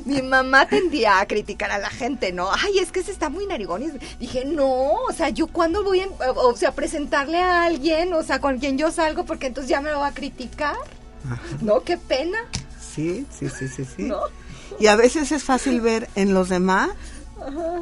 mi 0.05 0.23
mamá 0.23 0.67
tendía 0.67 1.21
a 1.21 1.27
criticar 1.27 1.71
a 1.71 1.79
la 1.79 1.89
gente, 1.91 2.33
¿no? 2.33 2.49
Ay, 2.51 2.79
es 2.81 2.91
que 2.91 3.05
se 3.05 3.13
está 3.13 3.29
muy 3.29 3.47
narigón, 3.47 3.83
y 3.85 3.91
dije, 4.19 4.45
no, 4.45 4.93
o 5.09 5.13
sea, 5.17 5.29
yo 5.29 5.47
cuando 5.47 5.85
voy, 5.85 6.01
en- 6.01 6.11
o 6.37 6.57
sea, 6.57 6.73
presentarle 6.73 7.39
a 7.39 7.63
alguien, 7.65 8.13
o 8.13 8.25
sea, 8.25 8.41
con 8.41 8.59
quien 8.59 8.77
yo 8.77 8.91
salgo, 8.91 9.25
porque 9.25 9.47
entonces 9.47 9.71
ya 9.71 9.81
me 9.81 9.91
lo 9.93 10.01
va 10.01 10.09
a 10.09 10.15
criticar, 10.15 10.75
¿no? 11.61 11.83
Qué 11.83 11.97
pena, 11.97 12.39
sí, 12.81 13.27
sí, 13.37 13.49
sí, 13.49 13.69
sí, 13.69 13.85
sí. 13.85 14.03
¿no? 14.05 14.21
Y 14.79 14.87
a 14.87 14.97
veces 14.97 15.33
es 15.33 15.43
fácil 15.45 15.81
ver 15.81 16.09
en 16.15 16.33
los 16.35 16.49
demás, 16.49 16.91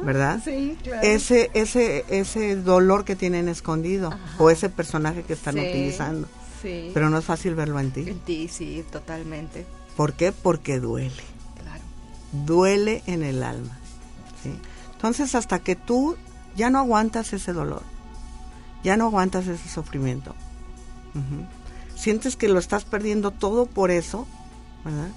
¿verdad? 0.03 0.41
Sí, 0.43 0.77
claro. 0.83 1.01
Ese, 1.07 1.51
ese, 1.53 2.05
ese 2.09 2.55
dolor 2.55 3.05
que 3.05 3.15
tienen 3.15 3.47
escondido 3.49 4.11
o 4.37 4.49
ese 4.49 4.69
personaje 4.69 5.23
que 5.23 5.33
están 5.33 5.55
Sí, 5.55 5.61
utilizando. 5.61 6.27
Sí. 6.61 6.91
Pero 6.93 7.09
no 7.09 7.17
es 7.17 7.25
fácil 7.25 7.55
verlo 7.55 7.79
en 7.79 7.91
ti. 7.91 8.09
En 8.09 8.19
ti, 8.19 8.47
sí, 8.49 8.83
totalmente. 8.91 9.65
¿Por 9.95 10.13
qué? 10.13 10.31
Porque 10.31 10.79
duele. 10.79 11.23
Claro. 11.61 11.81
Duele 12.45 13.03
en 13.05 13.23
el 13.23 13.43
alma. 13.43 13.77
¿sí? 14.43 14.51
Entonces, 14.93 15.35
hasta 15.35 15.59
que 15.59 15.75
tú 15.75 16.17
ya 16.55 16.69
no 16.69 16.79
aguantas 16.79 17.31
ese 17.33 17.53
dolor, 17.53 17.83
ya 18.83 18.97
no 18.97 19.05
aguantas 19.05 19.47
ese 19.47 19.69
sufrimiento, 19.69 20.35
sientes 21.99 22.35
que 22.35 22.47
lo 22.47 22.59
estás 22.59 22.85
perdiendo 22.85 23.31
todo 23.31 23.65
por 23.65 23.91
eso, 23.91 24.25
¿verdad? 24.85 25.09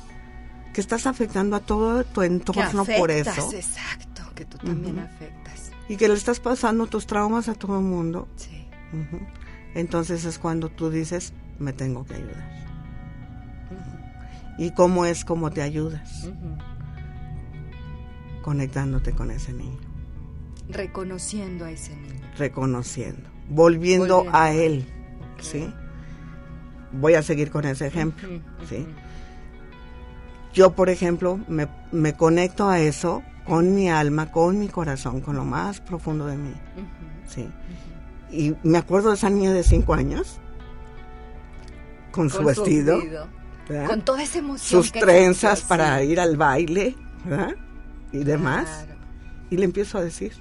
Que 0.74 0.80
estás 0.80 1.06
afectando 1.06 1.54
a 1.56 1.60
todo 1.60 2.02
tu 2.04 2.20
Que 2.22 2.26
entorno 2.26 2.84
por 2.84 3.10
eso 3.10 3.50
exacto, 3.52 4.22
que 4.34 4.44
tú 4.44 4.58
también 4.58 4.98
afectas. 4.98 5.70
y 5.88 5.96
que 5.96 6.08
le 6.08 6.14
estás 6.14 6.40
pasando 6.40 6.86
tus 6.86 7.06
traumas 7.06 7.48
a 7.48 7.54
todo 7.54 7.78
el 7.78 7.84
mundo. 7.84 8.26
Sí. 8.36 8.66
Entonces 9.74 10.24
es 10.24 10.38
cuando 10.38 10.68
tú 10.68 10.90
dices, 10.90 11.32
me 11.58 11.72
tengo 11.72 12.04
que 12.04 12.14
ayudar. 12.14 12.50
¿Y 14.58 14.70
cómo 14.72 15.06
es 15.06 15.24
como 15.24 15.50
te 15.50 15.62
ayudas? 15.62 16.28
Conectándote 18.42 19.12
con 19.12 19.30
ese 19.30 19.52
niño. 19.52 19.78
Reconociendo 20.68 21.64
a 21.64 21.70
ese 21.70 21.94
niño. 21.96 22.20
reconociendo, 22.38 23.28
volviendo, 23.50 24.16
Volviendo. 24.16 24.38
a 24.38 24.52
él. 24.52 24.86
¿sí? 25.40 25.72
Voy 26.92 27.14
a 27.14 27.22
seguir 27.22 27.50
con 27.50 27.64
ese 27.64 27.86
ejemplo, 27.86 28.28
¿sí? 28.68 28.86
Yo, 30.52 30.72
por 30.72 30.90
ejemplo, 30.90 31.40
me, 31.48 31.66
me 31.90 32.14
conecto 32.14 32.68
a 32.68 32.78
eso 32.78 33.22
con 33.46 33.74
mi 33.74 33.90
alma, 33.90 34.30
con 34.30 34.58
mi 34.58 34.68
corazón, 34.68 35.20
con 35.20 35.36
lo 35.36 35.44
más 35.44 35.80
profundo 35.80 36.26
de 36.26 36.36
mí. 36.36 36.52
¿sí? 37.28 37.48
Y 38.30 38.54
me 38.62 38.78
acuerdo 38.78 39.10
de 39.10 39.16
esa 39.16 39.30
niña 39.30 39.52
de 39.52 39.62
cinco 39.62 39.94
años, 39.94 40.38
con, 42.12 42.30
su 42.30 42.38
Con 42.38 42.46
vestido, 42.46 43.02
¿verdad? 43.68 43.86
Con 43.88 44.02
toda 44.02 44.22
esa 44.22 44.38
emoción. 44.38 44.82
sus 44.82 44.92
que 44.92 45.00
trenzas 45.00 45.62
para 45.62 46.00
sí. 46.00 46.06
ir 46.06 46.20
al 46.20 46.36
baile, 46.36 46.96
¿verdad? 47.24 47.54
Y 48.12 48.18
demás. 48.24 48.84
Claro, 48.84 49.00
Y 49.50 49.56
le 49.56 49.64
empiezo 49.64 49.98
a 49.98 50.02
decir, 50.04 50.32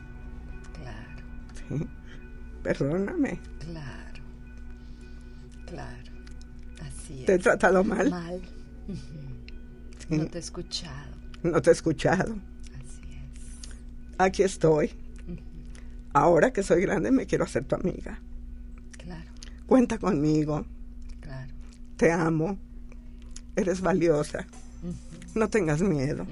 claro, 0.73 1.77
¿sí? 1.79 1.87
Perdóname, 2.63 3.39
claro. 3.59 4.00
Te 7.25 7.33
he 7.35 7.39
tratado 7.39 7.83
mal. 7.83 8.09
Mal. 8.09 8.41
No 10.09 10.25
te 10.27 10.39
he 10.39 10.41
escuchado. 10.41 11.11
No 11.43 11.61
te 11.61 11.69
he 11.69 11.73
escuchado. 11.73 12.33
Así 12.33 13.01
es. 13.13 14.19
Aquí 14.19 14.43
estoy. 14.43 14.91
Ahora 16.13 16.51
que 16.51 16.63
soy 16.63 16.81
grande 16.81 17.11
me 17.11 17.25
quiero 17.25 17.45
hacer 17.45 17.63
tu 17.63 17.75
amiga. 17.75 18.19
Claro, 18.97 19.31
Cuenta 19.65 19.97
conmigo. 19.97 20.65
claro. 21.21 21.53
Te 21.95 22.11
amo. 22.11 22.57
Eres 23.55 23.79
valiosa. 23.79 24.45
No 25.33 25.47
tengas 25.49 25.81
miedo. 25.81 26.27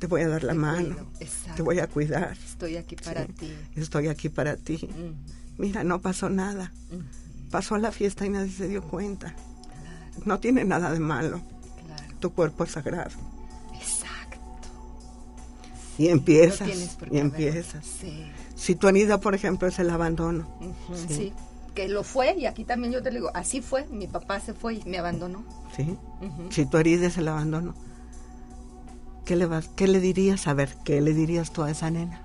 Te 0.00 0.08
voy 0.08 0.22
a 0.22 0.28
dar 0.28 0.42
la 0.42 0.54
Te 0.54 0.58
mano. 0.58 0.96
Te 1.54 1.62
voy 1.62 1.78
a 1.78 1.86
cuidar. 1.86 2.36
Estoy 2.44 2.76
aquí 2.76 2.96
para 2.96 3.26
Sí. 3.26 3.32
ti. 3.34 3.52
Estoy 3.76 4.08
aquí 4.08 4.28
para 4.28 4.56
ti. 4.56 4.88
Mira, 5.56 5.84
no 5.84 6.00
pasó 6.00 6.28
nada. 6.28 6.72
Pasó 7.52 7.78
la 7.78 7.92
fiesta 7.92 8.26
y 8.26 8.30
nadie 8.30 8.50
se 8.50 8.66
dio 8.66 8.82
cuenta. 8.82 9.36
No 10.24 10.38
tiene 10.40 10.64
nada 10.64 10.92
de 10.92 11.00
malo. 11.00 11.40
Claro, 11.86 12.14
Tu 12.20 12.30
cuerpo 12.32 12.64
es 12.64 12.72
sagrado. 12.72 13.10
exacto. 13.74 14.38
Y 15.98 16.08
empiezas. 16.08 16.68
no 16.68 17.14
y 17.14 17.18
empiezas. 17.18 17.84
Sí. 17.84 18.24
Si 18.54 18.74
tu 18.74 18.88
herida, 18.88 19.18
por 19.20 19.34
ejemplo, 19.34 19.68
es 19.68 19.78
el 19.78 19.90
abandono. 19.90 20.46
Sí. 21.08 21.14
sí. 21.14 21.32
Que 21.74 21.88
lo 21.88 22.02
fue 22.02 22.34
y 22.36 22.46
aquí 22.46 22.64
también 22.64 22.92
yo 22.92 23.02
te 23.02 23.10
digo, 23.10 23.30
así 23.34 23.60
fue. 23.60 23.86
Mi 23.88 24.06
papá 24.08 24.40
se 24.40 24.52
fue 24.54 24.74
y 24.74 24.82
me 24.84 24.98
abandonó. 24.98 25.44
¿sí? 25.76 25.96
Si 26.50 26.66
tu 26.66 26.76
herida 26.78 27.06
es 27.06 27.16
el 27.18 27.28
abandono, 27.28 27.74
¿qué 29.24 29.36
le, 29.36 29.46
vas, 29.46 29.68
¿qué 29.76 29.86
le 29.86 30.00
dirías? 30.00 30.46
A 30.48 30.54
ver, 30.54 30.74
¿qué 30.84 31.00
le 31.00 31.14
dirías 31.14 31.52
tú 31.52 31.62
a 31.62 31.70
esa 31.70 31.90
nena? 31.90 32.22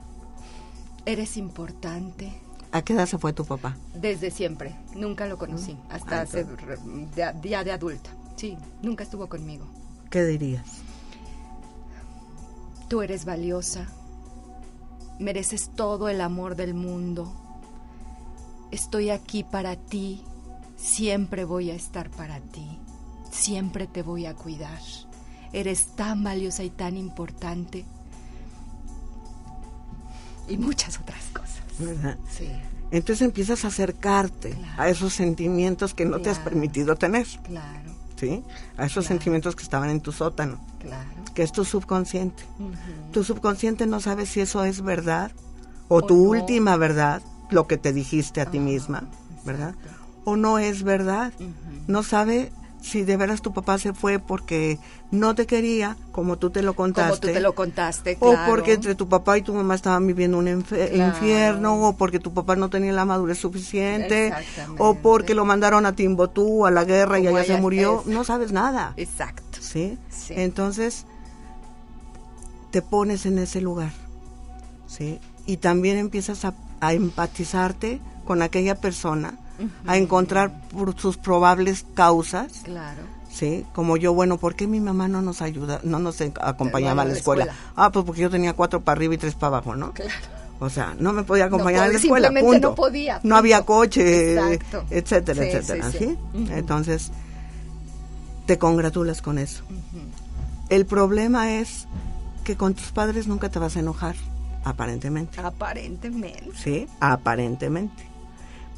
Eres 1.05 1.37
importante. 1.37 2.33
¿A 2.73 2.81
qué 2.81 2.93
edad 2.93 3.05
se 3.05 3.17
fue 3.19 3.31
tu 3.33 3.45
papá? 3.45 3.77
Desde 3.93 4.31
siempre, 4.31 4.75
nunca 4.95 5.27
lo 5.27 5.37
conocí, 5.37 5.77
hasta 5.89 6.17
Ah, 6.19 6.21
hace 6.23 6.43
re- 6.43 6.77
de- 7.15 7.49
ya 7.49 7.63
de 7.63 7.71
adulta. 7.71 8.09
Sí, 8.35 8.57
nunca 8.81 9.03
estuvo 9.03 9.29
conmigo. 9.29 9.65
¿Qué 10.09 10.25
dirías? 10.25 10.65
Tú 12.89 13.01
eres 13.01 13.25
valiosa, 13.25 13.87
mereces 15.19 15.69
todo 15.75 16.09
el 16.09 16.19
amor 16.19 16.55
del 16.55 16.73
mundo. 16.73 17.31
Estoy 18.71 19.11
aquí 19.11 19.43
para 19.43 19.75
ti, 19.75 20.23
siempre 20.75 21.45
voy 21.45 21.69
a 21.69 21.75
estar 21.75 22.09
para 22.09 22.39
ti, 22.39 22.79
siempre 23.31 23.85
te 23.85 24.01
voy 24.01 24.25
a 24.25 24.33
cuidar. 24.33 24.79
Eres 25.53 25.95
tan 25.95 26.23
valiosa 26.23 26.63
y 26.63 26.71
tan 26.71 26.97
importante. 26.97 27.85
Y 30.49 30.57
muchas 30.57 30.99
otras 30.99 31.23
cosas. 31.31 31.62
¿Verdad? 31.79 32.17
Sí, 32.29 32.49
Entonces 32.91 33.23
empiezas 33.25 33.65
a 33.65 33.69
acercarte 33.69 34.51
Claro. 34.51 34.81
a 34.81 34.87
esos 34.89 35.13
sentimientos 35.13 35.93
que 35.95 36.05
no 36.05 36.19
te 36.21 36.29
has 36.29 36.37
permitido 36.39 36.95
tener, 36.95 37.25
claro, 37.43 37.91
¿sí? 38.17 38.43
A 38.77 38.85
esos 38.85 39.05
Claro. 39.05 39.07
sentimientos 39.07 39.55
que 39.55 39.63
estaban 39.63 39.89
en 39.89 39.99
tu 39.99 40.11
sótano, 40.11 40.59
claro. 40.79 41.09
que 41.33 41.41
es 41.41 41.51
tu 41.51 41.65
subconsciente. 41.65 42.43
Tu 43.11 43.23
subconsciente 43.23 43.87
no 43.87 43.99
sabe 43.99 44.25
si 44.27 44.41
eso 44.41 44.63
es 44.63 44.81
verdad 44.81 45.31
o, 45.87 45.97
O 45.97 46.01
tu 46.05 46.15
no. 46.15 46.29
última 46.29 46.77
verdad, 46.77 47.21
lo 47.49 47.65
que 47.67 47.77
te 47.77 47.93
dijiste 47.93 48.41
a 48.41 48.45
ti 48.51 48.57
Ajá, 48.59 48.65
misma, 48.65 49.03
¿verdad? 49.43 49.69
exacto. 49.75 50.03
O 50.25 50.35
no 50.35 50.59
es 50.59 50.83
verdad. 50.83 51.33
No 51.87 52.03
sabe 52.03 52.51
si 52.83 53.03
de 53.03 53.15
veras 53.15 53.41
tu 53.41 53.53
papá 53.53 53.77
se 53.77 53.93
fue 53.93 54.19
porque 54.19 54.77
no 55.09 55.35
te 55.35 55.45
quería, 55.47 55.95
como 56.11 56.37
tú 56.37 56.49
te 56.49 56.61
lo 56.61 56.75
contaste. 56.75 57.09
Como 57.11 57.21
tú 57.21 57.27
te 57.33 57.39
lo 57.39 57.55
contaste, 57.55 58.17
O 58.19 58.31
claro. 58.31 58.51
porque 58.51 58.73
entre 58.73 58.93
tu 58.93 59.07
papá 59.07 59.37
y 59.37 59.41
tu 59.41 59.53
mamá 59.53 59.73
estaban 59.73 60.05
viviendo 60.05 60.37
un 60.37 60.61
Claro. 60.63 61.07
infierno, 61.07 61.75
o 61.87 61.93
porque 61.95 62.19
tu 62.19 62.33
papá 62.33 62.57
no 62.57 62.69
tenía 62.69 62.91
la 62.91 63.05
madurez 63.05 63.37
suficiente, 63.39 64.33
o 64.77 64.95
porque 64.95 65.33
lo 65.33 65.45
mandaron 65.45 65.85
a 65.85 65.95
Timbuktu, 65.95 66.65
a 66.65 66.71
la 66.71 66.83
guerra 66.83 67.19
y 67.19 67.27
allá 67.27 67.45
se 67.45 67.55
murió. 67.57 68.03
No 68.05 68.25
sabes 68.25 68.51
nada. 68.51 68.93
Exacto. 68.97 69.43
¿sí? 69.61 69.97
Sí. 70.09 70.33
Entonces, 70.35 71.05
te 72.71 72.81
pones 72.81 73.25
en 73.25 73.37
ese 73.39 73.61
lugar, 73.61 73.91
¿sí? 74.87 75.19
Y 75.45 75.57
también 75.57 75.97
empiezas 75.97 76.43
a, 76.45 76.53
a 76.81 76.93
empatizarte 76.93 78.01
con 78.25 78.41
aquella 78.41 78.75
persona, 78.75 79.35
a 79.87 79.97
encontrar 79.97 80.67
por 80.69 80.99
sus 80.99 81.17
probables 81.17 81.85
causas, 81.93 82.61
Claro. 82.63 83.01
¿sí? 83.31 83.65
Como 83.73 83.97
yo, 83.97 84.13
bueno, 84.13 84.37
¿por 84.37 84.55
qué 84.55 84.67
mi 84.67 84.79
mamá 84.79 85.07
no 85.07 85.21
nos 85.21 85.41
ayuda, 85.41 85.79
no 85.83 85.99
nos 85.99 86.19
acompañaba 86.21 87.03
a 87.03 87.05
la 87.05 87.13
escuela? 87.13 87.43
escuela. 87.45 87.61
Ah, 87.75 87.91
pues 87.91 88.05
porque 88.05 88.21
yo 88.21 88.29
tenía 88.29 88.53
cuatro 88.53 88.81
para 88.81 88.97
arriba 88.97 89.13
y 89.15 89.17
tres 89.17 89.35
para 89.35 89.57
abajo, 89.57 89.75
¿no? 89.75 89.91
Claro. 89.93 90.11
O 90.59 90.69
sea, 90.69 90.95
no 90.97 91.11
me 91.13 91.23
podía 91.23 91.45
acompañar 91.45 91.81
No 91.81 91.85
a 91.85 91.91
la 91.91 91.97
escuela, 91.97 92.29
punto. 92.29 92.69
no 92.69 92.75
podía, 92.75 93.19
No 93.23 93.35
había 93.35 93.63
coche, 93.63 94.33
Exacto. 94.33 94.85
etcétera, 94.89 95.43
Sí, 95.43 95.49
etcétera, 95.49 95.91
sí. 95.91 96.17
Entonces, 96.51 97.11
te 98.45 98.57
congratulas 98.57 99.21
con 99.21 99.37
eso. 99.39 99.63
El 100.69 100.85
problema 100.85 101.53
es 101.59 101.87
que 102.43 102.55
con 102.55 102.73
tus 102.75 102.91
padres 102.91 103.27
nunca 103.27 103.49
te 103.49 103.59
vas 103.59 103.75
a 103.75 103.79
enojar, 103.79 104.15
aparentemente. 104.63 105.39
Aparentemente. 105.41 106.51
Sí, 106.55 106.87
aparentemente. 106.99 108.03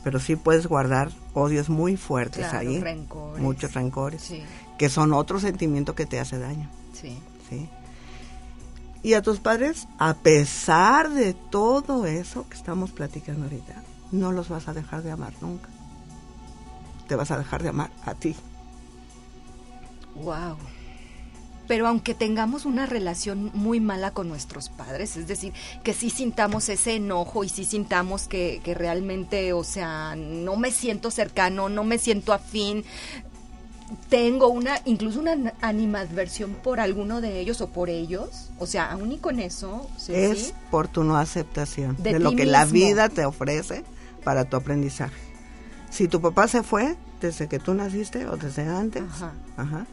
Pero 0.05 0.19
sí 0.19 0.35
puedes 0.37 0.67
guardar 0.67 1.09
odios 1.33 1.67
muy 1.67 1.97
fuertes 1.97 2.47
Claro, 2.47 2.59
ahí. 2.59 2.79
rencores. 2.79 3.41
Muchos 3.43 3.73
rencores. 3.73 4.21
Sí, 4.21 4.41
Que 4.77 4.87
son 4.87 5.11
otro 5.11 5.39
sentimiento 5.39 5.95
que 5.95 6.05
te 6.05 6.19
hace 6.21 6.39
daño. 6.39 6.69
sí. 6.93 7.19
¿sí? 7.49 7.67
Y 9.03 9.13
a 9.13 9.21
tus 9.21 9.39
padres, 9.39 9.87
a 9.99 10.13
pesar 10.15 11.11
de 11.11 11.33
todo 11.35 12.05
eso 12.07 12.47
que 12.49 12.55
estamos 12.55 12.91
platicando 12.91 13.43
ahorita, 13.43 13.83
no 14.11 14.31
los 14.31 14.49
vas 14.49 14.67
a 14.67 14.73
dejar 14.73 15.03
de 15.03 15.11
amar 15.11 15.33
nunca. 15.41 15.69
Te 17.07 17.15
vas 17.15 17.29
a 17.29 17.37
dejar 17.37 17.61
de 17.61 17.69
amar 17.69 17.91
a 18.05 18.15
ti. 18.15 18.35
Wow. 20.15 20.57
Pero 21.67 21.87
aunque 21.87 22.13
tengamos 22.13 22.65
una 22.65 22.85
relación 22.85 23.51
muy 23.53 23.79
mala 23.79 24.11
con 24.11 24.27
nuestros 24.27 24.69
padres, 24.69 25.17
es 25.17 25.27
decir, 25.27 25.53
que 25.83 25.93
sí 25.93 26.09
sintamos 26.09 26.69
ese 26.69 26.95
enojo 26.95 27.43
y 27.43 27.49
sí 27.49 27.65
sintamos 27.65 28.27
que, 28.27 28.61
que 28.63 28.73
realmente, 28.73 29.53
o 29.53 29.63
sea, 29.63 30.15
no 30.15 30.55
me 30.55 30.71
siento 30.71 31.11
cercano, 31.11 31.69
no 31.69 31.83
me 31.83 31.97
siento 31.97 32.33
afín, 32.33 32.83
tengo 34.09 34.47
una, 34.47 34.79
incluso 34.85 35.19
una 35.19 35.53
animadversión 35.61 36.53
por 36.55 36.79
alguno 36.79 37.21
de 37.21 37.39
ellos 37.39 37.61
o 37.61 37.67
por 37.67 37.89
ellos, 37.89 38.49
o 38.59 38.65
sea, 38.65 38.91
aún 38.91 39.11
y 39.11 39.17
con 39.17 39.39
eso, 39.39 39.89
sí, 39.97 40.13
es 40.13 40.39
sí, 40.39 40.53
por 40.71 40.87
tu 40.87 41.03
no 41.03 41.17
aceptación 41.17 41.95
De 41.99 42.13
de, 42.13 42.19
lo 42.19 42.35
que 42.35 42.45
la 42.45 42.65
vida 42.65 43.09
te 43.09 43.25
ofrece 43.25 43.83
para 44.23 44.45
tu 44.45 44.57
aprendizaje. 44.57 45.15
Si 45.89 46.07
tu 46.07 46.19
papá 46.19 46.47
se 46.47 46.63
fue 46.63 46.95
desde 47.21 47.47
que 47.47 47.59
tú 47.59 47.73
naciste 47.73 48.27
o 48.27 48.37
desde 48.37 48.63
antes, 48.67 49.03
Ajá. 49.03 49.33
ajá, 49.55 49.85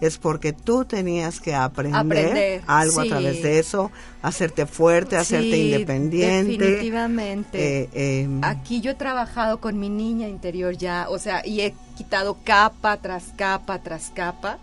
es 0.00 0.18
porque 0.18 0.52
tú 0.52 0.84
tenías 0.84 1.40
que 1.40 1.54
aprender, 1.54 2.00
Aprender, 2.00 2.62
algo 2.66 3.02
sí. 3.02 3.08
a 3.08 3.10
través 3.10 3.42
de 3.42 3.58
eso, 3.58 3.90
hacerte 4.22 4.66
fuerte, 4.66 5.16
hacerte 5.16 5.50
Sí, 5.52 5.72
independiente. 5.72 6.56
Definitivamente. 6.56 7.82
eh, 7.82 7.88
eh, 7.92 8.28
Aquí 8.42 8.80
yo 8.80 8.92
he 8.92 8.94
trabajado 8.94 9.60
con 9.60 9.78
mi 9.78 9.88
niña 9.88 10.28
interior 10.28 10.76
ya, 10.76 11.06
o 11.08 11.18
sea, 11.18 11.46
y 11.46 11.60
he 11.60 11.74
quitado 11.96 12.38
capa 12.44 12.96
tras 12.98 13.32
capa 13.36 13.78
tras 13.82 14.10
capa. 14.14 14.58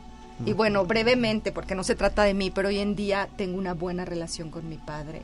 Y 0.45 0.53
bueno, 0.53 0.85
brevemente, 0.85 1.51
porque 1.51 1.73
no 1.73 1.83
se 1.83 1.95
trata 1.95 2.21
de 2.23 2.35
mí, 2.35 2.51
pero 2.51 2.67
hoy 2.69 2.77
en 2.77 2.95
día 2.95 3.27
tengo 3.37 3.57
una 3.57 3.73
buena 3.73 4.05
relación 4.05 4.51
con 4.51 4.69
mi 4.69 4.77
padre. 4.77 5.23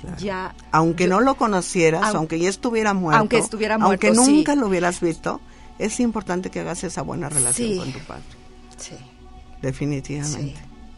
claro. 0.00 0.16
Ya. 0.18 0.54
aunque 0.70 1.04
yo- 1.04 1.10
no 1.10 1.20
lo 1.22 1.34
conocieras, 1.36 2.02
Aun- 2.04 2.16
aunque 2.16 2.38
ya 2.38 2.48
estuviera 2.50 2.92
muerto, 2.92 3.18
Aunque 3.20 3.38
estuviera 3.38 3.76
aunque 3.76 4.08
muerto, 4.08 4.24
sí. 4.24 4.32
nunca 4.36 4.54
lo 4.54 4.66
hubieras 4.68 5.00
visto, 5.00 5.40
es 5.78 5.98
importante 5.98 6.50
que 6.50 6.60
hagas 6.60 6.84
esa 6.84 7.00
buena 7.02 7.28
relación 7.30 7.78
con 7.78 7.92
tu 7.92 7.98
padre, 8.00 8.22
Sí. 8.76 8.94
Definitivamente. 9.62 10.38
Sí. 10.40 10.54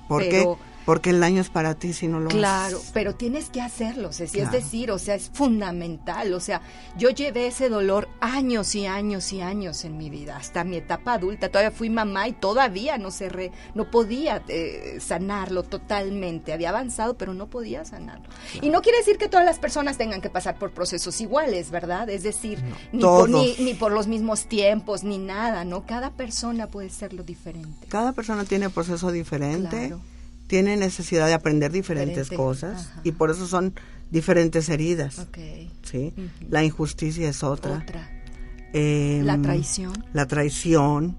¿Por 0.08 0.22
Pero- 0.22 0.56
qué? 0.56 0.75
Porque 0.86 1.10
el 1.10 1.20
daño 1.20 1.40
es 1.42 1.50
para 1.50 1.74
ti 1.74 1.92
si 1.92 2.06
no 2.08 2.20
lo 2.20 2.28
Claro, 2.30 2.76
haces. 2.78 2.90
pero 2.94 3.14
tienes 3.16 3.50
que 3.50 3.60
hacerlo, 3.60 4.12
Ceci, 4.12 4.38
Claro. 4.38 4.56
es 4.56 4.64
decir, 4.64 4.90
o 4.92 4.98
sea, 4.98 5.16
es 5.16 5.30
fundamental, 5.34 6.32
o 6.32 6.40
sea, 6.40 6.62
yo 6.96 7.10
llevé 7.10 7.48
ese 7.48 7.68
dolor 7.68 8.08
años 8.20 8.72
y 8.76 8.86
años 8.86 9.32
y 9.32 9.40
años 9.40 9.84
en 9.84 9.98
mi 9.98 10.08
vida, 10.10 10.36
hasta 10.36 10.62
mi 10.64 10.76
etapa 10.76 11.14
adulta, 11.14 11.48
todavía 11.48 11.72
fui 11.76 11.90
mamá 11.90 12.28
y 12.28 12.32
todavía 12.32 12.98
no 12.98 13.10
cerré, 13.10 13.50
no 13.74 13.90
podía 13.90 14.42
eh, 14.48 14.98
sanarlo 15.00 15.64
totalmente, 15.64 16.52
había 16.52 16.68
avanzado, 16.70 17.18
pero 17.18 17.34
no 17.34 17.48
podía 17.48 17.84
sanarlo. 17.84 18.28
Y 18.62 18.70
no 18.70 18.80
quiere 18.80 18.98
decir 18.98 19.18
que 19.18 19.28
todas 19.28 19.44
las 19.44 19.58
personas 19.58 19.98
tengan 19.98 20.20
que 20.20 20.30
pasar 20.30 20.56
por 20.56 20.70
procesos 20.70 21.20
iguales, 21.20 21.70
¿verdad? 21.72 22.08
Es 22.08 22.22
decir, 22.22 22.62
ni, 22.92 23.02
por, 23.02 23.28
ni, 23.28 23.56
ni 23.58 23.74
por 23.74 23.90
los 23.90 24.06
mismos 24.06 24.46
tiempos, 24.46 25.02
ni 25.02 25.18
nada, 25.18 25.64
¿no? 25.64 25.84
Cada 25.84 26.10
persona 26.12 26.68
puede 26.68 26.90
serlo 26.90 27.24
diferente. 27.24 27.88
Cada 27.88 28.12
persona 28.12 28.44
tiene 28.44 28.70
proceso 28.70 29.10
diferente, 29.10 29.68
Claro. 29.88 30.00
Tiene 30.46 30.76
necesidad 30.76 31.26
de 31.26 31.34
aprender 31.34 31.72
diferentes 31.72 32.30
Diferente, 32.30 32.36
cosas 32.36 32.86
ajá. 32.90 33.00
y 33.04 33.12
por 33.12 33.30
eso 33.30 33.46
son 33.46 33.74
diferentes 34.10 34.68
heridas. 34.68 35.26
¿sí? 35.82 36.14
La 36.48 36.62
injusticia 36.64 37.28
es 37.28 37.42
otra. 37.42 37.78
Otra. 37.82 38.10
Em, 38.72 39.24
La 39.24 39.38
traición. 39.40 39.92
La 40.12 40.26
traición, 40.26 41.16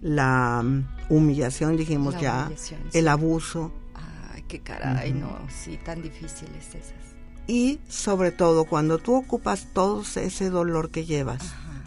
la 0.00 0.62
mm, 0.62 1.12
humillación, 1.14 1.76
dijimos 1.76 2.14
La 2.14 2.20
ya, 2.20 2.44
humillación, 2.46 2.80
sí. 2.90 2.98
el 2.98 3.08
abuso 3.08 3.72
Ay, 4.34 4.44
qué 4.48 4.60
caray, 4.60 5.12
no, 5.12 5.38
sí, 5.48 5.78
tan 5.84 6.02
difíciles 6.02 6.68
esas. 6.68 6.92
y 7.46 7.78
sobre 7.88 8.30
todo 8.32 8.64
cuando 8.64 8.98
tú 8.98 9.14
ocupas 9.14 9.68
todo 9.72 10.02
ese 10.16 10.50
dolor 10.50 10.90
que 10.90 11.04
llevas 11.04 11.42
Ajá. 11.42 11.82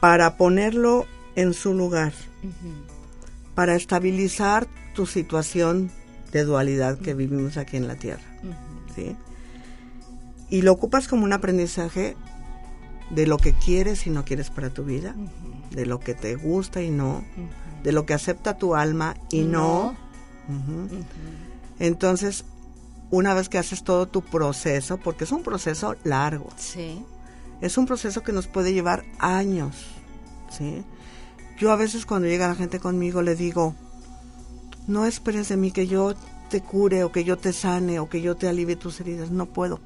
para 0.00 0.36
ponerlo 0.36 1.06
en 1.36 1.54
su 1.54 1.72
lugar, 1.74 2.12
para 3.54 3.74
estabilizar 3.76 4.66
tu 4.94 5.06
situación 5.06 5.90
de 6.32 6.44
dualidad 6.44 6.98
que 6.98 7.14
vivimos 7.14 7.56
aquí 7.56 7.76
en 7.76 7.86
la 7.86 7.96
Tierra. 7.96 8.22
¿sí? 8.94 9.16
Y 10.50 10.62
lo 10.62 10.72
ocupas 10.72 11.08
como 11.08 11.24
un 11.24 11.32
aprendizaje 11.32 12.16
de 13.10 13.26
lo 13.26 13.36
que 13.38 13.52
quieres 13.52 14.06
y 14.06 14.10
no 14.10 14.24
quieres 14.24 14.50
para 14.50 14.70
tu 14.70 14.84
vida, 14.84 15.14
de 15.70 15.84
lo 15.86 16.00
que 16.00 16.14
te 16.14 16.36
gusta 16.36 16.80
y 16.82 16.90
no, 16.90 17.24
de 17.82 17.92
lo 17.92 18.06
que 18.06 18.14
acepta 18.14 18.56
tu 18.56 18.74
alma 18.74 19.14
y 19.30 19.42
no. 19.42 19.96
Entonces, 21.78 22.44
una 23.10 23.34
vez 23.34 23.48
que 23.48 23.58
haces 23.58 23.84
todo 23.84 24.06
tu 24.06 24.22
proceso, 24.22 24.98
porque 24.98 25.24
es 25.24 25.32
un 25.32 25.42
proceso 25.42 25.96
largo, 26.04 26.48
Sí. 26.56 27.04
es 27.60 27.76
un 27.78 27.86
proceso 27.86 28.22
que 28.22 28.32
nos 28.32 28.46
puede 28.46 28.72
llevar 28.72 29.04
años, 29.18 29.86
¿sí? 30.50 30.82
Yo 31.58 31.70
a 31.72 31.76
veces 31.76 32.06
cuando 32.06 32.26
llega 32.28 32.48
la 32.48 32.54
gente 32.56 32.80
conmigo 32.80 33.22
le 33.22 33.36
digo, 33.36 33.74
no 34.86 35.06
esperes 35.06 35.48
de 35.48 35.56
mí 35.56 35.70
que 35.70 35.86
yo 35.86 36.14
te 36.50 36.60
cure 36.60 37.04
o 37.04 37.12
que 37.12 37.24
yo 37.24 37.36
te 37.38 37.52
sane 37.52 37.98
o 37.98 38.08
que 38.08 38.20
yo 38.20 38.36
te 38.36 38.48
alivie 38.48 38.76
tus 38.76 39.00
heridas, 39.00 39.30
no 39.30 39.46
puedo. 39.46 39.80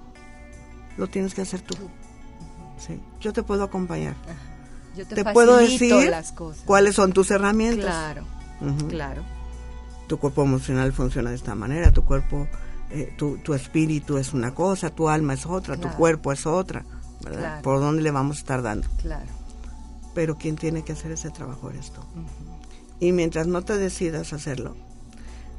Lo 0.97 1.07
tienes 1.07 1.35
que 1.35 1.43
hacer 1.43 1.61
tú. 1.63 1.77
Sí, 2.79 3.01
yo 3.21 3.33
te 3.33 3.43
puedo 3.43 3.65
acompañar. 3.65 4.15
Yo 4.97 5.07
te, 5.07 5.15
Te 5.15 5.25
puedo 5.33 5.57
decir 5.57 6.11
las 6.11 6.33
cosas. 6.33 6.63
cuáles 6.65 6.97
son 6.97 7.13
tus 7.13 7.31
herramientas. 7.31 7.85
Claro, 7.87 8.25
claro. 8.89 9.23
Tu 10.09 10.19
cuerpo 10.19 10.43
emocional 10.43 10.93
funciona 10.93 11.31
de 11.31 11.37
esta 11.37 11.55
manera, 11.55 11.93
tu 11.93 12.05
cuerpo, 12.05 12.49
eh, 12.91 13.15
tu, 13.17 13.37
tu 13.39 13.55
espíritu 13.55 14.17
es 14.19 14.33
una 14.33 14.55
cosa, 14.55 14.91
tu 14.91 15.09
alma 15.09 15.35
es 15.35 15.47
otra, 15.47 15.77
tu 15.77 15.89
cuerpo 15.91 16.33
es 16.33 16.47
otra, 16.47 16.85
¿verdad? 17.23 17.41
Claro. 17.41 17.63
¿Por 17.63 17.81
dónde 17.81 18.03
le 18.03 18.11
vamos 18.11 18.39
a 18.39 18.41
estar 18.41 18.63
dando? 18.63 18.89
Claro. 19.03 19.27
Pero 20.15 20.37
quien 20.37 20.57
tiene 20.57 20.83
que 20.83 20.93
hacer 20.93 21.13
ese 21.13 21.31
trabajo 21.31 21.71
eres 21.71 21.93
tú. 21.93 22.01
Y 22.99 23.13
mientras 23.13 23.47
no 23.47 23.63
te 23.63 23.77
decidas 23.77 24.33
hacerlo, 24.33 24.75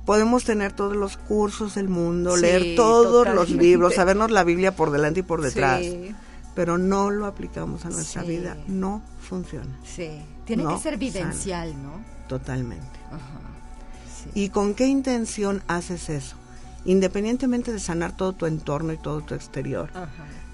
podemos 0.10 0.44
tener 0.44 0.72
todos 0.74 0.96
los 0.96 1.18
cursos 1.18 1.76
del 1.76 1.88
mundo, 1.88 2.36
Sí, 2.36 2.42
leer 2.42 2.76
todos 2.76 3.28
los 3.28 3.52
libros, 3.52 3.94
sabernos 3.94 4.32
la 4.32 4.44
Biblia 4.44 4.76
por 4.76 4.90
delante 4.90 5.20
y 5.20 5.24
por 5.24 5.40
detrás, 5.44 5.82
Sí, 5.82 6.16
pero 6.56 6.80
no 6.80 7.12
lo 7.12 7.28
aplicamos 7.28 7.86
a 7.86 7.92
nuestra 7.92 8.24
Sí. 8.24 8.30
vida, 8.30 8.58
no 8.68 9.04
funciona 9.22 9.70
sí. 9.84 10.10
Tiene 10.46 10.64
No 10.64 10.70
que 10.72 10.82
ser 10.82 10.94
sana. 10.94 10.98
vivencial, 10.98 11.74
¿no? 11.84 11.92
totalmente. 12.28 12.88
Ajá. 13.12 13.40
¿Y 14.34 14.50
con 14.50 14.74
qué 14.74 14.88
intención 14.88 15.62
haces 15.68 16.10
eso? 16.10 16.36
Independientemente 16.86 17.72
de 17.72 17.78
sanar 17.80 18.18
todo 18.18 18.34
tu 18.34 18.48
entorno 18.48 18.92
y 18.94 18.98
todo 18.98 19.22
tu 19.22 19.36
exterior, 19.36 19.92
Ajá. 19.94 20.08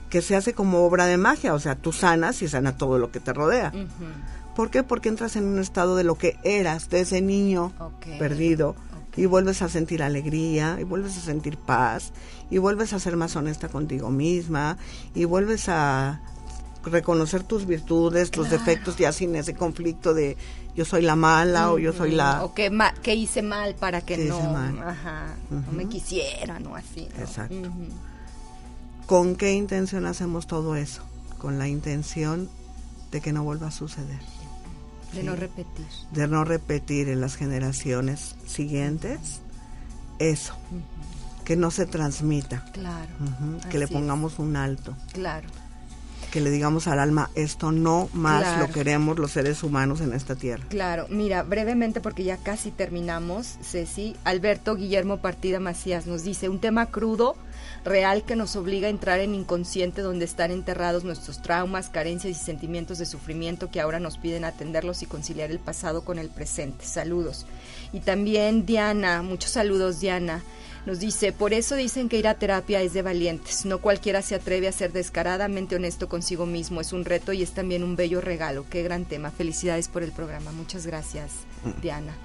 que 0.09 0.21
se 0.21 0.35
hace 0.35 0.51
como 0.53 0.85
obra 0.85 1.05
de 1.05 1.15
magia, 1.15 1.53
o 1.53 1.59
sea, 1.59 1.75
tú 1.75 1.93
sanas 1.93 2.41
y 2.41 2.49
sana 2.49 2.75
todo 2.75 2.97
lo 2.97 3.09
que 3.09 3.21
te 3.21 3.31
rodea. 3.31 3.71
Ujú. 3.73 4.53
¿Por 4.53 4.69
qué? 4.69 4.83
Porque 4.83 5.07
entras 5.07 5.37
en 5.37 5.45
un 5.45 5.59
estado 5.59 5.95
de 5.95 6.03
lo 6.03 6.15
que 6.15 6.37
eras, 6.43 6.89
de 6.89 6.99
ese 6.99 7.21
niño 7.21 7.71
Ok. 7.79 8.19
perdido. 8.19 8.75
Y 9.17 9.25
vuelves 9.25 9.61
a 9.61 9.69
sentir 9.69 10.03
alegría, 10.03 10.77
y 10.79 10.83
vuelves 10.83 11.17
a 11.17 11.21
sentir 11.21 11.57
paz, 11.57 12.11
y 12.49 12.57
vuelves 12.57 12.93
a 12.93 12.99
ser 12.99 13.15
más 13.17 13.35
honesta 13.35 13.69
contigo 13.69 14.09
misma, 14.09 14.77
y 15.13 15.25
vuelves 15.25 15.69
a 15.69 16.21
reconocer 16.83 17.43
tus 17.43 17.65
virtudes, 17.65 18.29
tus 18.29 18.49
defectos, 18.49 18.97
ya 18.97 19.11
sin 19.11 19.35
ese 19.35 19.55
conflicto 19.55 20.13
de 20.13 20.37
yo 20.75 20.85
soy 20.85 21.01
la 21.01 21.15
mala 21.15 21.71
o 21.71 21.79
yo 21.79 21.93
soy 21.93 22.11
la... 22.11 22.43
O 22.43 22.53
que, 22.53 22.69
ma- 22.69 22.93
que 22.93 23.15
hice 23.15 23.41
mal 23.41 23.73
para 23.75 24.01
que 24.01 24.17
no, 24.17 24.39
no 25.49 25.71
me 25.71 25.87
quisieran 25.87 26.67
o 26.67 26.75
así. 26.75 27.07
¿no? 27.15 27.23
Exacto. 27.23 27.71
¿Con 29.07 29.35
qué 29.35 29.53
intención 29.53 30.05
hacemos 30.05 30.47
todo 30.47 30.75
eso? 30.75 31.01
Con 31.37 31.57
la 31.59 31.67
intención 31.67 32.49
de 33.11 33.21
que 33.21 33.31
no 33.33 33.43
vuelva 33.43 33.67
a 33.67 33.71
suceder, 33.71 34.19
De 35.15 35.23
no 35.23 35.35
repetir. 35.35 35.85
de 36.11 36.27
no 36.27 36.43
repetir 36.43 37.09
en 37.09 37.21
las 37.21 37.35
generaciones 37.35 38.35
siguientes 38.45 39.41
eso, 40.19 40.55
que 41.43 41.55
no 41.55 41.71
se 41.71 41.85
transmita, 41.85 42.63
Claro. 42.73 43.11
que 43.69 43.77
le 43.79 43.85
es. 43.85 43.91
pongamos 43.91 44.39
un 44.39 44.55
alto, 44.55 44.95
Claro. 45.13 45.47
Que 46.35 46.41
le 46.41 46.51
digamos 46.51 46.87
al 46.87 46.99
alma, 46.99 47.29
esto 47.35 47.71
no 47.71 48.09
más 48.11 48.43
Claro. 48.43 48.67
lo 48.67 48.73
queremos 48.73 49.17
los 49.17 49.31
seres 49.31 49.63
humanos 49.63 50.01
en 50.01 50.11
esta 50.11 50.35
tierra. 50.35 50.65
Claro, 50.67 51.05
mira, 51.09 51.43
brevemente 51.43 52.01
porque 52.01 52.25
ya 52.25 52.35
casi 52.35 52.71
terminamos, 52.71 53.57
Ceci, 53.63 54.17
Alberto 54.25 54.75
Guillermo 54.75 55.19
Partida 55.21 55.61
Macías 55.61 56.07
nos 56.07 56.25
dice, 56.25 56.49
un 56.49 56.59
tema 56.59 56.87
crudo, 56.87 57.37
real 57.85 58.25
que 58.25 58.35
nos 58.35 58.57
obliga 58.57 58.87
a 58.87 58.89
entrar 58.89 59.21
en 59.21 59.33
inconsciente 59.33 60.01
donde 60.01 60.25
están 60.25 60.51
enterrados 60.51 61.05
nuestros 61.05 61.41
traumas, 61.41 61.87
carencias 61.89 62.37
y 62.37 62.43
sentimientos 62.43 62.97
de 62.97 63.05
sufrimiento 63.05 63.71
que 63.71 63.79
ahora 63.79 64.01
nos 64.01 64.17
piden 64.17 64.43
atenderlos 64.43 65.03
y 65.03 65.05
conciliar 65.05 65.51
el 65.51 65.59
pasado 65.59 66.03
con 66.03 66.19
el 66.19 66.27
presente. 66.27 66.83
Saludos. 66.83 67.45
Y 67.93 68.01
también 68.01 68.65
Diana, 68.65 69.21
muchos 69.21 69.51
saludos 69.51 70.01
Diana. 70.01 70.43
Nos 70.85 70.99
dice, 70.99 71.31
por 71.31 71.53
eso 71.53 71.75
dicen 71.75 72.09
que 72.09 72.17
ir 72.17 72.27
a 72.27 72.35
terapia 72.35 72.81
es 72.81 72.93
de 72.93 73.01
valientes. 73.01 73.65
No 73.65 73.79
cualquiera 73.79 74.21
se 74.21 74.35
atreve 74.35 74.67
a 74.67 74.71
ser 74.71 74.91
descaradamente 74.91 75.75
honesto 75.75 76.07
consigo 76.07 76.45
mismo. 76.45 76.79
Es 76.79 76.93
un 76.93 77.05
reto 77.05 77.33
y 77.33 77.41
es 77.41 77.51
también 77.51 77.83
un 77.83 77.95
bello 77.95 78.21
regalo. 78.21 78.65
Qué 78.69 78.83
gran 78.83 79.05
tema. 79.05 79.31
Felicidades 79.31 79.87
por 79.87 80.03
el 80.03 80.11
programa. 80.11 80.51
Muchas 80.51 80.85
gracias, 80.85 81.31
Diana. 81.81 82.15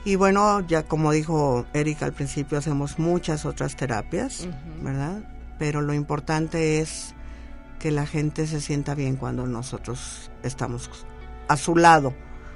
Y 0.05 0.15
bueno, 0.15 0.61
ya 0.67 0.83
como 0.83 1.11
dijo 1.11 1.65
Erika 1.73 2.05
al 2.05 2.13
principio, 2.13 2.57
hacemos 2.57 2.99
muchas 2.99 3.45
otras 3.45 3.75
terapias. 3.75 4.47
¿verdad? 4.81 5.23
Pero 5.57 5.81
lo 5.81 5.93
importante 5.93 6.79
es 6.79 7.13
que 7.79 7.91
la 7.91 8.05
gente 8.05 8.45
se 8.45 8.61
sienta 8.61 8.93
bien 8.93 9.15
cuando 9.15 9.47
nosotros 9.47 10.29
estamos 10.43 10.89
a 11.47 11.57
su 11.57 11.75
lado, 11.75 12.13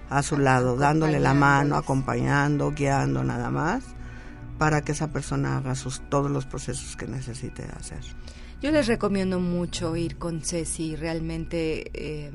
a 0.10 0.22
su 0.22 0.38
lado, 0.38 0.76
dándole 0.76 1.20
la 1.20 1.34
mano, 1.34 1.76
acompañando, 1.78 2.72
guiando 2.72 3.24
nada 3.24 3.50
más, 3.50 3.84
para 4.58 4.82
que 4.82 4.92
esa 4.92 5.12
persona 5.12 5.58
haga 5.58 5.76
sus, 5.76 6.02
todos 6.10 6.30
los 6.30 6.46
procesos 6.46 6.96
que 6.96 7.08
necesite 7.08 7.64
hacer. 7.78 8.02
Yo 8.62 8.72
les 8.72 8.88
recomiendo 8.88 9.40
mucho 9.40 9.96
ir 9.96 10.18
con 10.18 10.42
Ceci, 10.42 10.96
realmente 10.96 11.92
eh, 11.94 12.32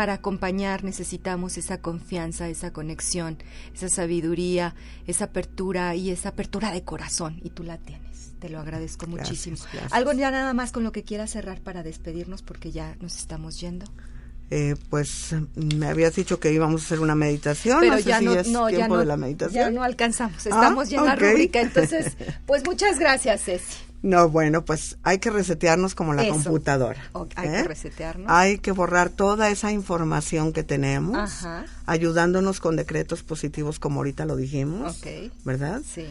para 0.00 0.14
acompañar 0.14 0.82
necesitamos 0.82 1.58
esa 1.58 1.82
confianza, 1.82 2.48
esa 2.48 2.72
conexión, 2.72 3.36
esa 3.74 3.90
sabiduría, 3.90 4.74
esa 5.06 5.26
apertura 5.26 5.94
y 5.94 6.08
esa 6.08 6.30
apertura 6.30 6.72
de 6.72 6.82
corazón 6.84 7.38
y 7.44 7.50
tú 7.50 7.64
la 7.64 7.76
tienes. 7.76 8.32
Te 8.38 8.48
lo 8.48 8.60
agradezco 8.60 9.04
Gracias, 9.04 9.28
muchísimo. 9.28 9.56
gracias. 9.70 9.92
Algo 9.92 10.14
ya 10.14 10.30
nada 10.30 10.54
más 10.54 10.72
con 10.72 10.84
lo 10.84 10.92
que 10.92 11.04
quieras 11.04 11.32
cerrar 11.32 11.60
para 11.60 11.82
despedirnos 11.82 12.40
porque 12.40 12.72
ya 12.72 12.96
nos 13.02 13.18
estamos 13.18 13.60
yendo. 13.60 13.84
Eh, 14.52 14.74
pues 14.90 15.34
me 15.54 15.86
habías 15.86 16.16
dicho 16.16 16.40
que 16.40 16.52
íbamos 16.52 16.82
a 16.82 16.84
hacer 16.84 17.00
una 17.00 17.14
meditación, 17.14 17.78
Pero 17.80 17.92
no 17.92 17.98
sé 17.98 18.04
ya 18.04 18.18
si 18.18 18.24
no, 18.24 18.34
es 18.34 18.48
no, 18.48 18.68
ya 18.68 18.88
no, 18.88 18.98
de 18.98 19.04
la 19.06 19.16
meditación. 19.16 19.54
ya 19.54 19.70
no 19.70 19.84
alcanzamos. 19.84 20.38
Ah, 20.46 20.48
Estamos 20.50 20.88
ya 20.90 20.98
en 20.98 21.04
la 21.06 21.14
rúbrica, 21.16 21.60
entonces, 21.62 22.16
pues 22.46 22.64
muchas 22.66 22.98
gracias, 22.98 23.44
Ceci. 23.44 23.76
No, 24.02 24.28
bueno, 24.30 24.64
pues 24.64 24.96
hay 25.02 25.18
que 25.18 25.30
resetearnos 25.30 25.94
como 25.94 26.14
la 26.14 26.22
Eso. 26.22 26.32
computadora. 26.32 27.00
Hay 27.36 27.48
que 27.50 27.62
resetearnos. 27.64 28.26
Hay 28.30 28.58
que 28.58 28.72
borrar 28.72 29.10
toda 29.10 29.50
esa 29.50 29.70
información 29.72 30.52
que 30.54 30.62
tenemos, 30.64 31.16
Ajá. 31.18 31.66
ayudándonos 31.86 32.60
con 32.60 32.76
decretos 32.76 33.22
positivos 33.22 33.78
como 33.78 34.00
ahorita 34.00 34.24
lo 34.24 34.36
dijimos, 34.36 34.96
Ok. 34.98 35.30
¿verdad? 35.44 35.82
Sí. 35.86 36.06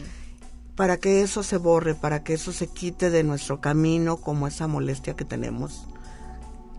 Para 0.76 0.96
que 0.98 1.20
eso 1.22 1.42
se 1.42 1.56
borre, 1.58 1.94
para 1.94 2.22
que 2.22 2.32
eso 2.34 2.52
se 2.52 2.68
quite 2.68 3.10
de 3.10 3.22
nuestro 3.24 3.60
camino 3.60 4.16
como 4.18 4.46
esa 4.46 4.66
molestia 4.68 5.14
que 5.14 5.24
tenemos 5.26 5.86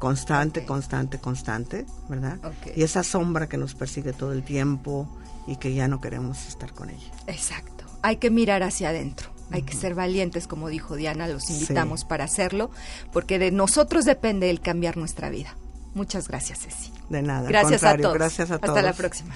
constante, 0.01 0.65
constante, 0.65 1.19
constante, 1.19 1.85
¿verdad? 2.09 2.39
Y 2.75 2.81
esa 2.81 3.03
sombra 3.03 3.47
que 3.47 3.57
nos 3.57 3.75
persigue 3.75 4.13
todo 4.13 4.33
el 4.33 4.41
tiempo 4.41 5.07
y 5.45 5.57
que 5.57 5.75
ya 5.75 5.87
no 5.87 6.01
queremos 6.01 6.47
estar 6.47 6.73
con 6.73 6.89
ella. 6.89 7.11
Exacto. 7.27 7.85
Hay 8.01 8.17
que 8.17 8.31
mirar 8.31 8.63
hacia 8.63 8.89
adentro. 8.89 9.29
Hay 9.51 9.61
que 9.61 9.75
ser 9.75 9.93
valientes, 9.93 10.47
como 10.47 10.69
dijo 10.69 10.95
Diana, 10.95 11.27
los 11.27 11.49
invitamos 11.51 12.03
para 12.03 12.23
hacerlo, 12.23 12.71
porque 13.13 13.37
de 13.37 13.51
nosotros 13.51 14.05
depende 14.05 14.49
el 14.49 14.59
cambiar 14.59 14.97
nuestra 14.97 15.29
vida. 15.29 15.55
Muchas 15.93 16.27
gracias, 16.27 16.61
Ceci. 16.61 16.91
De 17.09 17.21
nada. 17.21 17.47
Gracias 17.47 17.83
a 17.83 17.95
todos. 17.95 18.13
Gracias 18.15 18.49
a 18.49 18.57
todos. 18.57 18.69
Hasta 18.69 18.81
la 18.81 18.93
próxima. 18.93 19.35